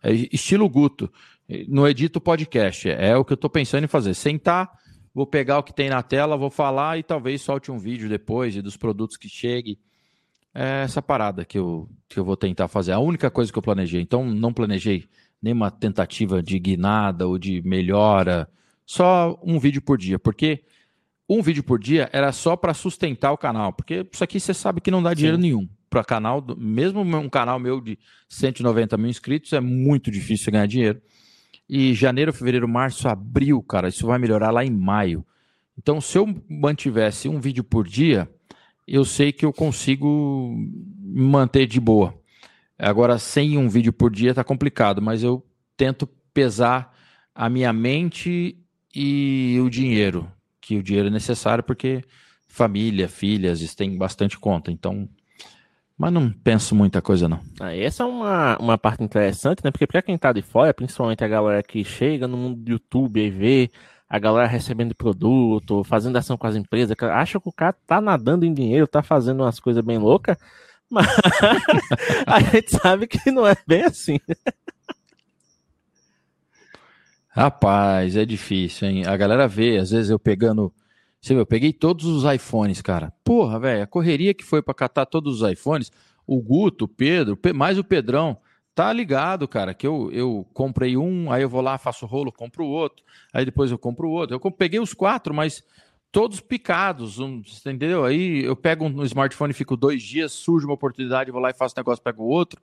é 0.04 0.12
estilo 0.32 0.70
Guto. 0.70 1.12
No 1.68 1.88
edito 1.88 2.20
podcast. 2.20 2.90
É 2.90 3.16
o 3.16 3.24
que 3.24 3.32
eu 3.32 3.36
estou 3.36 3.50
pensando 3.50 3.86
em 3.86 3.88
fazer. 3.88 4.14
Sentar, 4.14 4.70
vou 5.14 5.26
pegar 5.26 5.60
o 5.60 5.64
que 5.64 5.74
tem 5.74 5.90
na 5.90 6.04
tela, 6.04 6.36
vou 6.36 6.52
falar 6.52 7.00
e 7.00 7.04
talvez 7.04 7.42
solte 7.42 7.72
um 7.72 7.80
vídeo 7.80 8.10
depois 8.10 8.56
e 8.56 8.62
dos 8.62 8.76
produtos 8.76 9.16
que 9.16 9.30
chegue 9.30 9.80
é 10.60 10.84
essa 10.84 11.04
parada 11.04 11.46
que 11.46 11.60
eu, 11.60 11.88
que 12.10 12.20
eu 12.20 12.26
vou 12.26 12.36
tentar 12.36 12.68
fazer. 12.68 12.92
A 12.92 12.98
única 13.00 13.30
coisa 13.30 13.52
que 13.54 13.58
eu 13.60 13.62
planejei. 13.62 14.02
Então, 14.02 14.26
não 14.26 14.52
planejei 14.52 15.06
nenhuma 15.40 15.70
tentativa 15.70 16.42
de 16.42 16.58
guinada 16.58 17.28
ou 17.28 17.38
de 17.38 17.62
melhora. 17.62 18.50
Só 18.84 19.40
um 19.44 19.60
vídeo 19.60 19.84
por 19.84 20.00
dia. 20.00 20.18
Porque 20.18 20.64
um 21.30 21.44
vídeo 21.44 21.64
por 21.64 21.80
dia 21.80 22.10
era 22.12 22.32
só 22.32 22.56
para 22.56 22.74
sustentar 22.74 23.32
o 23.32 23.38
canal. 23.38 23.72
Porque 23.72 24.04
isso 24.12 24.24
aqui 24.24 24.40
você 24.40 24.52
sabe 24.52 24.82
que 24.82 24.90
não 24.90 25.04
dá 25.04 25.14
dinheiro 25.14 25.38
Sim. 25.38 25.44
nenhum. 25.44 25.70
Para 25.92 26.04
canal, 26.04 26.44
mesmo 26.58 27.02
um 27.02 27.30
canal 27.30 27.60
meu 27.60 27.80
de 27.80 27.98
190 28.28 28.98
mil 28.98 29.12
inscritos, 29.12 29.54
é 29.54 29.60
muito 29.60 30.10
difícil 30.10 30.52
ganhar 30.52 30.66
dinheiro. 30.66 31.00
E 31.70 31.94
janeiro, 31.94 32.34
fevereiro, 32.34 32.68
março, 32.68 33.08
abril, 33.08 33.62
cara, 33.62 33.90
isso 33.90 34.08
vai 34.08 34.18
melhorar 34.18 34.50
lá 34.50 34.66
em 34.66 34.72
maio. 34.72 35.24
Então, 35.78 36.02
se 36.02 36.18
eu 36.18 36.28
mantivesse 36.50 37.30
um 37.30 37.40
vídeo 37.40 37.64
por 37.64 37.88
dia, 37.88 38.28
eu 38.88 39.04
sei 39.04 39.32
que 39.32 39.46
eu 39.46 39.52
consigo 39.52 40.56
me 40.56 41.22
manter 41.22 41.66
de 41.66 41.80
boa. 41.80 42.14
Agora, 42.80 43.18
sem 43.18 43.58
um 43.58 43.68
vídeo 43.68 43.92
por 43.92 44.12
dia 44.12 44.34
tá 44.34 44.44
complicado, 44.44 45.02
mas 45.02 45.24
eu 45.24 45.46
tento 45.76 46.08
pesar 46.34 46.96
a 47.34 47.50
minha 47.50 47.74
mente 47.74 48.58
e 48.96 49.60
o 49.60 49.70
dinheiro, 49.70 50.32
que 50.62 50.78
o 50.78 50.84
dinheiro 50.84 51.08
é 51.08 51.12
necessário 51.12 51.64
porque 51.64 52.04
família, 52.48 53.08
filhas, 53.08 53.76
tem 53.76 53.98
bastante 53.98 54.38
conta, 54.40 54.72
então. 54.72 55.08
Mas 55.98 56.14
não 56.14 56.32
penso 56.32 56.76
muita 56.76 57.02
coisa, 57.02 57.28
não. 57.28 57.40
Ah, 57.60 57.76
essa 57.76 58.04
é 58.04 58.06
uma, 58.06 58.58
uma 58.60 58.78
parte 58.78 59.04
interessante, 59.04 59.64
né? 59.64 59.72
Porque 59.72 59.88
para 59.88 60.02
quem 60.02 60.18
tá 60.18 60.32
de 60.32 60.44
fora, 60.44 60.74
principalmente 60.74 61.24
a 61.24 61.28
galera 61.28 61.64
que 61.64 61.84
chega 61.84 62.28
no 62.28 62.38
mundo 62.38 62.58
do 62.58 62.72
YouTube 62.72 63.20
e 63.20 63.30
vê 63.32 63.72
a 64.10 64.20
galera 64.20 64.48
recebendo 64.48 64.96
produto, 64.96 65.84
fazendo 65.84 66.16
ação 66.18 66.38
com 66.38 66.48
as 66.48 66.56
empresas, 66.56 66.96
acha 67.02 67.40
que 67.40 67.50
o 67.50 67.52
cara 67.52 67.76
tá 67.86 68.00
nadando 68.00 68.46
em 68.46 68.54
dinheiro, 68.54 68.88
tá 68.88 69.04
fazendo 69.04 69.44
umas 69.44 69.60
coisas 69.60 69.84
bem 69.84 69.98
loucas, 69.98 70.38
mas 70.90 71.08
a 72.26 72.40
gente 72.40 72.72
sabe 72.72 73.08
que 73.08 73.30
não 73.30 73.46
é 73.46 73.56
bem 73.68 73.84
assim. 73.84 74.20
Rapaz, 77.30 78.16
é 78.16 78.26
difícil, 78.26 78.88
hein? 78.88 79.06
A 79.06 79.16
galera 79.16 79.48
vê, 79.48 79.78
às 79.78 79.92
vezes 79.92 80.10
eu 80.10 80.18
pegando. 80.18 80.74
Você 81.22 81.34
viu, 81.34 81.42
eu 81.42 81.46
peguei 81.46 81.74
todos 81.74 82.06
os 82.06 82.24
iPhones, 82.24 82.82
cara. 82.82 83.14
Porra, 83.24 83.60
velho, 83.60 83.84
a 83.84 83.88
correria 83.88 84.34
que 84.34 84.44
foi 84.44 84.62
para 84.62 84.74
catar 84.74 85.06
todos 85.06 85.42
os 85.42 85.52
iPhones, 85.52 85.92
o 86.26 86.42
Guto, 86.42 86.86
o 86.86 86.88
Pedro, 86.88 87.38
mais 87.54 87.78
o 87.78 87.84
Pedrão, 87.84 88.40
tá 88.78 88.94
ligado, 88.94 89.48
cara, 89.48 89.74
que 89.74 89.88
eu, 89.88 90.12
eu 90.12 90.46
comprei 90.54 90.96
um, 90.96 91.32
aí 91.32 91.42
eu 91.42 91.50
vou 91.50 91.62
lá, 91.62 91.80
faço 91.80 92.06
rolo, 92.06 92.32
compro 92.32 92.64
o 92.64 92.70
outro, 92.70 93.04
aí 93.34 93.44
depois 93.44 93.72
eu 93.72 93.78
compro 93.80 94.08
outro. 94.08 94.36
Eu 94.36 94.52
peguei 94.52 94.80
os 94.80 94.94
quatro, 94.94 95.34
mas 95.34 95.64
todos 96.12 96.40
picados, 96.40 97.18
um, 97.18 97.42
entendeu? 97.66 98.06
Aí 98.06 98.44
eu 98.44 98.56
pego 98.56 98.86
um, 98.86 99.04
smartphone, 99.04 99.52
fico 99.52 99.76
dois 99.76 100.04
dias, 100.04 100.32
surge 100.32 100.68
uma 100.68 100.76
oportunidade, 100.76 101.32
vou 101.32 101.42
lá 101.42 101.50
e 101.50 101.56
faço 101.56 101.74
negócio, 101.76 102.04
pego 102.04 102.22
o 102.22 102.28
outro. 102.28 102.62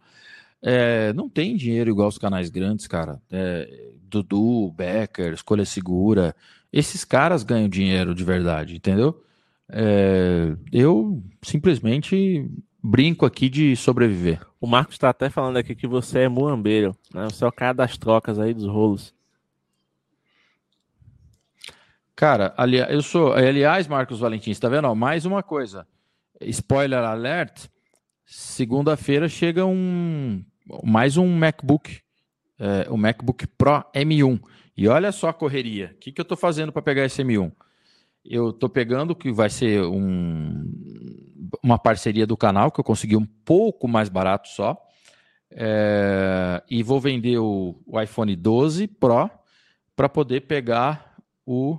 É, 0.62 1.12
não 1.14 1.28
tem 1.28 1.56
dinheiro 1.56 1.90
igual 1.90 2.06
os 2.06 2.16
canais 2.16 2.48
grandes, 2.48 2.86
cara. 2.86 3.20
É, 3.28 3.90
Dudu, 4.04 4.70
Becker, 4.70 5.32
Escolha 5.32 5.64
Segura, 5.64 6.32
esses 6.72 7.04
caras 7.04 7.42
ganham 7.42 7.68
dinheiro 7.68 8.14
de 8.14 8.22
verdade, 8.22 8.76
entendeu? 8.76 9.20
É, 9.68 10.54
eu 10.72 11.20
simplesmente 11.42 12.48
brinco 12.84 13.24
aqui 13.24 13.48
de 13.48 13.74
sobreviver. 13.74 14.46
O 14.60 14.66
Marcos 14.66 14.96
está 14.96 15.08
até 15.08 15.30
falando 15.30 15.56
aqui 15.56 15.74
que 15.74 15.86
você 15.86 16.20
é 16.20 16.28
muambeiro, 16.28 16.94
né? 17.14 17.24
Você 17.24 17.42
é 17.42 17.46
o 17.46 17.52
cara 17.52 17.72
das 17.72 17.96
trocas 17.96 18.38
aí 18.38 18.52
dos 18.52 18.66
rolos. 18.66 19.14
Cara, 22.14 22.52
ali, 22.58 22.76
eu 22.76 23.00
sou. 23.00 23.32
Aliás, 23.32 23.88
Marcos 23.88 24.20
Valentim, 24.20 24.50
está 24.50 24.68
vendo? 24.68 24.94
mais 24.94 25.24
uma 25.24 25.42
coisa. 25.42 25.86
Spoiler 26.42 26.98
alert. 26.98 27.68
Segunda-feira 28.26 29.28
chega 29.28 29.64
um 29.64 30.44
mais 30.82 31.16
um 31.16 31.26
MacBook, 31.26 32.00
é, 32.58 32.86
o 32.90 32.96
MacBook 32.96 33.46
Pro 33.46 33.84
M1. 33.94 34.40
E 34.76 34.88
olha 34.88 35.10
só 35.12 35.28
a 35.28 35.34
correria. 35.34 35.92
O 35.94 35.98
que, 35.98 36.12
que 36.12 36.20
eu 36.20 36.24
estou 36.24 36.36
fazendo 36.36 36.72
para 36.72 36.82
pegar 36.82 37.04
esse 37.04 37.22
M1? 37.22 37.50
Eu 38.24 38.50
estou 38.50 38.68
pegando 38.68 39.14
que 39.14 39.30
vai 39.30 39.50
ser 39.50 39.82
um, 39.82 40.64
uma 41.62 41.78
parceria 41.78 42.26
do 42.26 42.36
canal, 42.36 42.70
que 42.70 42.80
eu 42.80 42.84
consegui 42.84 43.16
um 43.16 43.26
pouco 43.26 43.88
mais 43.88 44.08
barato 44.08 44.48
só. 44.48 44.80
É, 45.50 46.62
e 46.68 46.82
vou 46.82 47.00
vender 47.00 47.38
o, 47.38 47.80
o 47.86 48.00
iPhone 48.00 48.34
12 48.34 48.88
Pro 48.88 49.30
para 49.94 50.08
poder 50.08 50.42
pegar 50.42 51.16
o 51.46 51.78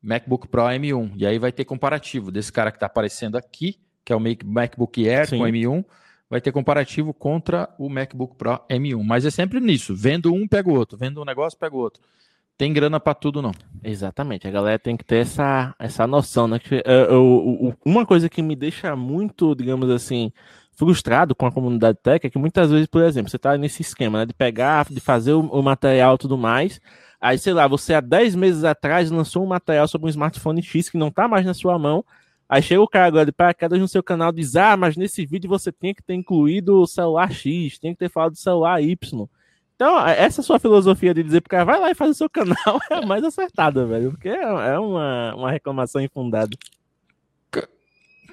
MacBook 0.00 0.48
Pro 0.48 0.62
M1. 0.62 1.12
E 1.16 1.26
aí 1.26 1.38
vai 1.38 1.52
ter 1.52 1.64
comparativo 1.64 2.30
desse 2.30 2.50
cara 2.50 2.70
que 2.70 2.76
está 2.76 2.86
aparecendo 2.86 3.36
aqui, 3.36 3.78
que 4.04 4.12
é 4.12 4.16
o 4.16 4.20
MacBook 4.20 5.08
Air 5.08 5.28
Sim. 5.28 5.38
com 5.38 5.44
M1, 5.44 5.84
vai 6.30 6.40
ter 6.40 6.50
comparativo 6.50 7.12
contra 7.12 7.68
o 7.78 7.88
MacBook 7.88 8.36
Pro 8.36 8.60
M1. 8.70 9.02
Mas 9.02 9.26
é 9.26 9.30
sempre 9.30 9.60
nisso: 9.60 9.94
vendo 9.94 10.32
um, 10.32 10.48
pega 10.48 10.70
o 10.70 10.74
outro, 10.74 10.96
vendo 10.96 11.20
um 11.20 11.24
negócio, 11.24 11.58
pega 11.58 11.76
o 11.76 11.78
outro 11.78 12.02
tem 12.62 12.72
grana 12.72 13.00
para 13.00 13.12
tudo, 13.12 13.42
não. 13.42 13.50
Exatamente, 13.82 14.46
a 14.46 14.50
galera 14.52 14.78
tem 14.78 14.96
que 14.96 15.04
ter 15.04 15.16
essa, 15.16 15.74
essa 15.80 16.06
noção, 16.06 16.46
né? 16.46 16.60
Que, 16.60 16.76
uh, 16.76 17.74
uma 17.84 18.06
coisa 18.06 18.28
que 18.28 18.40
me 18.40 18.54
deixa 18.54 18.94
muito, 18.94 19.52
digamos 19.56 19.90
assim, 19.90 20.30
frustrado 20.70 21.34
com 21.34 21.44
a 21.44 21.50
comunidade 21.50 21.98
tech 22.00 22.24
é 22.24 22.30
que 22.30 22.38
muitas 22.38 22.70
vezes, 22.70 22.86
por 22.86 23.02
exemplo, 23.02 23.28
você 23.28 23.36
tá 23.36 23.58
nesse 23.58 23.82
esquema 23.82 24.20
né, 24.20 24.26
de 24.26 24.32
pegar, 24.32 24.86
de 24.88 25.00
fazer 25.00 25.32
o, 25.32 25.40
o 25.40 25.60
material 25.60 26.14
e 26.14 26.18
tudo 26.18 26.38
mais. 26.38 26.80
Aí, 27.20 27.36
sei 27.36 27.52
lá, 27.52 27.66
você 27.66 27.94
há 27.94 28.00
10 28.00 28.36
meses 28.36 28.62
atrás 28.62 29.10
lançou 29.10 29.42
um 29.42 29.48
material 29.48 29.88
sobre 29.88 30.06
um 30.06 30.10
smartphone 30.10 30.62
X 30.62 30.88
que 30.88 30.96
não 30.96 31.10
tá 31.10 31.26
mais 31.26 31.44
na 31.44 31.54
sua 31.54 31.76
mão. 31.80 32.04
Aí 32.48 32.62
chega 32.62 32.80
o 32.80 32.86
cara 32.86 33.06
agora 33.06 33.26
de 33.26 33.32
paraquedas 33.32 33.80
no 33.80 33.88
seu 33.88 34.04
canal 34.04 34.30
e 34.30 34.36
diz: 34.36 34.54
Ah, 34.54 34.76
mas 34.76 34.96
nesse 34.96 35.26
vídeo 35.26 35.50
você 35.50 35.72
tinha 35.72 35.92
que 35.92 36.02
ter 36.04 36.14
incluído 36.14 36.80
o 36.80 36.86
celular 36.86 37.32
X, 37.32 37.76
tem 37.80 37.92
que 37.92 37.98
ter 37.98 38.08
falado 38.08 38.34
do 38.34 38.38
celular 38.38 38.80
Y. 38.80 39.28
Então, 39.82 40.06
essa 40.06 40.42
sua 40.42 40.60
filosofia 40.60 41.12
de 41.12 41.24
dizer 41.24 41.40
pro 41.40 41.50
cara, 41.50 41.64
vai 41.64 41.80
lá 41.80 41.90
e 41.90 41.94
faz 41.94 42.12
o 42.12 42.14
seu 42.14 42.30
canal 42.30 42.54
é 42.88 42.94
a 42.94 43.02
mais 43.04 43.24
acertada, 43.24 43.84
velho. 43.84 44.12
Porque 44.12 44.28
é, 44.28 44.40
é 44.40 44.78
uma, 44.78 45.34
uma 45.34 45.50
reclamação 45.50 46.00
infundada. 46.00 46.56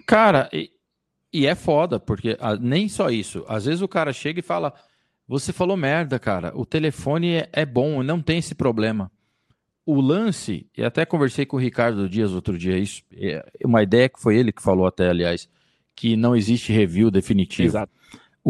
Cara, 0.06 0.48
e, 0.54 0.70
e 1.34 1.48
é 1.48 1.56
foda, 1.56 2.00
porque 2.00 2.38
a, 2.40 2.56
nem 2.56 2.88
só 2.88 3.10
isso. 3.10 3.44
Às 3.48 3.66
vezes 3.66 3.82
o 3.82 3.88
cara 3.88 4.14
chega 4.14 4.42
e 4.42 4.44
fala: 4.44 4.72
Você 5.28 5.52
falou 5.52 5.76
merda, 5.76 6.20
cara. 6.20 6.52
O 6.54 6.68
telefone 6.68 7.38
é, 7.38 7.50
é 7.52 7.66
bom, 7.66 8.04
não 8.04 8.22
tem 8.22 8.38
esse 8.38 8.54
problema. 8.54 9.12
O 9.84 10.00
lance, 10.00 10.68
e 10.78 10.84
até 10.84 11.04
conversei 11.04 11.48
com 11.48 11.58
o 11.58 11.60
Ricardo 11.60 12.08
Dias 12.08 12.32
outro 12.32 12.60
dia, 12.60 12.78
isso, 12.78 13.02
é 13.12 13.44
uma 13.66 13.82
ideia 13.82 14.08
que 14.08 14.22
foi 14.22 14.38
ele 14.38 14.52
que 14.52 14.62
falou 14.62 14.86
até, 14.86 15.10
aliás, 15.10 15.50
que 15.96 16.16
não 16.16 16.36
existe 16.36 16.72
review 16.72 17.10
definitivo. 17.10 17.70
Exato. 17.70 17.99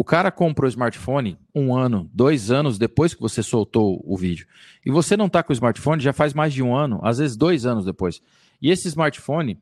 O 0.00 0.02
cara 0.02 0.32
comprou 0.32 0.64
o 0.64 0.70
smartphone 0.70 1.36
um 1.54 1.76
ano, 1.76 2.08
dois 2.10 2.50
anos 2.50 2.78
depois 2.78 3.12
que 3.12 3.20
você 3.20 3.42
soltou 3.42 4.02
o 4.02 4.16
vídeo. 4.16 4.46
E 4.82 4.90
você 4.90 5.14
não 5.14 5.26
está 5.26 5.42
com 5.42 5.52
o 5.52 5.52
smartphone 5.52 6.02
já 6.02 6.10
faz 6.10 6.32
mais 6.32 6.54
de 6.54 6.62
um 6.62 6.74
ano, 6.74 7.00
às 7.02 7.18
vezes 7.18 7.36
dois 7.36 7.66
anos 7.66 7.84
depois. 7.84 8.22
E 8.62 8.70
esse 8.70 8.88
smartphone 8.88 9.58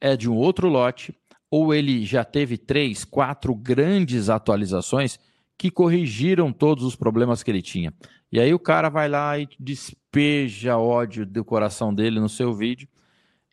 é 0.00 0.16
de 0.16 0.30
um 0.30 0.36
outro 0.36 0.68
lote, 0.68 1.12
ou 1.50 1.74
ele 1.74 2.04
já 2.06 2.24
teve 2.24 2.56
três, 2.56 3.04
quatro 3.04 3.52
grandes 3.52 4.28
atualizações 4.28 5.18
que 5.58 5.72
corrigiram 5.72 6.52
todos 6.52 6.84
os 6.84 6.94
problemas 6.94 7.42
que 7.42 7.50
ele 7.50 7.60
tinha. 7.60 7.92
E 8.30 8.38
aí 8.38 8.54
o 8.54 8.60
cara 8.60 8.88
vai 8.88 9.08
lá 9.08 9.36
e 9.40 9.48
despeja 9.58 10.78
ódio 10.78 11.26
do 11.26 11.44
coração 11.44 11.92
dele 11.92 12.20
no 12.20 12.28
seu 12.28 12.54
vídeo. 12.54 12.86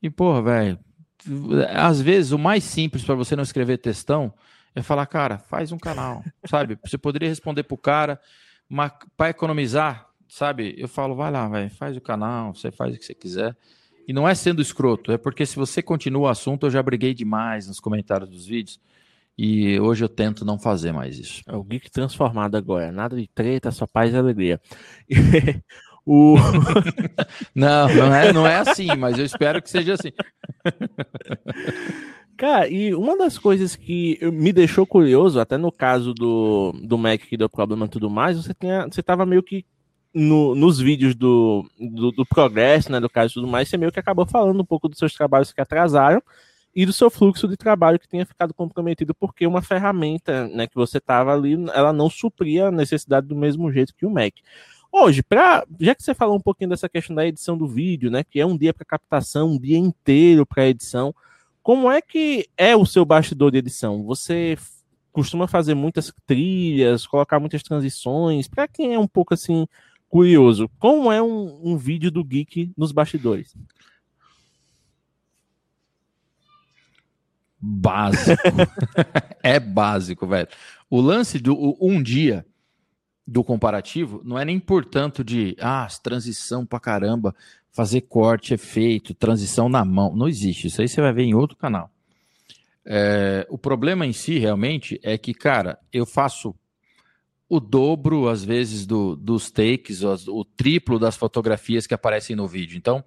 E, 0.04 0.08
porra, 0.08 0.44
velho, 0.44 0.80
às 1.74 2.00
vezes 2.00 2.32
o 2.32 2.38
mais 2.38 2.64
simples 2.64 3.04
para 3.04 3.16
você 3.16 3.36
não 3.36 3.42
escrever 3.42 3.80
textão 3.80 4.32
é 4.78 4.84
falar, 4.84 5.08
cara, 5.08 5.40
faz 5.40 5.72
um 5.72 5.78
canal, 5.78 6.24
sabe? 6.46 6.78
Você 6.86 7.00
poderia 7.00 7.28
responder 7.28 7.64
pro 7.64 7.76
cara, 7.76 8.22
mas 8.70 8.92
para 9.18 9.32
economizar, 9.32 10.08
sabe? 10.30 10.76
Eu 10.78 10.88
falo, 10.88 11.16
vai 11.16 11.32
lá, 11.32 11.48
vai, 11.48 11.68
faz 11.68 11.98
o 11.98 12.02
canal, 12.02 12.54
você 12.54 12.72
faz 12.72 12.94
o 12.94 13.00
que 13.00 13.04
você 13.04 13.16
quiser. 13.16 13.58
E 14.08 14.14
não 14.14 14.30
é 14.30 14.36
sendo 14.36 14.62
escroto, 14.62 15.12
é 15.12 15.18
porque 15.18 15.48
se 15.48 15.56
você 15.56 15.82
continua 15.82 16.28
o 16.28 16.28
assunto, 16.28 16.68
eu 16.68 16.70
já 16.70 16.84
briguei 16.84 17.16
demais 17.16 17.68
nos 17.68 17.80
comentários 17.80 18.30
dos 18.30 18.46
vídeos. 18.46 18.80
E 19.36 19.80
hoje 19.80 20.04
eu 20.06 20.10
tento 20.10 20.46
não 20.46 20.60
fazer 20.60 20.92
mais 20.92 21.18
isso. 21.18 21.42
É 21.48 21.56
o 21.56 21.64
geek 21.64 21.90
transformado 21.90 22.56
agora. 22.56 22.92
Nada 22.92 23.16
de 23.16 23.28
treta, 23.28 23.72
só 23.72 23.88
paz 23.88 24.14
e 24.14 24.16
alegria. 24.16 24.62
o... 26.06 26.36
não, 27.54 27.88
não 27.96 28.14
é, 28.14 28.32
não 28.32 28.48
é 28.48 28.58
assim, 28.58 28.96
mas 28.96 29.18
eu 29.18 29.26
espero 29.26 29.60
que 29.60 29.72
seja 29.72 29.96
assim. 29.96 30.12
Cara, 32.38 32.68
e 32.70 32.94
uma 32.94 33.18
das 33.18 33.40
coisas 33.40 33.76
que 33.76 34.20
me 34.32 34.54
deixou 34.54 34.86
curioso, 34.86 35.40
até 35.40 35.58
no 35.58 35.72
caso 35.72 36.14
do, 36.14 36.72
do 36.84 36.96
Mac 36.96 37.20
que 37.22 37.36
deu 37.36 37.50
problema 37.50 37.88
e 37.88 37.90
tudo 37.90 38.12
mais, 38.12 38.38
você, 38.38 38.54
tinha, 38.54 38.86
você 38.86 39.02
tava 39.02 39.26
meio 39.26 39.42
que 39.42 39.66
no, 40.14 40.54
nos 40.54 40.80
vídeos 40.80 41.16
do, 41.16 41.68
do, 41.80 42.12
do, 42.12 42.26
progresso, 42.26 42.92
né, 42.92 43.00
do 43.00 43.10
caso 43.10 43.32
e 43.32 43.34
tudo 43.36 43.48
mais, 43.48 43.68
você 43.68 43.76
meio 43.76 43.92
que 43.92 44.00
acabou 44.00 44.26
falando 44.26 44.62
um 44.62 44.66
pouco 44.66 44.88
dos 44.88 45.00
seus 45.00 45.16
trabalhos 45.16 45.52
que 45.52 45.60
atrasaram 45.60 46.22
e 46.76 46.86
do 46.86 46.94
seu 46.94 47.10
fluxo 47.10 47.48
de 47.48 47.58
trabalho 47.58 47.98
que 47.98 48.08
tinha 48.08 48.24
ficado 48.24 48.54
comprometido 48.54 49.16
porque 49.16 49.48
uma 49.48 49.64
ferramenta, 49.64 50.48
né, 50.50 50.68
que 50.68 50.76
você 50.76 51.00
tava 51.00 51.34
ali, 51.34 51.54
ela 51.74 51.92
não 51.92 52.08
supria 52.08 52.68
a 52.68 52.72
necessidade 52.72 53.26
do 53.26 53.36
mesmo 53.36 53.72
jeito 53.72 53.96
que 53.96 54.06
o 54.06 54.12
Mac. 54.12 54.34
Hoje, 54.92 55.24
pra, 55.24 55.66
já 55.80 55.96
que 55.96 56.04
você 56.04 56.14
falou 56.14 56.38
um 56.38 56.42
pouquinho 56.42 56.70
dessa 56.70 56.88
questão 56.88 57.16
da 57.16 57.26
edição 57.26 57.58
do 57.58 57.68
vídeo, 57.68 58.12
né, 58.12 58.24
que 58.24 58.40
é 58.40 58.46
um 58.46 58.56
dia 58.56 58.76
para 58.76 58.86
captação, 58.86 59.54
um 59.54 59.60
dia 59.60 59.78
inteiro 59.78 60.46
para 60.46 60.68
edição, 60.68 61.16
como 61.68 61.92
é 61.92 62.02
que 62.02 62.48
é 62.56 62.78
o 62.78 62.86
seu 62.86 63.04
bastidor 63.04 63.52
de 63.52 63.58
edição? 63.58 64.02
Você 64.04 64.58
costuma 65.12 65.50
fazer 65.50 65.76
muitas 65.76 66.14
trilhas, 66.26 67.06
colocar 67.06 67.42
muitas 67.42 67.62
transições? 67.62 68.48
Para 68.48 68.70
quem 68.70 68.94
é 68.94 68.98
um 68.98 69.06
pouco 69.06 69.34
assim 69.34 69.68
curioso, 70.08 70.72
como 70.80 71.12
é 71.12 71.22
um, 71.22 71.60
um 71.62 71.78
vídeo 71.78 72.10
do 72.10 72.24
Geek 72.24 72.72
nos 72.78 72.94
bastidores? 72.94 73.54
Básico. 77.60 78.42
é 79.44 79.60
básico, 79.60 80.26
velho. 80.26 80.48
O 80.90 81.02
lance 81.02 81.38
do 81.38 81.78
um 81.82 82.02
dia 82.02 82.46
do 83.28 83.44
comparativo 83.44 84.22
não 84.24 84.40
é 84.40 84.46
nem 84.46 84.58
portanto 84.58 85.22
de 85.22 85.54
ah, 85.60 85.86
transição 86.02 86.66
pra 86.66 86.80
caramba 86.80 87.36
fazer 87.78 88.02
corte, 88.02 88.56
efeito, 88.56 89.14
transição 89.14 89.70
na 89.70 89.86
mão. 89.86 90.16
Não 90.16 90.28
existe. 90.28 90.66
Isso 90.66 90.82
aí 90.82 90.88
você 90.88 91.00
vai 91.00 91.14
ver 91.14 91.26
em 91.26 91.36
outro 91.36 91.56
canal. 91.56 91.92
É, 92.84 93.46
o 93.52 93.58
problema 93.58 94.04
em 94.04 94.12
si, 94.12 94.40
realmente, 94.40 95.00
é 95.04 95.16
que, 95.16 95.32
cara, 95.32 95.78
eu 95.94 96.04
faço 96.04 96.56
o 97.48 97.60
dobro, 97.60 98.30
às 98.30 98.44
vezes, 98.44 98.88
do, 98.88 99.16
dos 99.16 99.52
takes, 99.52 100.02
o, 100.02 100.40
o 100.40 100.44
triplo 100.44 100.98
das 100.98 101.16
fotografias 101.16 101.86
que 101.86 101.94
aparecem 101.94 102.36
no 102.36 102.48
vídeo. 102.48 102.80
Então, 102.80 103.04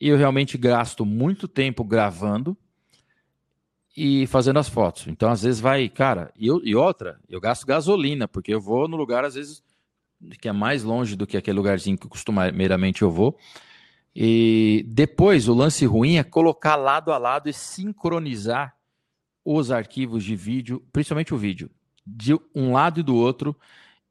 eu 0.00 0.16
realmente 0.16 0.58
gasto 0.58 1.06
muito 1.06 1.46
tempo 1.46 1.84
gravando 1.84 2.56
e 3.96 4.26
fazendo 4.26 4.58
as 4.58 4.68
fotos. 4.68 5.06
Então, 5.06 5.30
às 5.30 5.42
vezes, 5.42 5.60
vai, 5.60 5.88
cara, 5.88 6.32
e, 6.36 6.48
eu, 6.48 6.60
e 6.64 6.74
outra, 6.74 7.20
eu 7.28 7.40
gasto 7.40 7.64
gasolina, 7.64 8.26
porque 8.26 8.52
eu 8.52 8.60
vou 8.60 8.88
no 8.88 8.96
lugar, 8.96 9.24
às 9.24 9.36
vezes, 9.36 9.62
que 10.40 10.48
é 10.48 10.52
mais 10.52 10.82
longe 10.82 11.14
do 11.14 11.28
que 11.28 11.36
aquele 11.36 11.58
lugarzinho 11.58 11.96
que 11.96 12.08
costumeiramente 12.08 13.02
eu 13.02 13.10
vou. 13.12 13.38
E 14.14 14.84
depois, 14.88 15.48
o 15.48 15.54
lance 15.54 15.86
ruim 15.86 16.16
é 16.16 16.24
colocar 16.24 16.76
lado 16.76 17.12
a 17.12 17.18
lado 17.18 17.48
e 17.48 17.52
sincronizar 17.52 18.74
os 19.44 19.70
arquivos 19.70 20.24
de 20.24 20.34
vídeo, 20.36 20.84
principalmente 20.92 21.32
o 21.32 21.38
vídeo, 21.38 21.70
de 22.06 22.34
um 22.54 22.72
lado 22.72 23.00
e 23.00 23.02
do 23.02 23.14
outro, 23.14 23.56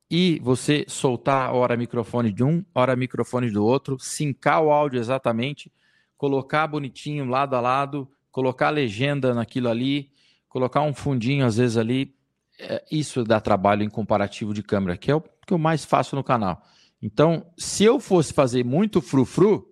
e 0.09 0.39
você 0.39 0.85
soltar 0.87 1.53
hora 1.53 1.77
microfone 1.77 2.31
de 2.31 2.43
um, 2.43 2.63
hora 2.73 2.95
microfone 2.95 3.51
do 3.51 3.63
outro, 3.63 3.97
sincar 3.99 4.63
o 4.63 4.71
áudio 4.71 4.99
exatamente, 4.99 5.71
colocar 6.17 6.65
bonitinho 6.65 7.25
lado 7.25 7.55
a 7.55 7.61
lado, 7.61 8.09
colocar 8.31 8.69
legenda 8.69 9.33
naquilo 9.33 9.69
ali, 9.69 10.11
colocar 10.47 10.81
um 10.81 10.93
fundinho 10.93 11.45
às 11.45 11.57
vezes 11.57 11.77
ali. 11.77 12.15
é, 12.59 12.83
isso 12.91 13.23
dá 13.23 13.39
trabalho 13.39 13.83
em 13.83 13.89
comparativo 13.89 14.53
de 14.53 14.63
câmera, 14.63 14.97
que 14.97 15.11
é 15.11 15.15
o 15.15 15.21
que 15.21 15.53
eu 15.53 15.57
mais 15.57 15.85
faço 15.85 16.15
no 16.15 16.23
canal. 16.23 16.61
Então, 17.01 17.45
se 17.57 17.83
eu 17.83 17.99
fosse 17.99 18.33
fazer 18.33 18.65
muito 18.65 19.01
frufru, 19.01 19.68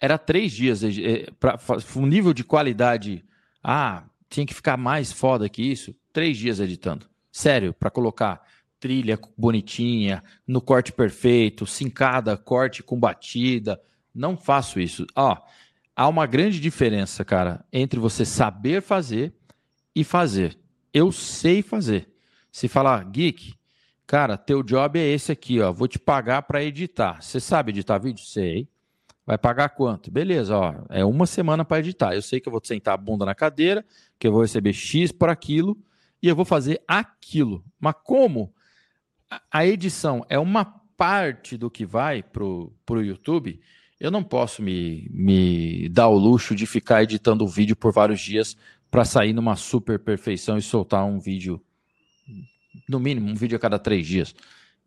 era 0.00 0.16
três 0.16 0.52
dias. 0.52 0.82
Para 1.38 1.58
um 1.96 2.06
nível 2.06 2.32
de 2.32 2.42
qualidade, 2.42 3.24
ah, 3.62 4.04
tinha 4.28 4.46
que 4.46 4.54
ficar 4.54 4.76
mais 4.76 5.12
foda 5.12 5.48
que 5.48 5.62
isso. 5.62 5.94
Três 6.12 6.38
dias 6.38 6.58
editando. 6.58 7.06
Sério, 7.30 7.74
para 7.74 7.90
colocar 7.90 8.42
trilha 8.80 9.18
bonitinha, 9.36 10.24
no 10.46 10.60
corte 10.60 10.90
perfeito, 10.90 11.66
sincada, 11.66 12.36
corte 12.36 12.82
com 12.82 12.98
batida. 12.98 13.80
Não 14.14 14.36
faço 14.36 14.80
isso. 14.80 15.06
Ó, 15.14 15.36
há 15.94 16.08
uma 16.08 16.26
grande 16.26 16.58
diferença, 16.58 17.24
cara, 17.24 17.64
entre 17.70 18.00
você 18.00 18.24
saber 18.24 18.80
fazer 18.80 19.34
e 19.94 20.02
fazer. 20.02 20.58
Eu 20.92 21.12
sei 21.12 21.62
fazer. 21.62 22.08
Se 22.50 22.66
falar, 22.66 23.04
geek, 23.04 23.54
cara, 24.06 24.36
teu 24.36 24.62
job 24.62 24.98
é 24.98 25.06
esse 25.06 25.30
aqui, 25.30 25.60
ó. 25.60 25.70
Vou 25.70 25.86
te 25.86 25.98
pagar 25.98 26.42
para 26.42 26.64
editar. 26.64 27.22
Você 27.22 27.38
sabe 27.38 27.70
editar 27.70 27.98
vídeo? 27.98 28.24
Sei. 28.24 28.66
Vai 29.30 29.38
pagar 29.38 29.68
quanto? 29.68 30.10
Beleza, 30.10 30.58
ó. 30.58 30.74
É 30.88 31.04
uma 31.04 31.24
semana 31.24 31.64
para 31.64 31.78
editar. 31.78 32.14
Eu 32.14 32.20
sei 32.20 32.40
que 32.40 32.48
eu 32.48 32.50
vou 32.50 32.60
sentar 32.64 32.94
a 32.94 32.96
bunda 32.96 33.24
na 33.24 33.32
cadeira, 33.32 33.86
que 34.18 34.26
eu 34.26 34.32
vou 34.32 34.42
receber 34.42 34.72
X 34.72 35.12
por 35.12 35.28
aquilo 35.28 35.78
e 36.20 36.26
eu 36.26 36.34
vou 36.34 36.44
fazer 36.44 36.82
aquilo. 36.88 37.64
Mas 37.78 37.94
como 38.02 38.52
a 39.48 39.64
edição 39.64 40.26
é 40.28 40.36
uma 40.36 40.64
parte 40.96 41.56
do 41.56 41.70
que 41.70 41.86
vai 41.86 42.24
pro, 42.24 42.74
pro 42.84 43.04
YouTube, 43.04 43.60
eu 44.00 44.10
não 44.10 44.24
posso 44.24 44.64
me, 44.64 45.08
me 45.12 45.88
dar 45.90 46.08
o 46.08 46.18
luxo 46.18 46.52
de 46.52 46.66
ficar 46.66 47.04
editando 47.04 47.44
o 47.44 47.48
vídeo 47.48 47.76
por 47.76 47.92
vários 47.92 48.20
dias 48.20 48.56
para 48.90 49.04
sair 49.04 49.32
numa 49.32 49.54
super 49.54 50.00
perfeição 50.00 50.58
e 50.58 50.62
soltar 50.62 51.04
um 51.04 51.20
vídeo, 51.20 51.62
no 52.88 52.98
mínimo, 52.98 53.30
um 53.30 53.36
vídeo 53.36 53.54
a 53.54 53.60
cada 53.60 53.78
três 53.78 54.08
dias. 54.08 54.34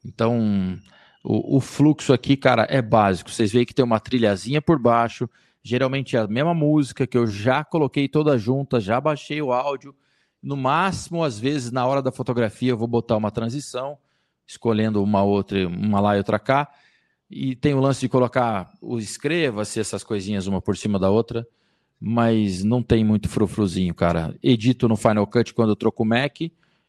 Então, 0.03 0.77
o, 1.23 1.57
o 1.57 1.61
fluxo 1.61 2.11
aqui, 2.11 2.35
cara, 2.35 2.67
é 2.69 2.81
básico. 2.81 3.31
Vocês 3.31 3.51
veem 3.51 3.65
que 3.65 3.73
tem 3.73 3.85
uma 3.85 3.99
trilhazinha 3.99 4.61
por 4.61 4.77
baixo, 4.77 5.29
geralmente 5.63 6.17
é 6.17 6.19
a 6.19 6.27
mesma 6.27 6.53
música 6.53 7.07
que 7.07 7.17
eu 7.17 7.25
já 7.25 7.63
coloquei 7.63 8.07
toda 8.07 8.37
junta, 8.37 8.79
já 8.79 8.99
baixei 8.99 9.41
o 9.41 9.53
áudio. 9.53 9.95
No 10.41 10.57
máximo, 10.57 11.23
às 11.23 11.39
vezes, 11.39 11.71
na 11.71 11.85
hora 11.85 12.01
da 12.01 12.11
fotografia, 12.11 12.71
eu 12.71 12.77
vou 12.77 12.87
botar 12.87 13.15
uma 13.15 13.31
transição, 13.31 13.97
escolhendo 14.45 15.01
uma 15.01 15.23
outra, 15.23 15.67
uma 15.67 16.01
lá 16.01 16.15
e 16.15 16.17
outra 16.17 16.37
cá. 16.37 16.69
E 17.29 17.55
tem 17.55 17.73
o 17.73 17.79
lance 17.79 18.01
de 18.01 18.09
colocar 18.09 18.73
o 18.81 18.99
escreva-se, 18.99 19.79
essas 19.79 20.03
coisinhas 20.03 20.45
uma 20.45 20.61
por 20.61 20.75
cima 20.75 20.99
da 20.99 21.09
outra 21.09 21.47
mas 22.05 22.65
não 22.65 22.83
tem 22.83 23.01
muito 23.01 23.29
frufruzinho, 23.29 23.95
cara. 23.95 24.35
Edito 24.43 24.89
no 24.89 24.97
Final 24.97 25.25
Cut 25.25 25.53
quando 25.53 25.69
eu 25.69 25.75
troco 25.77 26.03
o 26.03 26.05
Mac 26.05 26.37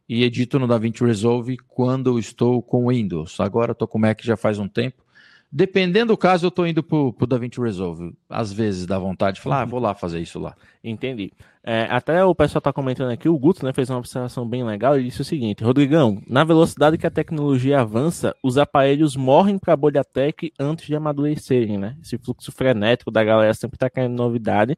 e 0.09 0.23
edito 0.23 0.59
no 0.59 0.67
DaVinci 0.67 1.05
Resolve 1.05 1.57
quando 1.69 2.19
estou 2.19 2.63
com 2.63 2.89
Windows. 2.89 3.41
Agora 3.41 3.75
tô 3.75 3.87
com 3.87 3.99
Mac 3.99 4.23
já 4.23 4.37
faz 4.37 4.59
um 4.59 4.69
tempo. 4.69 5.03
Dependendo 5.51 6.13
do 6.13 6.17
caso, 6.17 6.47
eu 6.47 6.49
estou 6.49 6.67
indo 6.67 6.83
para 6.83 6.97
o 6.99 7.27
DaVinci 7.27 7.61
Resolve. 7.61 8.13
Às 8.29 8.53
vezes 8.53 8.87
dá 8.87 8.99
vontade 8.99 9.37
de 9.37 9.41
falar, 9.41 9.63
ah, 9.63 9.65
vou 9.65 9.79
lá 9.79 9.95
fazer 9.95 10.21
isso 10.21 10.41
lá. 10.41 10.57
Entendi. 10.83 11.33
É, 11.63 11.87
até 11.89 12.25
o 12.25 12.35
pessoal 12.35 12.59
está 12.59 12.73
comentando 12.73 13.11
aqui, 13.11 13.29
o 13.29 13.39
Guto 13.39 13.65
né, 13.65 13.73
fez 13.73 13.89
uma 13.89 13.99
observação 13.99 14.47
bem 14.47 14.65
legal. 14.65 14.97
Ele 14.97 15.05
disse 15.05 15.23
o 15.23 15.25
seguinte: 15.25 15.63
Rodrigão, 15.63 16.21
na 16.27 16.43
velocidade 16.45 16.99
que 16.99 17.07
a 17.07 17.11
tecnologia 17.11 17.81
avança, 17.81 18.35
os 18.43 18.59
aparelhos 18.59 19.17
morrem 19.17 19.57
para 19.57 19.75
a 19.75 19.77
bolha 19.77 20.05
tech 20.05 20.53
antes 20.59 20.87
de 20.87 20.95
amadurecerem, 20.97 21.79
né? 21.79 21.97
Esse 22.03 22.19
fluxo 22.19 22.51
frenético 22.51 23.11
da 23.11 23.23
galera 23.23 23.55
sempre 23.55 23.77
está 23.77 23.89
caindo 23.89 24.15
novidade. 24.15 24.77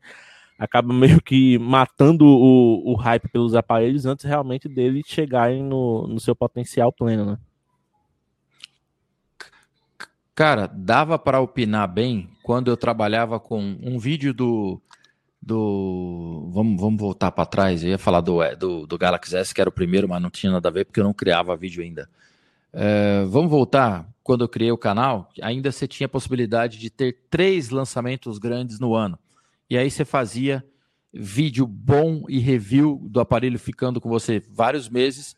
Acaba 0.58 0.92
meio 0.92 1.20
que 1.20 1.58
matando 1.58 2.24
o, 2.26 2.92
o 2.92 2.94
hype 2.94 3.28
pelos 3.28 3.54
aparelhos 3.54 4.06
antes 4.06 4.24
realmente 4.24 4.68
deles 4.68 5.04
chegarem 5.06 5.62
no, 5.62 6.06
no 6.06 6.18
seu 6.18 6.34
potencial 6.34 6.92
pleno, 6.92 7.24
né? 7.24 7.38
Cara, 10.34 10.66
dava 10.66 11.18
para 11.18 11.40
opinar 11.40 11.88
bem 11.88 12.28
quando 12.42 12.70
eu 12.70 12.76
trabalhava 12.76 13.40
com 13.40 13.58
um 13.82 13.98
vídeo 13.98 14.34
do. 14.34 14.80
do 15.40 16.50
vamos, 16.52 16.78
vamos 16.78 17.00
voltar 17.00 17.32
para 17.32 17.46
trás. 17.46 17.82
Eu 17.82 17.90
ia 17.90 17.98
falar 17.98 18.20
do, 18.20 18.42
é, 18.42 18.54
do, 18.54 18.86
do 18.86 18.98
Galaxy 18.98 19.34
S, 19.34 19.54
que 19.54 19.62
era 19.62 19.70
o 19.70 19.72
primeiro, 19.72 20.06
mas 20.06 20.20
não 20.20 20.28
tinha 20.28 20.52
nada 20.52 20.68
a 20.68 20.72
ver 20.72 20.84
porque 20.84 21.00
eu 21.00 21.04
não 21.04 21.14
criava 21.14 21.56
vídeo 21.56 21.82
ainda. 21.82 22.06
É, 22.70 23.24
vamos 23.24 23.50
voltar. 23.50 24.06
Quando 24.22 24.44
eu 24.44 24.48
criei 24.48 24.70
o 24.70 24.76
canal, 24.76 25.30
ainda 25.40 25.72
você 25.72 25.88
tinha 25.88 26.04
a 26.04 26.10
possibilidade 26.10 26.78
de 26.78 26.90
ter 26.90 27.16
três 27.30 27.70
lançamentos 27.70 28.38
grandes 28.38 28.78
no 28.78 28.94
ano. 28.94 29.18
E 29.68 29.76
aí 29.76 29.90
você 29.90 30.04
fazia 30.04 30.64
vídeo 31.12 31.66
bom 31.66 32.24
e 32.28 32.38
review 32.38 33.00
do 33.08 33.20
aparelho 33.20 33.58
ficando 33.58 34.00
com 34.00 34.08
você 34.08 34.38
vários 34.38 34.88
meses. 34.88 35.34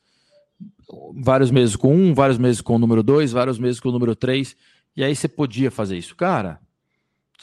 Vários 1.14 1.50
meses 1.50 1.76
com 1.76 1.94
um, 1.94 2.14
vários 2.14 2.38
meses 2.38 2.60
com 2.60 2.76
o 2.76 2.78
número 2.78 3.02
dois, 3.02 3.32
vários 3.32 3.58
meses 3.58 3.78
com 3.78 3.90
o 3.90 3.92
número 3.92 4.16
três 4.16 4.56
e 4.98 5.04
aí 5.04 5.14
você 5.14 5.28
podia 5.28 5.70
fazer 5.70 5.96
isso. 5.96 6.16
Cara, 6.16 6.60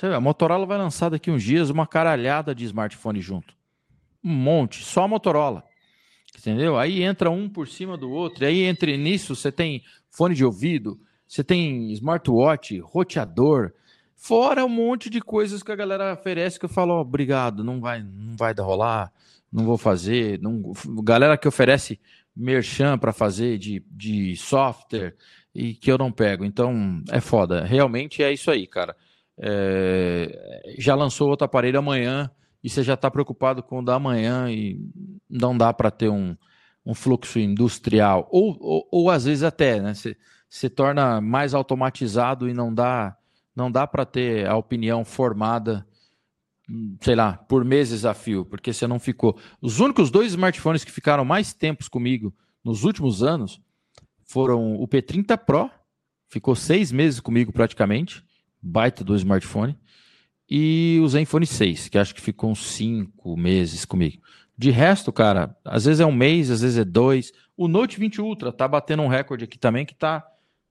a 0.01 0.19
Motorola 0.19 0.65
vai 0.65 0.77
lançar 0.77 1.07
daqui 1.07 1.31
uns 1.31 1.41
dias 1.41 1.69
uma 1.69 1.87
caralhada 1.87 2.53
de 2.53 2.65
smartphone 2.65 3.21
junto. 3.21 3.55
Um 4.21 4.33
monte, 4.33 4.83
só 4.83 5.03
a 5.03 5.07
Motorola. 5.07 5.63
Entendeu? 6.37 6.77
Aí 6.77 7.01
entra 7.01 7.31
um 7.31 7.47
por 7.47 7.69
cima 7.69 7.97
do 7.97 8.11
outro. 8.11 8.43
E 8.43 8.47
aí, 8.47 8.63
entre 8.63 8.97
nisso, 8.97 9.37
você 9.37 9.53
tem 9.53 9.81
fone 10.09 10.35
de 10.35 10.43
ouvido, 10.43 10.99
você 11.25 11.45
tem 11.45 11.93
smartwatch, 11.93 12.77
roteador, 12.79 13.71
fora 14.15 14.65
um 14.65 14.69
monte 14.69 15.09
de 15.09 15.21
coisas 15.21 15.61
que 15.61 15.71
a 15.71 15.75
galera 15.75 16.13
oferece 16.13 16.59
que 16.59 16.65
eu 16.65 16.69
falo, 16.69 16.93
obrigado, 16.93 17.63
não 17.63 17.79
vai, 17.79 18.01
não 18.01 18.35
vai 18.35 18.53
dar 18.53 18.63
rolar, 18.63 19.11
não 19.51 19.63
vou 19.63 19.77
fazer. 19.77 20.39
Não... 20.41 20.73
Galera 21.03 21.37
que 21.37 21.47
oferece 21.47 21.99
merchan 22.35 22.97
para 22.97 23.13
fazer 23.13 23.57
de, 23.57 23.83
de 23.89 24.35
software, 24.35 25.15
e 25.55 25.73
que 25.73 25.89
eu 25.89 25.97
não 25.97 26.11
pego. 26.11 26.43
Então 26.43 27.01
é 27.09 27.21
foda. 27.21 27.63
Realmente 27.63 28.21
é 28.21 28.31
isso 28.33 28.51
aí, 28.51 28.67
cara. 28.67 28.95
É... 29.37 30.75
já 30.77 30.93
lançou 30.93 31.29
outro 31.29 31.45
aparelho 31.45 31.79
amanhã 31.79 32.29
e 32.63 32.69
você 32.69 32.83
já 32.83 32.93
está 32.95 33.09
preocupado 33.09 33.63
com 33.63 33.79
o 33.79 33.85
da 33.85 33.97
manhã 33.97 34.51
e 34.51 34.79
não 35.29 35.57
dá 35.57 35.73
para 35.73 35.89
ter 35.89 36.09
um, 36.09 36.35
um 36.85 36.93
fluxo 36.93 37.39
industrial. 37.39 38.27
Ou, 38.29 38.57
ou, 38.59 38.87
ou, 38.91 39.09
às 39.09 39.23
vezes 39.23 39.43
até, 39.43 39.79
né? 39.79 39.93
Se, 39.93 40.17
se 40.49 40.69
torna 40.69 41.21
mais 41.21 41.53
automatizado 41.53 42.49
e 42.49 42.53
não 42.53 42.73
dá, 42.73 43.15
não 43.55 43.71
dá 43.71 43.87
para 43.87 44.05
ter 44.05 44.47
a 44.47 44.55
opinião 44.55 45.05
formada, 45.05 45.87
sei 47.01 47.15
lá, 47.15 47.33
por 47.33 47.63
meses 47.63 48.05
a 48.05 48.13
fio, 48.13 48.45
porque 48.45 48.73
você 48.73 48.85
não 48.85 48.99
ficou. 48.99 49.37
Os 49.61 49.79
únicos 49.79 50.11
dois 50.11 50.31
smartphones 50.31 50.83
que 50.83 50.91
ficaram 50.91 51.23
mais 51.23 51.53
tempos 51.53 51.87
comigo 51.87 52.33
nos 52.63 52.83
últimos 52.83 53.23
anos 53.23 53.61
foram 54.25 54.75
o 54.75 54.87
P30 54.87 55.37
Pro, 55.37 55.69
ficou 56.27 56.55
seis 56.55 56.91
meses 56.91 57.19
comigo 57.19 57.51
praticamente, 57.51 58.23
baita 58.61 59.03
do 59.03 59.15
smartphone, 59.15 59.77
e 60.49 60.99
o 61.01 61.07
Zenfone 61.07 61.45
6, 61.45 61.89
que 61.89 61.97
acho 61.97 62.13
que 62.13 62.21
ficou 62.21 62.51
uns 62.51 62.65
cinco 62.67 63.35
meses 63.35 63.85
comigo. 63.85 64.21
De 64.57 64.69
resto, 64.71 65.11
cara, 65.11 65.55
às 65.65 65.85
vezes 65.85 65.99
é 65.99 66.05
um 66.05 66.11
mês, 66.11 66.49
às 66.49 66.61
vezes 66.61 66.77
é 66.77 66.85
dois. 66.85 67.31
O 67.57 67.67
Note 67.67 67.99
20 67.99 68.21
Ultra 68.21 68.51
tá 68.51 68.67
batendo 68.67 69.03
um 69.03 69.07
recorde 69.07 69.43
aqui 69.43 69.57
também, 69.57 69.85
que 69.85 69.95
tá, 69.95 70.25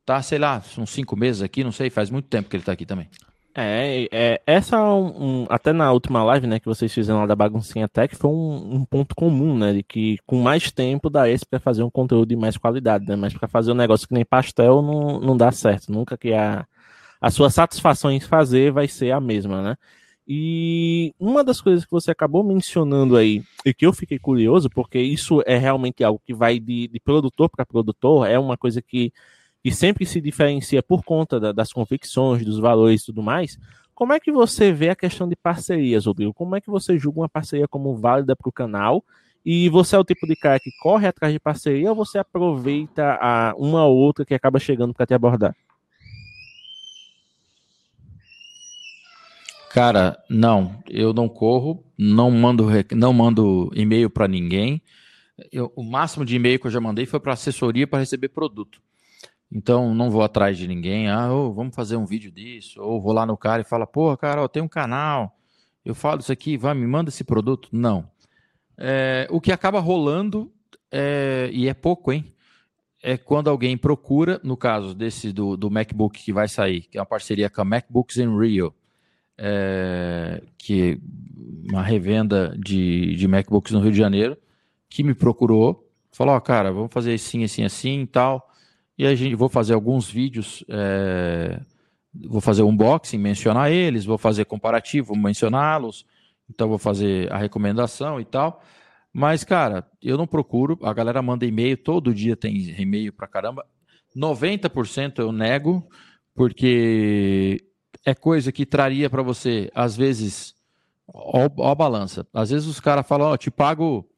tá 0.05 0.20
sei 0.22 0.38
lá, 0.38 0.62
uns 0.78 0.90
cinco 0.90 1.16
meses 1.16 1.42
aqui, 1.42 1.64
não 1.64 1.72
sei, 1.72 1.90
faz 1.90 2.11
muito 2.11 2.28
tempo 2.28 2.48
que 2.48 2.57
ele 2.57 2.64
tá 2.64 2.72
aqui 2.72 2.86
também. 2.86 3.09
É, 3.57 4.09
é 4.11 4.42
essa 4.46 4.76
é 4.76 4.80
um, 4.80 5.42
um, 5.42 5.46
até 5.48 5.72
na 5.72 5.92
última 5.92 6.24
live, 6.24 6.46
né, 6.46 6.59
que 6.59 6.66
vocês 6.66 6.92
fizeram 6.92 7.20
lá 7.20 7.26
da 7.26 7.36
baguncinha 7.36 7.88
tech, 7.88 8.16
foi 8.16 8.28
um, 8.30 8.76
um 8.76 8.84
ponto 8.84 9.14
comum, 9.14 9.57
né, 9.57 9.72
de 9.72 9.82
que 9.84 10.18
com 10.26 10.42
mais 10.42 10.72
tempo 10.72 11.09
dá 11.09 11.28
esse 11.28 11.46
para 11.46 11.61
fazer 11.61 11.84
um 11.84 11.90
conteúdo 11.90 12.28
de 12.28 12.36
mais 12.36 12.57
qualidade, 12.57 13.07
né, 13.07 13.14
mas 13.14 13.32
para 13.32 13.46
fazer 13.46 13.70
um 13.70 13.76
negócio 13.76 14.09
que 14.09 14.14
nem 14.14 14.24
pastel 14.24 14.82
não, 14.82 15.20
não 15.20 15.36
dá 15.36 15.52
certo, 15.52 15.92
nunca 15.92 16.18
que 16.18 16.32
a, 16.32 16.66
a 17.20 17.30
sua 17.30 17.48
satisfação 17.48 18.11
em 18.11 18.18
fazer 18.18 18.72
vai 18.72 18.88
ser 18.88 19.12
a 19.12 19.20
mesma, 19.20 19.62
né. 19.62 19.76
E 20.26 21.14
uma 21.20 21.44
das 21.44 21.61
coisas 21.61 21.84
que 21.84 21.90
você 21.92 22.11
acabou 22.11 22.42
mencionando 22.42 23.16
aí, 23.16 23.44
e 23.64 23.74
que 23.74 23.86
eu 23.86 23.92
fiquei 23.92 24.18
curioso, 24.18 24.68
porque 24.70 24.98
isso 24.98 25.42
é 25.46 25.57
realmente 25.59 26.02
algo 26.02 26.20
que 26.24 26.34
vai 26.34 26.59
de, 26.59 26.88
de 26.88 26.98
produtor 26.98 27.50
para 27.50 27.66
produtor, 27.66 28.26
é 28.28 28.38
uma 28.38 28.57
coisa 28.57 28.82
que 28.82 29.12
e 29.64 29.72
sempre 29.72 30.04
se 30.04 30.20
diferencia 30.20 30.82
por 30.82 31.02
conta 31.02 31.40
da, 31.40 31.50
das 31.50 31.72
convicções, 31.72 32.44
dos 32.44 32.58
valores 32.58 33.02
e 33.02 33.06
tudo 33.06 33.22
mais, 33.22 33.58
como 33.94 34.12
é 34.12 34.20
que 34.20 34.30
você 34.30 34.72
vê 34.72 34.90
a 34.90 34.96
questão 34.96 35.28
de 35.28 35.36
parcerias, 35.36 36.06
Rodrigo? 36.06 36.34
Como 36.34 36.54
é 36.56 36.60
que 36.60 36.68
você 36.68 36.98
julga 36.98 37.20
uma 37.20 37.28
parceria 37.28 37.68
como 37.68 37.96
válida 37.96 38.34
para 38.34 38.48
o 38.48 38.52
canal? 38.52 39.04
E 39.44 39.68
você 39.68 39.94
é 39.94 39.98
o 39.98 40.04
tipo 40.04 40.26
de 40.26 40.34
cara 40.34 40.58
que 40.58 40.70
corre 40.82 41.06
atrás 41.06 41.32
de 41.32 41.38
parceria 41.38 41.90
ou 41.90 41.96
você 41.96 42.18
aproveita 42.18 43.18
a 43.20 43.54
uma 43.56 43.84
ou 43.84 43.96
outra 43.96 44.24
que 44.24 44.34
acaba 44.34 44.58
chegando 44.58 44.92
para 44.92 45.06
te 45.06 45.14
abordar? 45.14 45.54
Cara, 49.70 50.16
não, 50.30 50.82
eu 50.88 51.12
não 51.12 51.28
corro, 51.28 51.84
não 51.98 52.30
mando, 52.30 52.68
não 52.92 53.12
mando 53.12 53.70
e-mail 53.74 54.08
para 54.08 54.28
ninguém. 54.28 54.80
Eu, 55.52 55.72
o 55.76 55.82
máximo 55.82 56.24
de 56.24 56.36
e-mail 56.36 56.58
que 56.58 56.66
eu 56.66 56.70
já 56.70 56.80
mandei 56.80 57.06
foi 57.06 57.20
para 57.20 57.32
assessoria 57.32 57.86
para 57.86 57.98
receber 57.98 58.28
produto. 58.28 58.80
Então 59.51 59.95
não 59.95 60.11
vou 60.11 60.22
atrás 60.22 60.59
de 60.59 60.66
ninguém, 60.66 61.09
ah, 61.09 61.32
oh, 61.32 61.53
vamos 61.53 61.74
fazer 61.74 61.97
um 61.97 62.05
vídeo 62.05 62.30
disso, 62.30 62.82
ou 62.82 63.01
vou 63.01 63.12
lá 63.12 63.24
no 63.24 63.36
cara 63.36 63.62
e 63.62 63.64
fala, 63.64 63.86
pô, 63.86 64.16
cara, 64.16 64.40
eu 64.40 64.49
tenho 64.49 64.64
um 64.64 64.68
canal, 64.68 65.36
eu 65.84 65.95
falo 65.95 66.20
isso 66.20 66.32
aqui, 66.32 66.57
vai, 66.57 66.74
me 66.74 66.86
manda 66.86 67.11
esse 67.11 67.22
produto. 67.22 67.68
Não. 67.70 68.09
É, 68.76 69.28
o 69.30 69.40
que 69.40 69.53
acaba 69.53 69.78
rolando 69.78 70.53
é, 70.90 71.51
e 71.53 71.68
é 71.68 71.74
pouco, 71.74 72.12
hein? 72.12 72.32
É 73.03 73.18
quando 73.18 73.51
alguém 73.51 73.76
procura, 73.76 74.40
no 74.42 74.57
caso 74.57 74.95
desse 74.95 75.30
do, 75.30 75.57
do 75.57 75.70
MacBook 75.70 76.22
que 76.22 76.32
vai 76.32 76.49
sair, 76.49 76.82
que 76.82 76.97
é 76.97 77.01
uma 77.01 77.07
parceria 77.07 77.51
com 77.51 77.61
a 77.61 77.64
MacBooks 77.64 78.16
in 78.16 78.38
Rio, 78.38 78.74
é, 79.36 80.42
que 80.57 80.92
é 80.92 81.72
uma 81.72 81.82
revenda 81.82 82.57
de, 82.59 83.14
de 83.14 83.28
MacBooks 83.28 83.72
no 83.72 83.80
Rio 83.80 83.92
de 83.92 83.99
Janeiro, 83.99 84.38
que 84.88 85.03
me 85.03 85.14
procurou, 85.14 85.90
falou, 86.12 86.34
ó, 86.34 86.38
oh, 86.38 86.40
cara, 86.40 86.72
vamos 86.72 86.92
fazer 86.92 87.12
assim, 87.12 87.45
assim, 87.45 87.64
assim 87.64 88.03
e 88.03 88.07
tal. 88.07 88.51
E 88.97 89.07
a 89.07 89.14
gente 89.14 89.34
vou 89.34 89.49
fazer 89.49 89.74
alguns 89.74 90.09
vídeos, 90.09 90.64
é, 90.68 91.61
vou 92.14 92.40
fazer 92.40 92.62
unboxing, 92.62 93.18
mencionar 93.18 93.70
eles, 93.70 94.05
vou 94.05 94.18
fazer 94.18 94.45
comparativo, 94.45 95.16
mencioná-los, 95.16 96.07
então 96.49 96.68
vou 96.68 96.78
fazer 96.78 97.32
a 97.32 97.36
recomendação 97.36 98.20
e 98.20 98.24
tal. 98.24 98.62
Mas, 99.12 99.45
cara, 99.45 99.86
eu 100.03 100.16
não 100.16 100.26
procuro, 100.26 100.78
a 100.82 100.92
galera 100.92 101.22
manda 101.22 101.47
e-mail, 101.47 101.76
todo 101.76 102.14
dia 102.14 102.36
tem 102.36 102.57
e-mail 102.80 103.12
pra 103.12 103.28
caramba. 103.28 103.64
90% 104.16 105.18
eu 105.18 105.32
nego, 105.32 105.88
porque 106.34 107.64
é 108.05 108.14
coisa 108.14 108.53
que 108.53 108.66
traria 108.66 109.09
para 109.09 109.22
você, 109.22 109.70
às 109.74 109.97
vezes, 109.97 110.55
ó, 111.07 111.49
ó 111.57 111.70
a 111.70 111.74
balança. 111.74 112.26
Às 112.32 112.51
vezes 112.51 112.66
os 112.66 112.80
caras 112.80 113.07
falam, 113.07 113.28
ó, 113.28 113.36
te 113.36 113.51
pago, 113.51 114.09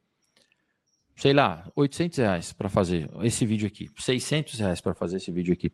sei 1.17 1.33
lá, 1.33 1.67
800 1.75 2.19
reais 2.19 2.53
para 2.53 2.69
fazer 2.69 3.11
esse 3.23 3.45
vídeo 3.47 3.67
aqui, 3.67 3.91
600 3.97 4.59
reais 4.61 4.81
para 4.81 4.95
fazer 4.95 5.17
esse 5.17 5.31
vídeo 5.33 5.53
aqui. 5.53 5.73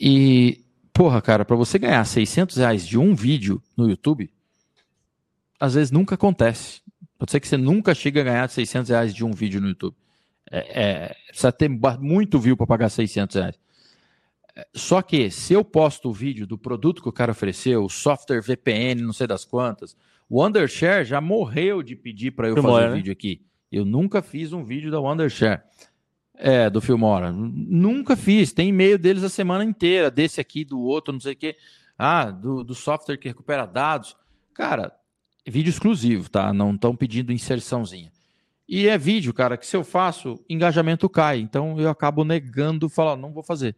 E, 0.00 0.64
porra, 0.92 1.20
cara, 1.20 1.44
para 1.44 1.54
você 1.54 1.78
ganhar 1.78 2.04
600 2.04 2.56
reais 2.56 2.86
de 2.86 2.98
um 2.98 3.14
vídeo 3.14 3.62
no 3.76 3.88
YouTube, 3.88 4.32
às 5.60 5.74
vezes 5.74 5.90
nunca 5.90 6.14
acontece. 6.14 6.80
Pode 7.18 7.30
ser 7.30 7.40
que 7.40 7.46
você 7.46 7.56
nunca 7.56 7.94
chegue 7.94 8.18
a 8.18 8.24
ganhar 8.24 8.48
600 8.48 8.90
reais 8.90 9.14
de 9.14 9.24
um 9.24 9.32
vídeo 9.32 9.60
no 9.60 9.68
YouTube. 9.68 9.94
É, 10.50 10.82
é, 10.82 11.16
precisa 11.28 11.52
ter 11.52 11.68
muito 11.68 12.38
view 12.38 12.56
para 12.56 12.66
pagar 12.66 12.88
600 12.88 13.36
reais. 13.36 13.60
Só 14.74 15.00
que 15.00 15.30
se 15.30 15.52
eu 15.52 15.64
posto 15.64 16.10
o 16.10 16.12
vídeo 16.12 16.46
do 16.46 16.58
produto 16.58 17.02
que 17.02 17.08
o 17.08 17.12
cara 17.12 17.32
ofereceu, 17.32 17.84
o 17.84 17.88
software 17.88 18.42
VPN, 18.42 19.02
não 19.02 19.12
sei 19.12 19.26
das 19.26 19.44
quantas, 19.44 19.96
o 20.28 20.44
Undershare 20.44 21.04
já 21.04 21.20
morreu 21.20 21.82
de 21.82 21.94
pedir 21.94 22.32
para 22.32 22.48
eu 22.48 22.56
fazer 22.56 22.86
o 22.86 22.90
né? 22.90 22.94
vídeo 22.96 23.12
aqui. 23.12 23.40
Eu 23.72 23.86
nunca 23.86 24.20
fiz 24.20 24.52
um 24.52 24.62
vídeo 24.62 24.90
da 24.90 25.00
Wondershare. 25.00 25.62
É, 26.34 26.68
do 26.68 26.80
Filmora. 26.80 27.32
Nunca 27.32 28.14
fiz. 28.14 28.52
Tem 28.52 28.68
e-mail 28.68 28.98
deles 28.98 29.24
a 29.24 29.30
semana 29.30 29.64
inteira, 29.64 30.10
desse 30.10 30.40
aqui, 30.40 30.62
do 30.64 30.78
outro, 30.78 31.12
não 31.12 31.20
sei 31.20 31.32
o 31.32 31.36
quê. 31.36 31.56
Ah, 31.96 32.30
do, 32.30 32.62
do 32.62 32.74
software 32.74 33.16
que 33.16 33.28
recupera 33.28 33.64
dados. 33.64 34.14
Cara, 34.52 34.92
vídeo 35.46 35.70
exclusivo, 35.70 36.28
tá? 36.28 36.52
Não 36.52 36.74
estão 36.74 36.94
pedindo 36.94 37.32
inserçãozinha. 37.32 38.12
E 38.68 38.88
é 38.88 38.98
vídeo, 38.98 39.32
cara, 39.32 39.56
que 39.56 39.66
se 39.66 39.76
eu 39.76 39.84
faço, 39.84 40.44
engajamento 40.48 41.08
cai. 41.08 41.38
Então 41.38 41.80
eu 41.80 41.88
acabo 41.88 42.24
negando, 42.24 42.88
falar, 42.88 43.16
não 43.16 43.32
vou 43.32 43.42
fazer. 43.42 43.74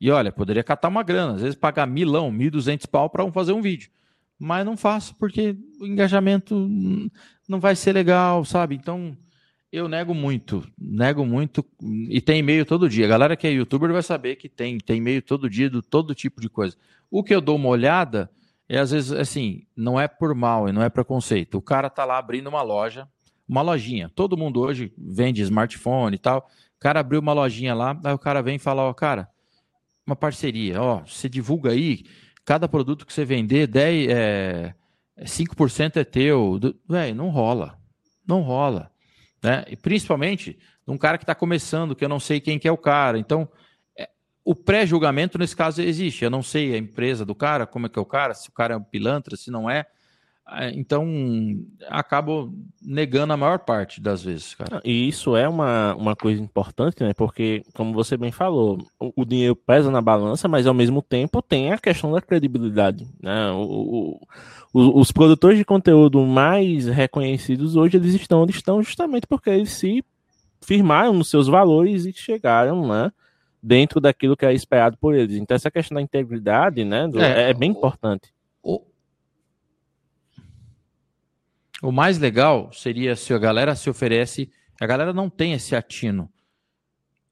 E 0.00 0.10
olha, 0.10 0.30
poderia 0.30 0.62
catar 0.62 0.88
uma 0.88 1.02
grana, 1.02 1.34
às 1.34 1.40
vezes 1.40 1.56
pagar 1.56 1.86
milão, 1.86 2.30
mil 2.30 2.50
duzentos 2.50 2.86
pau 2.86 3.08
para 3.08 3.30
fazer 3.32 3.52
um 3.52 3.62
vídeo. 3.62 3.90
Mas 4.38 4.64
não 4.64 4.76
faço 4.76 5.14
porque 5.16 5.56
o 5.80 5.86
engajamento 5.86 6.68
não 7.48 7.58
vai 7.58 7.74
ser 7.74 7.92
legal, 7.92 8.44
sabe? 8.44 8.76
Então 8.76 9.16
eu 9.70 9.88
nego 9.88 10.14
muito, 10.14 10.66
nego 10.78 11.26
muito 11.26 11.64
e 12.08 12.20
tem 12.20 12.38
e-mail 12.38 12.64
todo 12.64 12.88
dia. 12.88 13.04
A 13.04 13.08
galera 13.08 13.36
que 13.36 13.46
é 13.46 13.50
youtuber 13.50 13.92
vai 13.92 14.02
saber 14.02 14.36
que 14.36 14.48
tem, 14.48 14.78
tem 14.78 14.96
e-mail 14.96 15.20
todo 15.22 15.48
dia 15.48 15.68
do 15.68 15.82
todo 15.82 16.14
tipo 16.14 16.40
de 16.40 16.48
coisa. 16.48 16.76
O 17.10 17.22
que 17.22 17.34
eu 17.34 17.40
dou 17.40 17.56
uma 17.56 17.68
olhada 17.68 18.30
é 18.68 18.78
às 18.78 18.90
vezes 18.90 19.12
assim, 19.12 19.66
não 19.76 20.00
é 20.00 20.08
por 20.08 20.34
mal 20.34 20.68
e 20.68 20.72
não 20.72 20.82
é 20.82 20.88
preconceito. 20.88 21.56
O 21.56 21.62
cara 21.62 21.90
tá 21.90 22.04
lá 22.04 22.18
abrindo 22.18 22.48
uma 22.48 22.62
loja, 22.62 23.08
uma 23.48 23.62
lojinha. 23.62 24.10
Todo 24.14 24.36
mundo 24.36 24.60
hoje 24.60 24.92
vende 24.96 25.42
smartphone 25.42 26.16
e 26.16 26.18
tal. 26.18 26.48
O 26.76 26.80
cara 26.80 27.00
abriu 27.00 27.20
uma 27.20 27.32
lojinha 27.32 27.74
lá, 27.74 27.98
aí 28.04 28.12
o 28.12 28.18
cara 28.18 28.42
vem 28.42 28.56
e 28.56 28.58
fala, 28.60 28.82
ó, 28.82 28.94
cara, 28.94 29.28
uma 30.06 30.16
parceria. 30.16 30.80
Ó, 30.80 31.02
você 31.04 31.28
divulga 31.28 31.72
aí, 31.72 32.04
cada 32.44 32.68
produto 32.68 33.04
que 33.04 33.12
você 33.12 33.24
vender, 33.24 33.66
10, 33.66 34.08
é, 34.10 34.74
5% 35.22 35.96
é 35.96 36.04
teu. 36.04 36.58
Velho, 36.88 37.14
não 37.14 37.28
rola. 37.28 37.78
Não 38.26 38.42
rola. 38.42 38.90
Né? 39.42 39.64
E 39.68 39.76
principalmente 39.76 40.58
um 40.86 40.98
cara 40.98 41.18
que 41.18 41.24
está 41.24 41.34
começando, 41.34 41.94
que 41.94 42.04
eu 42.04 42.08
não 42.08 42.18
sei 42.18 42.40
quem 42.40 42.58
que 42.58 42.66
é 42.66 42.72
o 42.72 42.78
cara. 42.78 43.18
Então, 43.18 43.48
é, 43.96 44.08
o 44.44 44.54
pré-julgamento 44.54 45.38
nesse 45.38 45.54
caso 45.54 45.82
existe. 45.82 46.24
Eu 46.24 46.30
não 46.30 46.42
sei 46.42 46.74
a 46.74 46.78
empresa 46.78 47.24
do 47.24 47.34
cara, 47.34 47.66
como 47.66 47.86
é 47.86 47.88
que 47.88 47.98
é 47.98 48.02
o 48.02 48.06
cara, 48.06 48.34
se 48.34 48.48
o 48.48 48.52
cara 48.52 48.74
é 48.74 48.76
um 48.76 48.82
pilantra, 48.82 49.36
se 49.36 49.50
não 49.50 49.68
é. 49.68 49.86
É, 50.50 50.70
então, 50.70 51.06
acabo 51.88 52.54
negando 52.82 53.32
a 53.34 53.36
maior 53.36 53.58
parte 53.58 54.00
das 54.00 54.22
vezes, 54.22 54.54
cara. 54.54 54.80
E 54.82 55.08
isso 55.08 55.36
é 55.36 55.46
uma, 55.46 55.94
uma 55.94 56.16
coisa 56.16 56.42
importante, 56.42 57.02
né? 57.02 57.12
Porque, 57.12 57.62
como 57.74 57.92
você 57.92 58.16
bem 58.16 58.32
falou, 58.32 58.78
o, 58.98 59.12
o 59.14 59.24
dinheiro 59.26 59.54
pesa 59.54 59.90
na 59.90 60.00
balança, 60.00 60.48
mas 60.48 60.66
ao 60.66 60.72
mesmo 60.72 61.02
tempo 61.02 61.42
tem 61.42 61.72
a 61.72 61.78
questão 61.78 62.12
da 62.12 62.22
credibilidade, 62.22 63.06
né? 63.22 63.50
O, 63.50 64.18
o, 64.72 65.00
os 65.00 65.12
produtores 65.12 65.58
de 65.58 65.64
conteúdo 65.64 66.24
mais 66.24 66.86
reconhecidos 66.86 67.76
hoje, 67.76 67.98
eles 67.98 68.14
estão 68.14 68.42
onde 68.42 68.52
estão 68.52 68.82
justamente 68.82 69.26
porque 69.26 69.50
eles 69.50 69.72
se 69.72 70.02
firmaram 70.62 71.12
nos 71.12 71.28
seus 71.28 71.46
valores 71.46 72.06
e 72.06 72.12
chegaram, 72.12 72.86
né? 72.88 73.12
Dentro 73.62 74.00
daquilo 74.00 74.36
que 74.36 74.46
é 74.46 74.54
esperado 74.54 74.96
por 74.96 75.14
eles. 75.14 75.36
Então, 75.36 75.54
essa 75.54 75.70
questão 75.70 75.96
da 75.96 76.02
integridade, 76.02 76.84
né? 76.84 77.06
Do, 77.06 77.20
é, 77.20 77.50
é, 77.50 77.54
bem 77.54 77.70
importante. 77.70 78.32
O, 81.82 81.92
mais 81.92 82.18
legal 82.18 82.72
seria 82.72 83.14
se 83.14 83.32
a 83.32 83.38
galera 83.38 83.74
se 83.74 83.88
oferece. 83.88 84.50
A 84.80 84.86
galera 84.86 85.12
não 85.12 85.28
tem 85.30 85.52
esse 85.52 85.74
atino. 85.74 86.30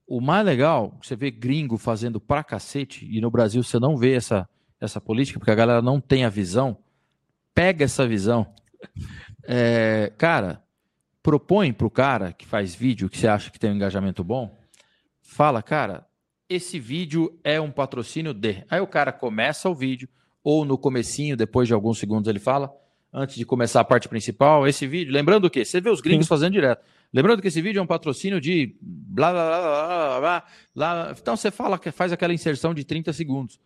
O 0.06 0.20
mais 0.20 0.44
legal, 0.46 0.96
você 1.02 1.16
vê 1.16 1.30
gringo 1.30 1.76
fazendo 1.76 2.20
pra 2.20 2.44
cacete, 2.44 3.04
e 3.10 3.20
no 3.20 3.30
Brasil 3.30 3.62
você 3.62 3.78
não 3.78 3.96
vê 3.96 4.14
essa, 4.14 4.48
essa 4.80 5.00
política, 5.00 5.38
porque 5.38 5.50
a 5.50 5.56
galera 5.56 5.82
não 5.82 6.00
tem 6.00 6.24
a 6.24 6.28
visão. 6.28 6.78
Pega 7.54 7.84
essa 7.84 8.06
visão. 8.06 8.46
É, 9.48 10.12
cara, 10.18 10.60
propõe 11.22 11.72
pro 11.72 11.88
cara 11.88 12.32
que 12.32 12.44
faz 12.44 12.74
vídeo, 12.74 13.08
que 13.08 13.16
você 13.16 13.28
acha 13.28 13.48
que 13.48 13.60
tem 13.60 13.70
um 13.70 13.76
engajamento 13.76 14.24
bom, 14.24 14.56
fala, 15.22 15.62
cara, 15.62 16.04
esse 16.48 16.80
vídeo 16.80 17.38
é 17.44 17.60
um 17.60 17.70
patrocínio 17.70 18.34
de. 18.34 18.64
Aí 18.68 18.80
o 18.80 18.88
cara 18.88 19.12
começa 19.12 19.68
o 19.68 19.74
vídeo, 19.74 20.08
ou 20.42 20.64
no 20.64 20.76
comecinho, 20.76 21.36
depois 21.36 21.68
de 21.68 21.74
alguns 21.74 22.00
segundos 22.00 22.28
ele 22.28 22.40
fala, 22.40 22.72
antes 23.16 23.34
de 23.34 23.46
começar 23.46 23.80
a 23.80 23.84
parte 23.84 24.10
principal, 24.10 24.68
esse 24.68 24.86
vídeo, 24.86 25.10
lembrando 25.10 25.46
o 25.46 25.50
quê? 25.50 25.64
Você 25.64 25.80
vê 25.80 25.88
os 25.88 26.02
gringos 26.02 26.26
Sim. 26.26 26.28
fazendo 26.28 26.52
direto. 26.52 26.84
Lembrando 27.10 27.40
que 27.40 27.48
esse 27.48 27.62
vídeo 27.62 27.80
é 27.80 27.82
um 27.82 27.86
patrocínio 27.86 28.38
de 28.38 28.76
blá 28.82 29.32
blá 29.32 29.46
blá 29.46 29.60
blá 29.60 30.20
blá 30.20 30.44
blá. 30.74 31.14
Então 31.18 31.34
você 31.34 31.50
fala 31.50 31.78
que 31.78 31.90
faz 31.90 32.12
aquela 32.12 32.34
inserção 32.34 32.74
de 32.74 32.84
30 32.84 33.14
segundos. 33.14 33.58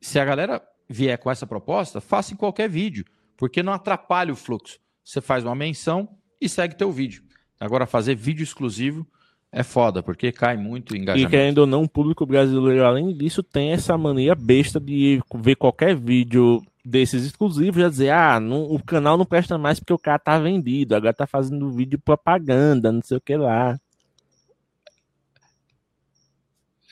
Se 0.00 0.18
a 0.18 0.24
galera 0.24 0.60
vier 0.88 1.16
com 1.18 1.30
essa 1.30 1.46
proposta, 1.46 2.00
faça 2.00 2.34
em 2.34 2.36
qualquer 2.36 2.68
vídeo, 2.68 3.04
porque 3.36 3.62
não 3.62 3.72
atrapalha 3.72 4.32
o 4.32 4.36
fluxo. 4.36 4.80
Você 5.04 5.20
faz 5.20 5.44
uma 5.44 5.54
menção 5.54 6.08
e 6.40 6.48
segue 6.48 6.74
teu 6.74 6.90
vídeo. 6.90 7.22
Agora 7.60 7.86
fazer 7.86 8.16
vídeo 8.16 8.42
exclusivo 8.42 9.06
é 9.52 9.62
foda, 9.62 10.02
porque 10.02 10.32
cai 10.32 10.56
muito 10.56 10.96
engajamento. 10.96 11.28
E 11.28 11.30
querendo 11.30 11.58
ou 11.58 11.66
não, 11.66 11.84
o 11.84 11.88
público 11.88 12.26
brasileiro, 12.26 12.84
além 12.84 13.16
disso, 13.16 13.40
tem 13.40 13.70
essa 13.70 13.96
mania 13.96 14.34
besta 14.34 14.80
de 14.80 15.22
ver 15.36 15.54
qualquer 15.54 15.94
vídeo 15.94 16.60
desses 16.84 17.24
exclusivos 17.24 17.80
já 17.80 17.88
dizer, 17.88 18.10
ah, 18.10 18.38
não, 18.38 18.64
o 18.64 18.82
canal 18.82 19.16
não 19.16 19.24
presta 19.24 19.56
mais 19.56 19.80
porque 19.80 19.92
o 19.92 19.98
cara 19.98 20.18
tá 20.18 20.38
vendido, 20.38 20.94
agora 20.94 21.14
tá 21.14 21.26
fazendo 21.26 21.70
vídeo 21.70 21.98
propaganda, 21.98 22.92
não 22.92 23.00
sei 23.02 23.16
o 23.16 23.20
que 23.20 23.36
lá. 23.36 23.80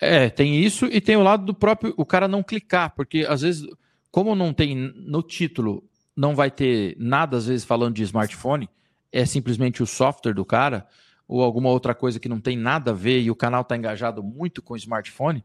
É, 0.00 0.30
tem 0.30 0.58
isso 0.58 0.86
e 0.86 1.00
tem 1.00 1.16
o 1.16 1.22
lado 1.22 1.44
do 1.44 1.54
próprio, 1.54 1.94
o 1.96 2.04
cara 2.04 2.26
não 2.26 2.42
clicar, 2.42 2.94
porque 2.94 3.24
às 3.28 3.42
vezes, 3.42 3.64
como 4.10 4.34
não 4.34 4.52
tem 4.52 4.74
no 4.74 5.22
título, 5.22 5.84
não 6.16 6.34
vai 6.34 6.50
ter 6.50 6.96
nada 6.98 7.36
às 7.36 7.46
vezes 7.46 7.64
falando 7.64 7.94
de 7.94 8.02
smartphone, 8.02 8.68
é 9.12 9.24
simplesmente 9.26 9.82
o 9.82 9.86
software 9.86 10.34
do 10.34 10.44
cara, 10.44 10.86
ou 11.28 11.42
alguma 11.42 11.68
outra 11.68 11.94
coisa 11.94 12.18
que 12.18 12.28
não 12.28 12.40
tem 12.40 12.56
nada 12.56 12.90
a 12.90 12.94
ver 12.94 13.20
e 13.20 13.30
o 13.30 13.36
canal 13.36 13.62
tá 13.62 13.76
engajado 13.76 14.22
muito 14.22 14.60
com 14.60 14.74
smartphone, 14.74 15.44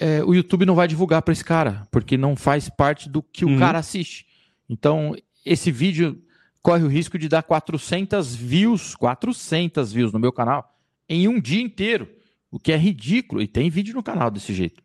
é, 0.00 0.24
o 0.24 0.34
YouTube 0.34 0.64
não 0.64 0.74
vai 0.74 0.88
divulgar 0.88 1.22
para 1.22 1.32
esse 1.32 1.44
cara, 1.44 1.86
porque 1.90 2.16
não 2.16 2.34
faz 2.34 2.68
parte 2.68 3.08
do 3.08 3.22
que 3.22 3.44
uhum. 3.44 3.56
o 3.56 3.58
cara 3.58 3.78
assiste. 3.78 4.26
Então, 4.68 5.14
esse 5.44 5.70
vídeo 5.70 6.20
corre 6.62 6.82
o 6.82 6.88
risco 6.88 7.18
de 7.18 7.28
dar 7.28 7.42
400 7.42 8.34
views, 8.34 8.96
400 8.96 9.92
views 9.92 10.12
no 10.12 10.18
meu 10.18 10.32
canal 10.32 10.70
em 11.10 11.26
um 11.26 11.40
dia 11.40 11.60
inteiro, 11.60 12.08
o 12.52 12.58
que 12.58 12.72
é 12.72 12.76
ridículo. 12.76 13.42
E 13.42 13.48
tem 13.48 13.68
vídeo 13.68 13.92
no 13.92 14.02
canal 14.02 14.30
desse 14.30 14.54
jeito. 14.54 14.80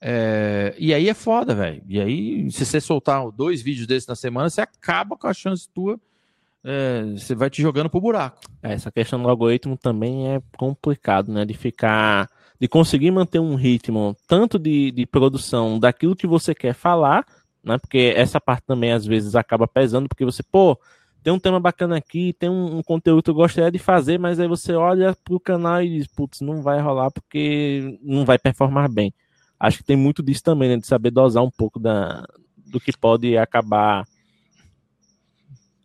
É, 0.00 0.74
e 0.78 0.94
aí 0.94 1.08
é 1.08 1.14
foda, 1.14 1.54
velho. 1.54 1.82
E 1.86 2.00
aí, 2.00 2.50
se 2.50 2.64
você 2.64 2.80
soltar 2.80 3.30
dois 3.30 3.60
vídeos 3.60 3.86
desses 3.86 4.08
na 4.08 4.16
semana, 4.16 4.48
você 4.48 4.62
acaba 4.62 5.16
com 5.16 5.26
a 5.26 5.34
chance 5.34 5.68
tua. 5.68 6.00
É, 6.64 7.02
você 7.12 7.34
vai 7.34 7.50
te 7.50 7.60
jogando 7.60 7.90
pro 7.90 8.00
buraco. 8.00 8.40
É, 8.62 8.72
essa 8.72 8.90
questão 8.90 9.22
do 9.22 9.28
algoritmo 9.28 9.76
também 9.76 10.34
é 10.34 10.42
complicado, 10.56 11.30
né? 11.30 11.44
De 11.44 11.54
ficar 11.54 12.28
de 12.60 12.68
conseguir 12.68 13.10
manter 13.10 13.38
um 13.38 13.54
ritmo 13.54 14.16
tanto 14.26 14.58
de, 14.58 14.90
de 14.90 15.06
produção 15.06 15.78
daquilo 15.78 16.16
que 16.16 16.26
você 16.26 16.54
quer 16.54 16.74
falar, 16.74 17.24
né? 17.62 17.78
Porque 17.78 18.12
essa 18.16 18.40
parte 18.40 18.64
também 18.66 18.92
às 18.92 19.04
vezes 19.04 19.34
acaba 19.34 19.66
pesando, 19.66 20.08
porque 20.08 20.24
você, 20.24 20.42
pô, 20.42 20.78
tem 21.22 21.32
um 21.32 21.38
tema 21.38 21.58
bacana 21.58 21.96
aqui, 21.96 22.32
tem 22.38 22.48
um, 22.48 22.78
um 22.78 22.82
conteúdo 22.82 23.22
que 23.22 23.30
eu 23.30 23.34
gostaria 23.34 23.70
de 23.70 23.78
fazer, 23.78 24.18
mas 24.18 24.38
aí 24.38 24.46
você 24.46 24.72
olha 24.74 25.16
pro 25.24 25.40
canal 25.40 25.82
e 25.82 25.98
diz, 25.98 26.06
putz, 26.06 26.40
não 26.40 26.62
vai 26.62 26.80
rolar 26.80 27.10
porque 27.10 27.98
não 28.02 28.24
vai 28.24 28.38
performar 28.38 28.90
bem. 28.90 29.12
Acho 29.58 29.78
que 29.78 29.84
tem 29.84 29.96
muito 29.96 30.22
disso 30.22 30.42
também, 30.42 30.68
né? 30.68 30.76
De 30.76 30.86
saber 30.86 31.10
dosar 31.10 31.42
um 31.42 31.50
pouco 31.50 31.80
da, 31.80 32.24
do 32.56 32.78
que 32.78 32.96
pode 32.96 33.36
acabar 33.36 34.04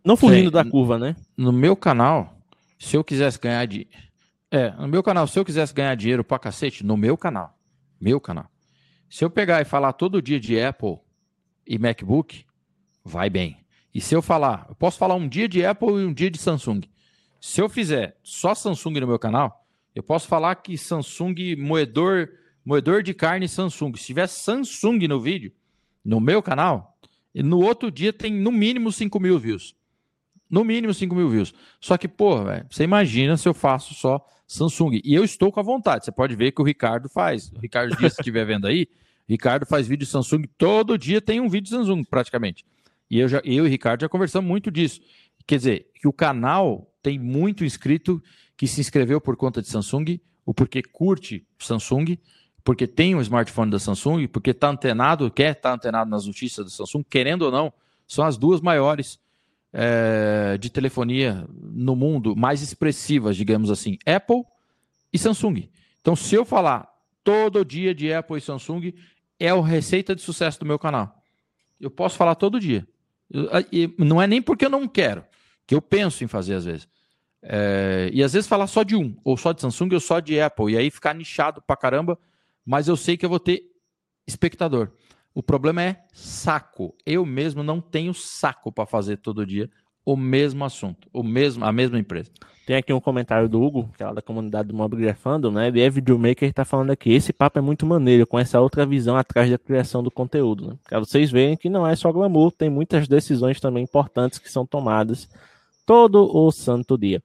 não 0.03 0.17
fugindo 0.17 0.45
Sim, 0.45 0.51
da 0.51 0.65
curva, 0.65 0.97
né? 0.97 1.15
No 1.37 1.51
meu 1.51 1.75
canal, 1.75 2.33
se 2.79 2.97
eu 2.97 3.03
quisesse 3.03 3.39
ganhar 3.39 3.65
de. 3.65 3.87
É, 4.53 4.69
no 4.71 4.87
meu 4.89 5.01
canal, 5.01 5.25
se 5.27 5.39
eu 5.39 5.45
quisesse 5.45 5.73
ganhar 5.73 5.95
dinheiro 5.95 6.25
pra 6.25 6.37
cacete, 6.37 6.85
no 6.85 6.97
meu 6.97 7.17
canal. 7.17 7.57
Meu 8.01 8.19
canal. 8.19 8.51
Se 9.09 9.23
eu 9.23 9.29
pegar 9.29 9.61
e 9.61 9.65
falar 9.65 9.93
todo 9.93 10.21
dia 10.21 10.41
de 10.41 10.59
Apple 10.59 10.97
e 11.65 11.79
MacBook, 11.79 12.45
vai 13.01 13.29
bem. 13.29 13.65
E 13.93 14.01
se 14.01 14.13
eu 14.13 14.21
falar, 14.21 14.65
eu 14.67 14.75
posso 14.75 14.97
falar 14.97 15.15
um 15.15 15.27
dia 15.27 15.47
de 15.47 15.65
Apple 15.65 15.93
e 15.93 16.05
um 16.05 16.13
dia 16.13 16.29
de 16.29 16.37
Samsung. 16.37 16.81
Se 17.39 17.61
eu 17.61 17.69
fizer 17.69 18.17
só 18.23 18.53
Samsung 18.53 18.99
no 18.99 19.07
meu 19.07 19.17
canal, 19.17 19.65
eu 19.95 20.03
posso 20.03 20.27
falar 20.27 20.55
que 20.55 20.77
Samsung 20.77 21.55
moedor, 21.57 22.29
moedor 22.63 23.03
de 23.03 23.13
carne 23.13 23.47
Samsung. 23.47 23.95
Se 23.95 24.07
tiver 24.07 24.27
Samsung 24.27 25.07
no 25.07 25.19
vídeo, 25.19 25.53
no 26.03 26.19
meu 26.19 26.43
canal, 26.43 26.97
no 27.33 27.59
outro 27.59 27.89
dia 27.89 28.11
tem 28.11 28.33
no 28.33 28.51
mínimo 28.51 28.91
5 28.91 29.17
mil 29.17 29.39
views. 29.39 29.75
No 30.51 30.65
mínimo 30.65 30.93
5 30.93 31.15
mil 31.15 31.29
views. 31.29 31.53
Só 31.79 31.97
que, 31.97 32.07
pô, 32.07 32.43
véio, 32.43 32.65
você 32.69 32.83
imagina 32.83 33.37
se 33.37 33.47
eu 33.47 33.53
faço 33.53 33.93
só 33.93 34.23
Samsung. 34.45 34.99
E 35.03 35.15
eu 35.15 35.23
estou 35.23 35.49
com 35.49 35.61
a 35.61 35.63
vontade. 35.63 36.03
Você 36.03 36.11
pode 36.11 36.35
ver 36.35 36.51
que 36.51 36.61
o 36.61 36.65
Ricardo 36.65 37.07
faz. 37.07 37.49
O 37.53 37.59
Ricardo 37.59 37.95
Dias, 37.95 38.13
se 38.13 38.19
estiver 38.19 38.45
vendo 38.45 38.67
aí, 38.67 38.87
Ricardo 39.27 39.65
faz 39.65 39.87
vídeo 39.87 40.05
Samsung. 40.05 40.43
Todo 40.57 40.97
dia 40.97 41.21
tem 41.21 41.39
um 41.39 41.47
vídeo 41.47 41.69
Samsung, 41.69 42.03
praticamente. 42.03 42.65
E 43.09 43.17
eu, 43.17 43.29
já, 43.29 43.41
eu 43.45 43.65
e 43.65 43.69
Ricardo 43.69 44.01
já 44.01 44.09
conversamos 44.09 44.47
muito 44.47 44.69
disso. 44.69 44.99
Quer 45.47 45.55
dizer, 45.55 45.91
que 45.95 46.07
o 46.07 46.13
canal 46.13 46.91
tem 47.01 47.17
muito 47.17 47.63
inscrito 47.63 48.21
que 48.57 48.67
se 48.67 48.81
inscreveu 48.81 49.21
por 49.21 49.37
conta 49.37 49.61
de 49.61 49.69
Samsung, 49.69 50.19
ou 50.45 50.53
porque 50.53 50.81
curte 50.81 51.47
Samsung, 51.59 52.17
porque 52.63 52.85
tem 52.85 53.15
um 53.15 53.21
smartphone 53.21 53.71
da 53.71 53.79
Samsung, 53.79 54.27
porque 54.27 54.51
está 54.51 54.69
antenado, 54.69 55.31
quer 55.31 55.53
estar 55.53 55.69
tá 55.69 55.75
antenado 55.75 56.09
nas 56.09 56.25
notícias 56.25 56.65
da 56.65 56.71
Samsung, 56.71 57.03
querendo 57.09 57.43
ou 57.43 57.51
não, 57.51 57.73
são 58.07 58.25
as 58.25 58.37
duas 58.37 58.59
maiores 58.61 59.19
é, 59.73 60.57
de 60.57 60.69
telefonia 60.69 61.47
no 61.53 61.95
mundo 61.95 62.35
mais 62.35 62.61
expressivas, 62.61 63.37
digamos 63.37 63.69
assim, 63.69 63.97
Apple 64.05 64.43
e 65.11 65.17
Samsung. 65.17 65.69
Então, 65.99 66.15
se 66.15 66.35
eu 66.35 66.43
falar 66.43 66.87
todo 67.23 67.63
dia 67.63 67.93
de 67.93 68.11
Apple 68.11 68.37
e 68.37 68.41
Samsung, 68.41 68.93
é 69.39 69.49
a 69.49 69.61
receita 69.61 70.15
de 70.15 70.21
sucesso 70.21 70.59
do 70.59 70.65
meu 70.65 70.77
canal. 70.77 71.23
Eu 71.79 71.89
posso 71.89 72.17
falar 72.17 72.35
todo 72.35 72.59
dia. 72.59 72.87
Eu, 73.29 73.49
não 73.97 74.21
é 74.21 74.27
nem 74.27 74.41
porque 74.41 74.65
eu 74.65 74.69
não 74.69 74.87
quero, 74.87 75.23
que 75.65 75.73
eu 75.73 75.81
penso 75.81 76.23
em 76.23 76.27
fazer 76.27 76.55
às 76.55 76.65
vezes. 76.65 76.87
É, 77.41 78.09
e 78.13 78.23
às 78.23 78.33
vezes 78.33 78.47
falar 78.47 78.67
só 78.67 78.83
de 78.83 78.95
um, 78.95 79.17
ou 79.23 79.35
só 79.35 79.51
de 79.51 79.61
Samsung, 79.61 79.93
ou 79.93 79.99
só 79.99 80.19
de 80.19 80.39
Apple, 80.39 80.73
e 80.73 80.77
aí 80.77 80.91
ficar 80.91 81.15
nichado 81.15 81.61
pra 81.61 81.75
caramba, 81.75 82.19
mas 82.65 82.87
eu 82.87 82.95
sei 82.95 83.17
que 83.17 83.25
eu 83.25 83.29
vou 83.29 83.39
ter 83.39 83.63
espectador. 84.27 84.91
O 85.33 85.41
problema 85.41 85.81
é 85.81 86.03
saco. 86.13 86.93
Eu 87.05 87.25
mesmo 87.25 87.63
não 87.63 87.79
tenho 87.79 88.13
saco 88.13 88.71
para 88.71 88.85
fazer 88.85 89.17
todo 89.17 89.45
dia 89.45 89.69
o 90.03 90.17
mesmo 90.17 90.65
assunto, 90.65 91.07
o 91.13 91.23
mesmo, 91.23 91.63
a 91.63 91.71
mesma 91.71 91.97
empresa. 91.99 92.31
Tem 92.65 92.75
aqui 92.75 92.93
um 92.93 92.99
comentário 92.99 93.49
do 93.49 93.61
Hugo, 93.61 93.89
que 93.97 94.03
é 94.03 94.13
da 94.13 94.21
comunidade 94.21 94.67
do 94.67 94.73
Mob 94.73 94.95
Grafando, 94.95 95.51
né? 95.51 95.67
Ele 95.67 95.81
é 95.81 95.89
videomaker 95.89 96.47
e 96.47 96.53
tá 96.53 96.63
falando 96.63 96.91
aqui. 96.91 97.11
Esse 97.11 97.33
papo 97.33 97.59
é 97.59 97.61
muito 97.61 97.85
maneiro, 97.85 98.25
com 98.25 98.39
essa 98.39 98.59
outra 98.59 98.85
visão 98.85 99.17
atrás 99.17 99.49
da 99.49 99.57
criação 99.57 100.01
do 100.01 100.11
conteúdo. 100.11 100.67
Né? 100.67 100.75
Pra 100.87 100.99
vocês 100.99 101.31
verem 101.31 101.57
que 101.57 101.69
não 101.69 101.85
é 101.85 101.95
só 101.95 102.11
glamour, 102.11 102.51
tem 102.51 102.69
muitas 102.69 103.07
decisões 103.07 103.59
também 103.59 103.83
importantes 103.83 104.39
que 104.39 104.49
são 104.49 104.65
tomadas 104.65 105.27
todo 105.85 106.29
o 106.35 106.51
santo 106.51 106.97
dia. 106.97 107.21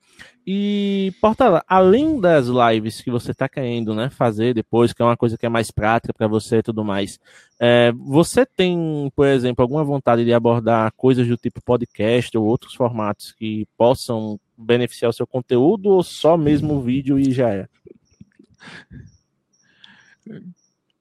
E, 0.49 1.13
Portala, 1.21 1.65
além 1.67 2.21
das 2.21 2.47
lives 2.47 3.01
que 3.01 3.11
você 3.11 3.33
está 3.33 3.49
querendo 3.49 3.93
né, 3.93 4.09
fazer 4.09 4.55
depois, 4.55 4.93
que 4.93 5.03
é 5.03 5.05
uma 5.05 5.17
coisa 5.17 5.37
que 5.37 5.45
é 5.45 5.49
mais 5.49 5.73
prática 5.73 6.15
para 6.15 6.29
você 6.29 6.59
e 6.59 6.63
tudo 6.63 6.85
mais, 6.85 7.19
é, 7.59 7.91
você 7.93 8.47
tem, 8.47 9.11
por 9.17 9.27
exemplo, 9.27 9.63
alguma 9.63 9.83
vontade 9.83 10.25
de 10.25 10.33
abordar 10.33 10.93
coisas 10.97 11.27
do 11.27 11.37
tipo 11.37 11.61
podcast 11.61 12.39
ou 12.39 12.45
outros 12.45 12.75
formatos 12.75 13.33
que 13.33 13.67
possam 13.77 14.39
beneficiar 14.57 15.11
o 15.11 15.13
seu 15.13 15.27
conteúdo 15.27 15.91
ou 15.91 16.03
só 16.05 16.37
mesmo 16.37 16.81
vídeo 16.81 17.19
e 17.19 17.33
já 17.33 17.51
é? 17.51 17.69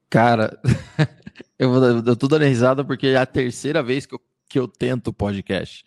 Cara, 0.10 0.60
eu, 1.60 1.72
eu 1.74 2.16
tô 2.16 2.28
dando 2.28 2.46
risada 2.46 2.84
porque 2.84 3.08
é 3.08 3.18
a 3.18 3.26
terceira 3.28 3.84
vez 3.84 4.08
que 4.08 4.16
eu, 4.16 4.22
que 4.50 4.58
eu 4.58 4.68
tento 4.68 5.14
podcast. 5.14 5.86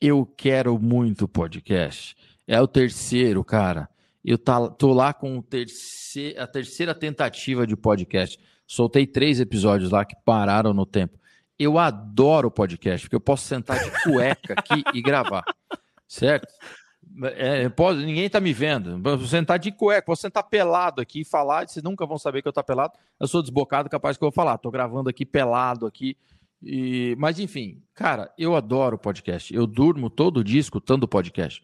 Eu 0.00 0.24
quero 0.24 0.78
muito 0.78 1.26
podcast. 1.26 2.16
É 2.46 2.60
o 2.60 2.68
terceiro, 2.68 3.44
cara. 3.44 3.88
Eu 4.24 4.38
tá, 4.38 4.68
tô 4.68 4.92
lá 4.92 5.12
com 5.12 5.42
terceiro, 5.42 6.40
a 6.40 6.46
terceira 6.46 6.94
tentativa 6.94 7.66
de 7.66 7.76
podcast. 7.76 8.38
Soltei 8.64 9.06
três 9.06 9.40
episódios 9.40 9.90
lá 9.90 10.04
que 10.04 10.14
pararam 10.24 10.72
no 10.72 10.86
tempo. 10.86 11.18
Eu 11.58 11.78
adoro 11.78 12.48
podcast, 12.48 13.06
porque 13.06 13.16
eu 13.16 13.20
posso 13.20 13.44
sentar 13.44 13.82
de 13.82 13.90
cueca 14.04 14.54
aqui 14.56 14.84
e 14.94 15.02
gravar. 15.02 15.42
Certo? 16.06 16.46
É, 17.34 17.68
posso, 17.68 17.98
ninguém 17.98 18.30
tá 18.30 18.40
me 18.40 18.52
vendo. 18.52 19.02
Vou 19.02 19.26
sentar 19.26 19.58
de 19.58 19.72
cueca, 19.72 20.06
vou 20.06 20.14
sentar 20.14 20.44
pelado 20.44 21.00
aqui 21.00 21.22
e 21.22 21.24
falar. 21.24 21.66
Vocês 21.66 21.82
nunca 21.82 22.06
vão 22.06 22.18
saber 22.18 22.40
que 22.40 22.46
eu 22.46 22.52
tô 22.52 22.62
pelado. 22.62 22.92
Eu 23.18 23.26
sou 23.26 23.42
desbocado, 23.42 23.90
capaz 23.90 24.16
que 24.16 24.22
eu 24.22 24.26
vou 24.26 24.32
falar. 24.32 24.58
Tô 24.58 24.70
gravando 24.70 25.10
aqui 25.10 25.26
pelado 25.26 25.86
aqui. 25.86 26.16
E, 26.62 27.14
mas 27.18 27.38
enfim, 27.38 27.82
cara, 27.94 28.32
eu 28.36 28.56
adoro 28.56 28.98
podcast. 28.98 29.54
Eu 29.54 29.66
durmo 29.66 30.10
todo 30.10 30.44
dia 30.44 30.60
escutando 30.60 31.08
podcast. 31.08 31.62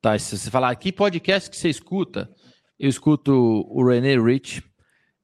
Tá, 0.00 0.18
se 0.18 0.38
você 0.38 0.50
falar 0.50 0.74
que 0.76 0.90
podcast 0.90 1.50
que 1.50 1.56
você 1.56 1.68
escuta, 1.68 2.30
eu 2.78 2.88
escuto 2.88 3.32
o 3.68 3.86
René 3.86 4.16
Rich, 4.18 4.62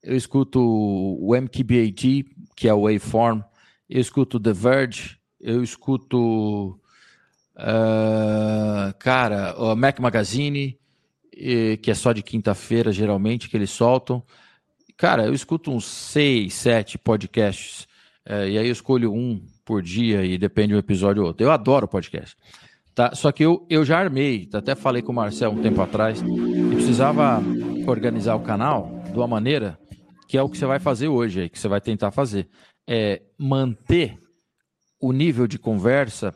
eu 0.03 0.15
escuto 0.17 0.61
o 0.61 1.35
MKBHD, 1.35 2.27
que 2.55 2.69
é 2.69 2.75
o 2.75 2.83
Waveform, 2.83 3.41
eu 3.89 4.01
escuto 4.01 4.39
The 4.39 4.53
Verge, 4.53 5.19
eu 5.41 5.63
escuto, 5.63 6.79
uh, 7.57 8.93
cara, 8.99 9.55
o 9.59 9.75
Mac 9.75 9.99
Magazine, 9.99 10.79
que 11.83 11.91
é 11.91 11.95
só 11.95 12.13
de 12.13 12.23
quinta-feira, 12.23 12.93
geralmente, 12.93 13.49
que 13.49 13.57
eles 13.57 13.71
soltam. 13.71 14.23
Cara, 14.97 15.27
eu 15.27 15.33
escuto 15.35 15.71
uns 15.71 15.87
seis, 15.87 16.55
sete 16.55 16.99
podcasts 16.99 17.87
é, 18.27 18.51
e 18.51 18.59
aí 18.59 18.67
eu 18.67 18.73
escolho 18.73 19.13
um 19.13 19.41
por 19.65 19.83
dia 19.83 20.25
e 20.25 20.37
depende 20.37 20.75
um 20.75 20.79
episódio 20.79 21.23
ou 21.23 21.29
outro. 21.29 21.47
Eu 21.47 21.51
adoro 21.51 21.89
podcast. 21.89 22.37
Tá? 22.95 23.15
Só 23.15 23.31
que 23.31 23.45
eu, 23.45 23.67
eu 23.69 23.85
já 23.85 23.99
armei, 23.99 24.49
até 24.53 24.75
falei 24.75 25.03
com 25.03 25.13
o 25.13 25.15
Marcel 25.15 25.51
um 25.51 25.63
tempo 25.63 25.81
atrás, 25.83 26.23
e 26.23 26.75
precisava 26.75 27.43
organizar 27.87 28.35
o 28.35 28.41
canal 28.41 29.03
de 29.11 29.17
uma 29.17 29.27
maneira 29.27 29.79
que 30.27 30.37
é 30.37 30.43
o 30.43 30.49
que 30.49 30.59
você 30.59 30.67
vai 30.67 30.81
fazer 30.81 31.09
hoje, 31.09 31.43
aí, 31.43 31.49
que 31.49 31.59
você 31.59 31.69
vai 31.69 31.81
tentar 31.81 32.11
fazer. 32.11 32.49
É 32.89 33.23
manter 33.39 34.19
o 35.01 35.13
nível 35.13 35.47
de 35.47 35.59
conversa 35.59 36.35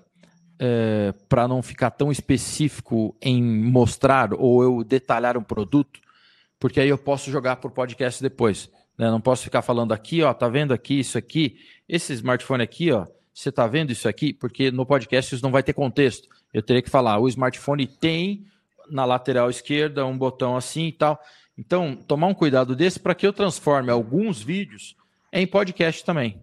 é, 0.58 1.12
para 1.28 1.48
não 1.48 1.62
ficar 1.62 1.90
tão 1.90 2.12
específico 2.12 3.16
em 3.22 3.42
mostrar 3.42 4.34
ou 4.34 4.62
eu 4.62 4.84
detalhar 4.84 5.36
um 5.36 5.42
produto, 5.42 5.98
porque 6.58 6.78
aí 6.78 6.88
eu 6.88 6.98
posso 6.98 7.30
jogar 7.30 7.56
por 7.56 7.70
podcast 7.70 8.22
depois. 8.22 8.70
Né? 9.00 9.10
Não 9.10 9.18
posso 9.18 9.42
ficar 9.42 9.62
falando 9.62 9.92
aqui, 9.92 10.22
ó, 10.22 10.34
tá 10.34 10.46
vendo 10.46 10.74
aqui 10.74 11.00
isso 11.00 11.16
aqui, 11.16 11.56
esse 11.88 12.12
smartphone 12.12 12.62
aqui, 12.62 12.92
ó, 12.92 13.06
você 13.32 13.50
tá 13.50 13.66
vendo 13.66 13.90
isso 13.90 14.06
aqui? 14.06 14.30
Porque 14.30 14.70
no 14.70 14.84
podcast 14.84 15.34
isso 15.34 15.42
não 15.42 15.50
vai 15.50 15.62
ter 15.62 15.72
contexto. 15.72 16.28
Eu 16.52 16.60
teria 16.60 16.82
que 16.82 16.90
falar, 16.90 17.18
o 17.18 17.26
smartphone 17.26 17.86
tem 17.86 18.44
na 18.90 19.06
lateral 19.06 19.48
esquerda 19.48 20.04
um 20.04 20.18
botão 20.18 20.54
assim 20.54 20.88
e 20.88 20.92
tal. 20.92 21.18
Então, 21.56 21.96
tomar 21.96 22.26
um 22.26 22.34
cuidado 22.34 22.76
desse 22.76 23.00
para 23.00 23.14
que 23.14 23.26
eu 23.26 23.32
transforme 23.32 23.90
alguns 23.90 24.42
vídeos 24.42 24.94
em 25.32 25.46
podcast 25.46 26.04
também. 26.04 26.38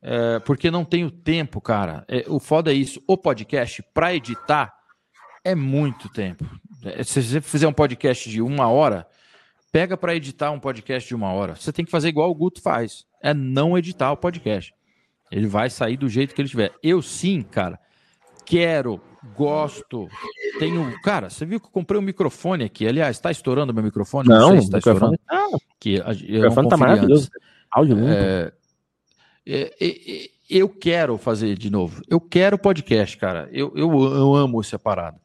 É, 0.00 0.38
porque 0.38 0.70
não 0.70 0.84
tenho 0.84 1.10
tempo, 1.10 1.60
cara. 1.60 2.04
É, 2.06 2.24
o 2.28 2.38
foda 2.38 2.70
é 2.70 2.74
isso. 2.74 3.02
O 3.08 3.18
podcast, 3.18 3.82
para 3.92 4.14
editar, 4.14 4.72
é 5.42 5.56
muito 5.56 6.08
tempo. 6.08 6.44
É, 6.84 7.02
se 7.02 7.20
você 7.20 7.40
fizer 7.40 7.66
um 7.66 7.72
podcast 7.72 8.30
de 8.30 8.40
uma 8.40 8.68
hora, 8.68 9.08
pega 9.72 9.96
para 9.96 10.14
editar 10.14 10.50
um 10.50 10.60
podcast 10.60 11.08
de 11.08 11.14
uma 11.14 11.32
hora. 11.32 11.54
Você 11.54 11.72
tem 11.72 11.84
que 11.84 11.90
fazer 11.90 12.08
igual 12.08 12.30
o 12.30 12.34
Guto 12.34 12.60
faz. 12.60 13.04
É 13.22 13.34
não 13.34 13.76
editar 13.76 14.12
o 14.12 14.16
podcast. 14.16 14.74
Ele 15.30 15.46
vai 15.46 15.68
sair 15.68 15.96
do 15.96 16.08
jeito 16.08 16.34
que 16.34 16.40
ele 16.40 16.48
tiver. 16.48 16.72
Eu 16.82 17.02
sim, 17.02 17.42
cara, 17.42 17.78
quero, 18.44 19.00
gosto, 19.34 20.08
tenho. 20.58 20.98
Cara, 21.02 21.28
você 21.28 21.44
viu 21.44 21.58
que 21.58 21.66
eu 21.66 21.70
comprei 21.70 22.00
um 22.00 22.04
microfone 22.04 22.64
aqui? 22.64 22.86
Aliás, 22.86 23.16
está 23.16 23.30
estourando 23.30 23.74
meu 23.74 23.82
microfone? 23.82 24.28
Não, 24.28 24.38
não 24.38 24.48
sei 24.50 24.60
se 24.60 24.66
está 24.66 24.78
estourando. 24.78 25.18
Tá... 25.26 25.48
Que 25.80 25.96
eu 25.96 26.04
o 26.04 26.10
microfone 26.10 26.68
tá 26.68 26.76
maravilhoso. 26.76 27.28
Áudio 27.70 27.96
limpo. 27.96 28.08
É, 28.08 28.52
é, 29.46 29.72
é, 29.80 30.30
eu 30.48 30.68
quero 30.68 31.18
fazer 31.18 31.56
de 31.58 31.70
novo. 31.70 32.02
Eu 32.08 32.20
quero 32.20 32.58
podcast, 32.58 33.16
cara. 33.16 33.48
Eu, 33.52 33.72
eu, 33.74 33.90
eu 33.90 34.34
amo 34.34 34.60
essa 34.60 34.78
parada. 34.78 35.20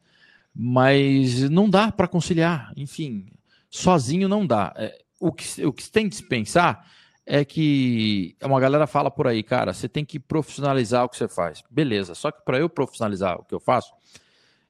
Mas 0.54 1.48
não 1.48 1.70
dá 1.70 1.90
para 1.90 2.08
conciliar. 2.08 2.72
Enfim, 2.76 3.26
sozinho 3.72 4.28
não 4.28 4.46
dá. 4.46 4.72
É, 4.76 4.98
o, 5.18 5.32
que, 5.32 5.64
o 5.64 5.72
que 5.72 5.90
tem 5.90 6.06
de 6.08 6.16
se 6.16 6.22
pensar 6.22 6.86
é 7.24 7.44
que 7.44 8.36
uma 8.42 8.60
galera 8.60 8.86
fala 8.86 9.10
por 9.10 9.26
aí, 9.26 9.42
cara, 9.42 9.72
você 9.72 9.88
tem 9.88 10.04
que 10.04 10.20
profissionalizar 10.20 11.04
o 11.04 11.08
que 11.08 11.16
você 11.16 11.26
faz. 11.26 11.62
Beleza, 11.70 12.14
só 12.14 12.30
que 12.30 12.44
para 12.44 12.58
eu 12.58 12.68
profissionalizar 12.68 13.40
o 13.40 13.44
que 13.44 13.54
eu 13.54 13.60
faço, 13.60 13.92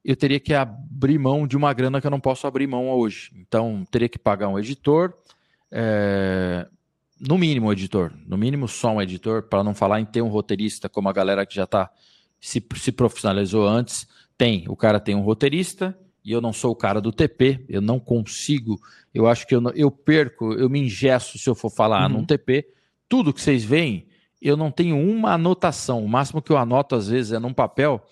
eu 0.05 0.15
teria 0.15 0.39
que 0.39 0.55
abrir 0.55 1.19
mão 1.19 1.47
de 1.47 1.57
uma 1.57 1.73
grana 1.73 2.01
que 2.01 2.07
eu 2.07 2.11
não 2.11 2.21
posso 2.21 2.47
abrir 2.47 2.67
mão 2.67 2.91
hoje. 2.91 3.33
Então, 3.37 3.85
teria 3.91 4.09
que 4.09 4.19
pagar 4.19 4.49
um 4.49 4.59
editor, 4.59 5.15
é, 5.71 6.69
no 7.21 7.39
mínimo 7.39 7.69
um 7.69 7.73
editor, 7.73 8.13
no 8.27 8.37
mínimo 8.37 8.69
só 8.69 8.93
um 8.93 9.03
editor, 9.03 9.45
para 9.45 9.65
não 9.65 9.75
falar 9.75 10.01
em 10.01 10.05
ter 10.05 10.23
um 10.23 10.29
roteirista, 10.29 10.89
como 10.89 11.09
a 11.09 11.13
galera 11.13 11.47
que 11.47 11.55
já 11.55 11.67
tá, 11.67 11.91
se, 12.41 12.65
se 12.77 12.93
profissionalizou 12.93 13.67
antes, 13.67 14.07
tem. 14.37 14.65
O 14.69 14.77
cara 14.77 15.01
tem 15.01 15.15
um 15.15 15.23
roteirista, 15.23 15.97
e 16.25 16.33
eu 16.33 16.41
não 16.41 16.53
sou 16.53 16.73
o 16.73 16.77
cara 16.77 17.01
do 17.01 17.13
TP, 17.13 17.65
eu 17.69 17.81
não 17.81 17.99
consigo, 17.99 18.81
eu 19.13 19.27
acho 19.27 19.47
que 19.47 19.55
eu, 19.55 19.63
eu 19.75 19.91
perco, 19.91 20.53
eu 20.53 20.71
me 20.71 20.81
ingesto 20.81 21.39
se 21.39 21.49
eu 21.49 21.55
for 21.55 21.71
falar 21.71 22.09
uhum. 22.11 22.19
num 22.19 22.25
TP. 22.25 22.67
Tudo 23.09 23.33
que 23.33 23.41
vocês 23.41 23.65
veem, 23.65 24.07
eu 24.41 24.57
não 24.57 24.71
tenho 24.71 24.97
uma 24.99 25.35
anotação. 25.35 26.05
O 26.05 26.09
máximo 26.09 26.41
que 26.41 26.51
eu 26.51 26.57
anoto, 26.57 26.95
às 26.95 27.09
vezes, 27.09 27.33
é 27.33 27.39
num 27.39 27.53
papel 27.53 28.05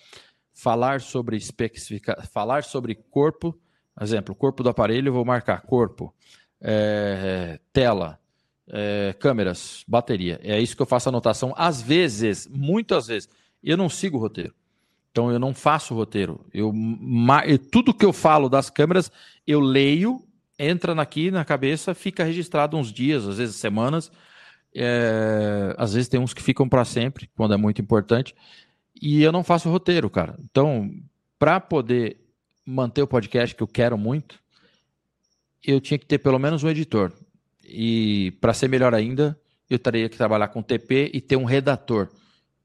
falar 0.52 1.00
sobre 1.00 1.36
especificar, 1.36 2.26
falar 2.28 2.64
sobre 2.64 2.94
corpo, 2.94 3.58
exemplo, 4.00 4.34
corpo 4.34 4.62
do 4.62 4.68
aparelho, 4.68 5.08
eu 5.08 5.12
vou 5.12 5.24
marcar 5.24 5.62
corpo, 5.62 6.14
é, 6.61 7.58
tela, 7.72 8.18
é, 8.68 9.14
câmeras, 9.18 9.84
bateria. 9.88 10.38
É 10.42 10.61
isso 10.61 10.76
que 10.76 10.82
eu 10.82 10.86
faço 10.86 11.08
anotação. 11.08 11.54
Às 11.56 11.80
vezes, 11.80 12.46
muitas 12.46 13.06
vezes, 13.06 13.28
eu 13.62 13.76
não 13.76 13.88
sigo 13.88 14.18
o 14.18 14.20
roteiro. 14.20 14.54
Então 15.11 15.30
eu 15.30 15.38
não 15.38 15.52
faço 15.52 15.94
roteiro. 15.94 16.46
Eu, 16.52 16.72
tudo 17.70 17.94
que 17.94 18.04
eu 18.04 18.12
falo 18.12 18.48
das 18.48 18.70
câmeras, 18.70 19.11
eu 19.46 19.61
leio, 19.61 20.22
entra 20.58 20.92
aqui 21.00 21.30
na 21.30 21.44
cabeça, 21.44 21.94
fica 21.94 22.24
registrado 22.24 22.76
uns 22.76 22.92
dias, 22.92 23.26
às 23.26 23.38
vezes 23.38 23.56
semanas. 23.56 24.11
É, 24.72 25.74
às 25.76 25.94
vezes 25.94 26.08
tem 26.08 26.20
uns 26.20 26.32
que 26.32 26.42
ficam 26.42 26.68
para 26.68 26.84
sempre, 26.84 27.28
quando 27.34 27.54
é 27.54 27.56
muito 27.56 27.82
importante 27.82 28.36
e 29.00 29.22
eu 29.22 29.32
não 29.32 29.42
faço 29.42 29.70
roteiro, 29.70 30.11
cara. 30.11 30.38
Então, 30.50 30.90
para 31.38 31.58
poder 31.58 32.18
manter 32.66 33.02
o 33.02 33.06
podcast 33.06 33.56
que 33.56 33.62
eu 33.62 33.66
quero 33.66 33.96
muito, 33.96 34.38
eu 35.64 35.80
tinha 35.80 35.98
que 35.98 36.06
ter 36.06 36.18
pelo 36.18 36.38
menos 36.38 36.62
um 36.62 36.68
editor. 36.68 37.12
E 37.64 38.32
para 38.40 38.52
ser 38.52 38.68
melhor 38.68 38.94
ainda, 38.94 39.38
eu 39.68 39.78
teria 39.78 40.08
que 40.08 40.16
trabalhar 40.16 40.48
com 40.48 40.62
TP 40.62 41.11
e 41.14 41.20
ter 41.20 41.36
um 41.36 41.44
redator 41.44 42.08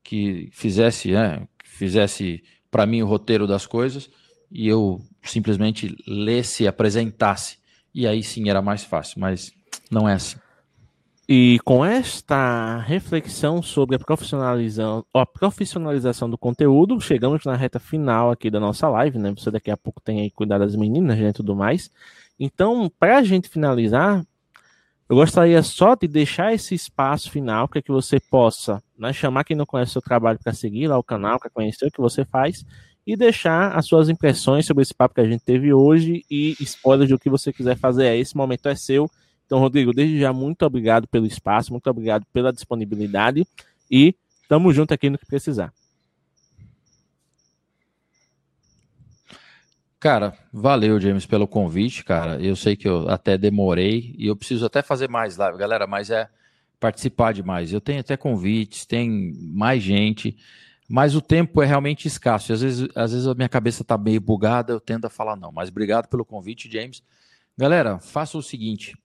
que 0.04 0.50
fizesse, 0.52 1.12
né, 1.12 1.48
fizesse 1.76 2.44
para 2.72 2.86
mim 2.86 3.02
o 3.02 3.08
roteiro 3.08 3.48
das 3.48 3.66
coisas 3.66 4.10
e 4.52 4.68
eu 4.68 5.02
simplesmente 5.24 5.96
lesse 6.08 6.68
apresentasse. 6.68 7.58
E 7.94 8.08
aí 8.08 8.24
sim 8.24 8.50
era 8.50 8.62
mais 8.62 8.84
fácil, 8.84 9.20
mas 9.20 9.52
não 9.90 10.08
é 10.08 10.14
assim. 10.14 10.38
E 11.28 11.60
com 11.66 11.84
esta 11.84 12.78
reflexão 12.82 13.62
sobre 13.62 13.96
a 13.96 14.00
profissionalização, 14.00 15.04
a 15.12 15.26
profissionalização 15.26 16.30
do 16.30 16.38
conteúdo, 16.38 17.02
chegamos 17.02 17.44
na 17.46 17.56
reta 17.56 17.80
final 17.80 18.30
aqui 18.30 18.52
da 18.52 18.60
nossa 18.60 18.88
live, 18.90 19.18
né? 19.18 19.34
Você 19.36 19.50
daqui 19.50 19.72
a 19.72 19.78
pouco 19.78 20.00
tem 20.00 20.22
aí 20.22 20.30
cuidar 20.30 20.60
das 20.60 20.76
meninas 20.76 21.18
né, 21.18 21.30
e 21.30 21.34
tudo 21.34 21.56
mais. 21.56 21.90
Então, 22.40 22.92
para 23.00 23.18
a 23.18 23.24
gente 23.24 23.50
finalizar, 23.50 24.24
eu 25.10 25.16
gostaria 25.16 25.62
só 25.62 25.96
de 25.96 26.08
deixar 26.08 26.54
esse 26.54 26.74
espaço 26.74 27.30
final 27.30 27.68
para 27.68 27.82
que 27.82 27.92
você 27.92 28.20
possa 28.20 28.82
né, 28.98 29.14
chamar 29.14 29.44
quem 29.44 29.56
não 29.56 29.66
conhece 29.66 29.92
o 29.92 29.94
seu 29.94 30.02
trabalho 30.02 30.40
para 30.42 30.54
seguir 30.54 30.88
lá 30.88 30.98
o 30.98 31.04
canal, 31.04 31.40
para 31.40 31.50
conhecer 31.50 31.88
o 31.88 31.92
que 31.92 32.02
você 32.02 32.26
faz 32.26 32.66
e 33.06 33.16
deixar 33.16 33.76
as 33.76 33.86
suas 33.86 34.10
impressões 34.10 34.66
sobre 34.66 34.82
esse 34.82 34.94
papo 34.94 35.14
que 35.14 35.22
a 35.22 35.30
gente 35.30 35.44
teve 35.44 35.72
hoje 35.72 36.26
e 36.30 36.56
spoilers 36.60 37.10
do 37.10 37.20
que 37.20 37.30
você 37.30 37.54
quiser 37.54 37.78
fazer. 37.78 38.16
Esse 38.16 38.36
momento 38.36 38.68
é 38.68 38.76
seu 38.76 39.10
então, 39.46 39.60
Rodrigo, 39.60 39.94
desde 39.94 40.20
já, 40.20 40.34
muito 40.34 40.66
obrigado 40.66 41.08
pelo 41.08 41.26
espaço, 41.26 41.72
muito 41.72 41.88
obrigado 41.90 42.26
pela 42.34 42.52
disponibilidade 42.52 43.46
e 43.90 44.16
estamos 44.42 44.76
junto 44.76 44.94
aqui 44.94 45.10
no 45.10 45.18
que 45.18 45.26
precisar. 45.26 45.72
Cara, 50.06 50.38
valeu, 50.54 51.00
James, 51.02 51.26
pelo 51.26 51.48
convite, 51.48 52.04
cara. 52.06 52.40
Eu 52.40 52.56
sei 52.56 52.76
que 52.76 52.88
eu 52.88 53.10
até 53.10 53.40
demorei 53.40 54.14
e 54.20 54.28
eu 54.28 54.36
preciso 54.36 54.64
até 54.64 54.84
fazer 54.84 55.10
mais 55.10 55.36
live, 55.36 55.58
galera, 55.58 55.88
mas 55.88 56.12
é 56.12 56.30
participar 56.80 57.34
demais. 57.34 57.74
Eu 57.74 57.82
tenho 57.82 58.02
até 58.02 58.16
convites, 58.16 58.86
tem 58.86 59.34
mais 59.36 59.82
gente, 59.82 60.38
mas 60.88 61.16
o 61.16 61.22
tempo 61.22 61.60
é 61.60 61.66
realmente 61.66 62.08
escasso. 62.08 62.52
E 62.52 62.54
às 62.54 62.62
vezes, 62.62 62.88
às 62.94 63.14
vezes 63.14 63.28
a 63.28 63.34
minha 63.34 63.50
cabeça 63.50 63.84
tá 63.84 63.98
meio 63.98 64.22
bugada, 64.22 64.74
eu 64.74 64.80
tendo 64.80 65.06
a 65.06 65.10
falar 65.10 65.36
não. 65.36 65.52
Mas 65.52 65.70
obrigado 65.70 66.08
pelo 66.08 66.24
convite, 66.24 66.72
James. 66.72 67.02
Galera, 67.58 67.98
faça 67.98 68.38
o 68.38 68.44
seguinte: 68.44 68.96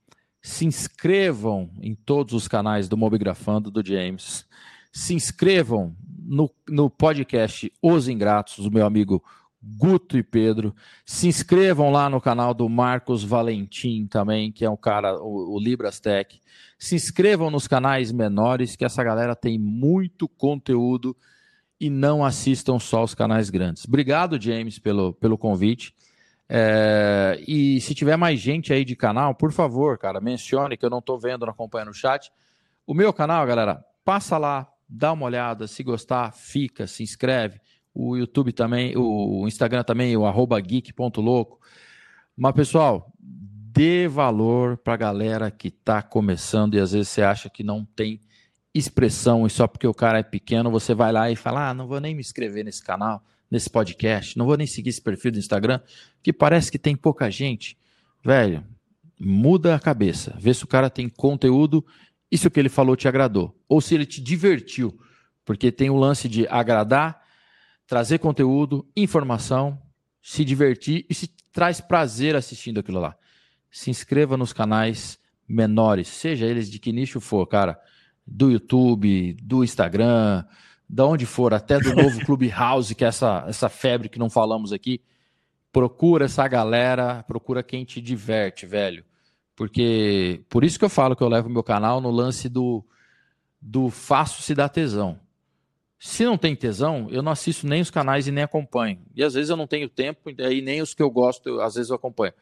se 0.42 0.66
inscrevam 0.66 1.70
em 1.80 1.94
todos 1.94 2.34
os 2.34 2.46
canais 2.46 2.90
do 2.90 2.96
Mobigrafando 2.98 3.70
do 3.70 3.82
James. 3.82 4.44
Se 4.92 5.14
inscrevam 5.14 5.96
no, 6.22 6.50
no 6.68 6.90
podcast 6.90 7.72
Os 7.80 8.06
Ingratos, 8.06 8.62
do 8.62 8.70
meu 8.70 8.84
amigo 8.84 9.24
Guto 9.62 10.16
e 10.16 10.22
Pedro. 10.22 10.74
Se 11.04 11.28
inscrevam 11.28 11.90
lá 11.90 12.08
no 12.08 12.20
canal 12.20 12.54
do 12.54 12.68
Marcos 12.68 13.22
Valentim 13.22 14.06
também, 14.06 14.50
que 14.50 14.64
é 14.64 14.70
um 14.70 14.76
cara, 14.76 15.20
o, 15.22 15.56
o 15.56 15.60
Libras 15.60 16.00
Tech. 16.00 16.40
Se 16.78 16.94
inscrevam 16.94 17.50
nos 17.50 17.68
canais 17.68 18.10
menores, 18.10 18.74
que 18.74 18.84
essa 18.84 19.04
galera 19.04 19.36
tem 19.36 19.58
muito 19.58 20.26
conteúdo 20.26 21.16
e 21.78 21.90
não 21.90 22.24
assistam 22.24 22.78
só 22.78 23.04
os 23.04 23.14
canais 23.14 23.50
grandes. 23.50 23.84
Obrigado, 23.84 24.40
James, 24.40 24.78
pelo, 24.78 25.12
pelo 25.14 25.38
convite. 25.38 25.94
É, 26.48 27.42
e 27.46 27.80
se 27.80 27.94
tiver 27.94 28.16
mais 28.16 28.40
gente 28.40 28.72
aí 28.72 28.84
de 28.84 28.96
canal, 28.96 29.34
por 29.34 29.52
favor, 29.52 29.96
cara, 29.96 30.20
mencione 30.20 30.76
que 30.76 30.84
eu 30.84 30.90
não 30.90 30.98
estou 30.98 31.18
vendo, 31.18 31.46
não 31.46 31.52
acompanha 31.52 31.84
no 31.84 31.94
chat. 31.94 32.32
O 32.86 32.92
meu 32.92 33.12
canal, 33.12 33.46
galera, 33.46 33.84
passa 34.04 34.36
lá, 34.36 34.68
dá 34.88 35.12
uma 35.12 35.26
olhada, 35.26 35.68
se 35.68 35.82
gostar, 35.84 36.32
fica, 36.32 36.86
se 36.86 37.02
inscreve. 37.02 37.60
O 37.94 38.16
YouTube 38.16 38.52
também, 38.52 38.96
o 38.96 39.46
Instagram 39.46 39.82
também, 39.82 40.16
o 40.16 40.24
arroba 40.24 40.60
geek.louco. 40.60 41.60
Mas, 42.36 42.54
pessoal, 42.54 43.12
dê 43.18 44.08
valor 44.08 44.76
para 44.76 44.94
a 44.94 44.96
galera 44.96 45.50
que 45.50 45.68
está 45.68 46.02
começando 46.02 46.74
e 46.74 46.80
às 46.80 46.92
vezes 46.92 47.08
você 47.08 47.22
acha 47.22 47.50
que 47.50 47.62
não 47.62 47.84
tem 47.84 48.20
expressão 48.74 49.46
e 49.46 49.50
só 49.50 49.66
porque 49.66 49.86
o 49.86 49.94
cara 49.94 50.18
é 50.18 50.22
pequeno 50.22 50.70
você 50.70 50.94
vai 50.94 51.12
lá 51.12 51.30
e 51.30 51.36
fala: 51.36 51.70
ah, 51.70 51.74
não 51.74 51.86
vou 51.86 52.00
nem 52.00 52.14
me 52.14 52.20
inscrever 52.20 52.64
nesse 52.64 52.82
canal 52.82 53.22
nesse 53.50 53.68
podcast, 53.68 54.38
não 54.38 54.46
vou 54.46 54.56
nem 54.56 54.66
seguir 54.66 54.90
esse 54.90 55.02
perfil 55.02 55.32
do 55.32 55.38
Instagram, 55.38 55.80
que 56.22 56.32
parece 56.32 56.70
que 56.70 56.78
tem 56.78 56.94
pouca 56.94 57.30
gente. 57.30 57.76
Velho, 58.24 58.64
muda 59.18 59.74
a 59.74 59.80
cabeça, 59.80 60.36
vê 60.38 60.54
se 60.54 60.62
o 60.62 60.68
cara 60.68 60.88
tem 60.88 61.08
conteúdo 61.08 61.84
e 62.30 62.38
se 62.38 62.46
o 62.46 62.50
que 62.50 62.60
ele 62.60 62.68
falou 62.68 62.94
te 62.94 63.08
agradou, 63.08 63.58
ou 63.68 63.80
se 63.80 63.94
ele 63.94 64.06
te 64.06 64.20
divertiu, 64.20 64.96
porque 65.44 65.72
tem 65.72 65.90
o 65.90 65.96
lance 65.96 66.28
de 66.28 66.46
agradar, 66.46 67.19
trazer 67.90 68.20
conteúdo, 68.20 68.86
informação, 68.96 69.76
se 70.22 70.44
divertir 70.44 71.04
e 71.10 71.14
se 71.14 71.26
traz 71.52 71.80
prazer 71.80 72.36
assistindo 72.36 72.78
aquilo 72.78 73.00
lá. 73.00 73.16
Se 73.68 73.90
inscreva 73.90 74.36
nos 74.36 74.52
canais 74.52 75.18
menores, 75.48 76.06
seja 76.06 76.46
eles 76.46 76.70
de 76.70 76.78
que 76.78 76.92
nicho 76.92 77.20
for, 77.20 77.44
cara, 77.48 77.76
do 78.24 78.48
YouTube, 78.48 79.36
do 79.42 79.64
Instagram, 79.64 80.44
da 80.88 81.04
onde 81.04 81.26
for, 81.26 81.52
até 81.52 81.80
do 81.80 81.92
novo 81.92 82.20
Clubhouse, 82.24 82.94
que 82.94 83.04
é 83.04 83.08
essa, 83.08 83.44
essa 83.48 83.68
febre 83.68 84.08
que 84.08 84.20
não 84.20 84.30
falamos 84.30 84.72
aqui, 84.72 85.02
procura 85.72 86.26
essa 86.26 86.46
galera, 86.46 87.24
procura 87.24 87.60
quem 87.60 87.84
te 87.84 88.00
diverte, 88.00 88.66
velho. 88.66 89.04
Porque 89.56 90.44
por 90.48 90.62
isso 90.62 90.78
que 90.78 90.84
eu 90.84 90.88
falo 90.88 91.16
que 91.16 91.24
eu 91.24 91.28
levo 91.28 91.48
meu 91.50 91.64
canal 91.64 92.00
no 92.00 92.12
lance 92.12 92.48
do, 92.48 92.86
do 93.60 93.90
faço 93.90 94.42
se 94.42 94.54
dá 94.54 94.68
tesão. 94.68 95.18
Se 96.02 96.24
não 96.24 96.38
tem 96.38 96.56
tesão, 96.56 97.08
eu 97.10 97.22
não 97.22 97.30
assisto 97.30 97.66
nem 97.66 97.82
os 97.82 97.90
canais 97.90 98.26
e 98.26 98.32
nem 98.32 98.42
acompanho. 98.42 99.04
E 99.14 99.22
às 99.22 99.34
vezes 99.34 99.50
eu 99.50 99.56
não 99.56 99.66
tenho 99.66 99.86
tempo, 99.86 100.30
e 100.30 100.62
nem 100.62 100.80
os 100.80 100.94
que 100.94 101.02
eu 101.02 101.10
gosto, 101.10 101.46
eu, 101.46 101.60
às 101.60 101.74
vezes 101.74 101.90
eu 101.90 101.96
acompanho. 101.96 102.32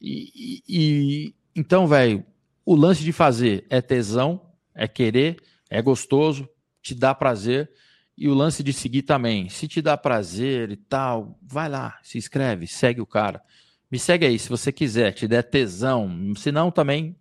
E, 0.00 0.62
e 0.68 1.34
então, 1.54 1.86
velho, 1.86 2.24
o 2.64 2.74
lance 2.74 3.04
de 3.04 3.12
fazer 3.12 3.64
é 3.70 3.80
tesão, 3.80 4.40
é 4.74 4.88
querer, 4.88 5.36
é 5.70 5.80
gostoso, 5.80 6.48
te 6.82 6.96
dá 6.96 7.14
prazer. 7.14 7.70
E 8.18 8.28
o 8.28 8.34
lance 8.34 8.62
de 8.62 8.72
seguir 8.72 9.02
também. 9.02 9.48
Se 9.48 9.68
te 9.68 9.80
dá 9.80 9.96
prazer 9.96 10.72
e 10.72 10.76
tal, 10.76 11.38
vai 11.40 11.68
lá, 11.68 11.98
se 12.02 12.18
inscreve, 12.18 12.66
segue 12.66 13.00
o 13.00 13.06
cara. 13.06 13.40
Me 13.88 14.00
segue 14.00 14.26
aí 14.26 14.36
se 14.36 14.48
você 14.48 14.72
quiser, 14.72 15.12
te 15.12 15.28
der 15.28 15.44
tesão. 15.44 16.34
Se 16.34 16.50
não, 16.50 16.72
também 16.72 17.14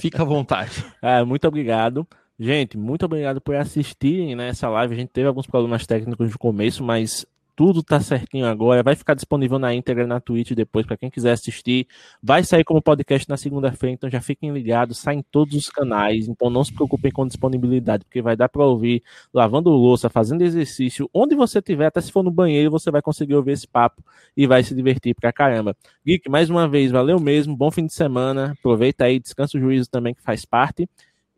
fica 0.00 0.22
à 0.22 0.24
vontade. 0.24 0.84
é, 1.00 1.22
muito 1.24 1.46
obrigado. 1.46 2.06
Gente, 2.42 2.78
muito 2.78 3.04
obrigado 3.04 3.38
por 3.38 3.54
assistirem 3.54 4.34
nessa 4.34 4.66
né, 4.66 4.72
live. 4.72 4.94
A 4.94 4.96
gente 4.96 5.10
teve 5.10 5.28
alguns 5.28 5.46
problemas 5.46 5.86
técnicos 5.86 6.32
no 6.32 6.38
começo, 6.38 6.82
mas 6.82 7.26
tudo 7.54 7.82
tá 7.82 8.00
certinho 8.00 8.46
agora. 8.46 8.82
Vai 8.82 8.94
ficar 8.96 9.12
disponível 9.12 9.58
na 9.58 9.74
íntegra 9.74 10.06
na 10.06 10.18
Twitch 10.20 10.52
depois 10.52 10.86
para 10.86 10.96
quem 10.96 11.10
quiser 11.10 11.32
assistir. 11.32 11.86
Vai 12.22 12.42
sair 12.42 12.64
como 12.64 12.80
podcast 12.80 13.28
na 13.28 13.36
segunda-feira, 13.36 13.92
então 13.92 14.08
já 14.08 14.22
fiquem 14.22 14.50
ligados, 14.52 14.96
sai 14.96 15.16
em 15.16 15.22
todos 15.22 15.54
os 15.54 15.68
canais. 15.68 16.28
Então 16.28 16.48
não 16.48 16.64
se 16.64 16.72
preocupem 16.72 17.12
com 17.12 17.26
disponibilidade, 17.26 18.06
porque 18.06 18.22
vai 18.22 18.34
dar 18.34 18.48
para 18.48 18.64
ouvir 18.64 19.02
lavando 19.34 19.68
louça, 19.68 20.08
fazendo 20.08 20.40
exercício, 20.40 21.10
onde 21.12 21.34
você 21.34 21.58
estiver, 21.58 21.88
até 21.88 22.00
se 22.00 22.10
for 22.10 22.22
no 22.22 22.30
banheiro, 22.30 22.70
você 22.70 22.90
vai 22.90 23.02
conseguir 23.02 23.34
ouvir 23.34 23.52
esse 23.52 23.68
papo 23.68 24.02
e 24.34 24.46
vai 24.46 24.62
se 24.62 24.74
divertir 24.74 25.14
pra 25.14 25.30
caramba. 25.30 25.76
Geek, 26.06 26.26
mais 26.30 26.48
uma 26.48 26.66
vez, 26.66 26.90
valeu 26.90 27.20
mesmo, 27.20 27.54
bom 27.54 27.70
fim 27.70 27.84
de 27.84 27.92
semana. 27.92 28.52
Aproveita 28.58 29.04
aí, 29.04 29.20
descansa 29.20 29.58
o 29.58 29.60
juízo 29.60 29.90
também 29.90 30.14
que 30.14 30.22
faz 30.22 30.46
parte. 30.46 30.88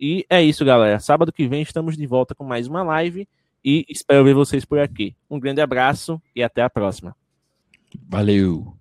E 0.04 0.26
é 0.28 0.42
isso, 0.42 0.64
galera. 0.64 0.98
Sábado 0.98 1.32
que 1.32 1.46
vem 1.46 1.62
estamos 1.62 1.96
de 1.96 2.04
volta 2.08 2.34
com 2.34 2.42
mais 2.42 2.66
uma 2.66 2.82
live 2.82 3.28
e 3.64 3.86
espero 3.88 4.24
ver 4.24 4.34
vocês 4.34 4.64
por 4.64 4.80
aqui. 4.80 5.14
Um 5.30 5.38
grande 5.38 5.60
abraço 5.60 6.20
e 6.34 6.42
até 6.42 6.60
a 6.60 6.68
próxima. 6.68 7.14
Valeu! 8.08 8.74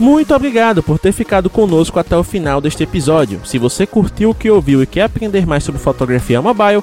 Muito 0.00 0.34
obrigado 0.34 0.82
por 0.82 0.98
ter 0.98 1.12
ficado 1.12 1.48
conosco 1.48 2.00
até 2.00 2.16
o 2.16 2.24
final 2.24 2.60
deste 2.60 2.82
episódio. 2.82 3.46
Se 3.46 3.56
você 3.56 3.86
curtiu 3.86 4.30
o 4.30 4.34
que 4.34 4.50
ouviu 4.50 4.82
e 4.82 4.86
quer 4.86 5.02
aprender 5.02 5.46
mais 5.46 5.62
sobre 5.62 5.80
fotografia 5.80 6.42
mobile, 6.42 6.82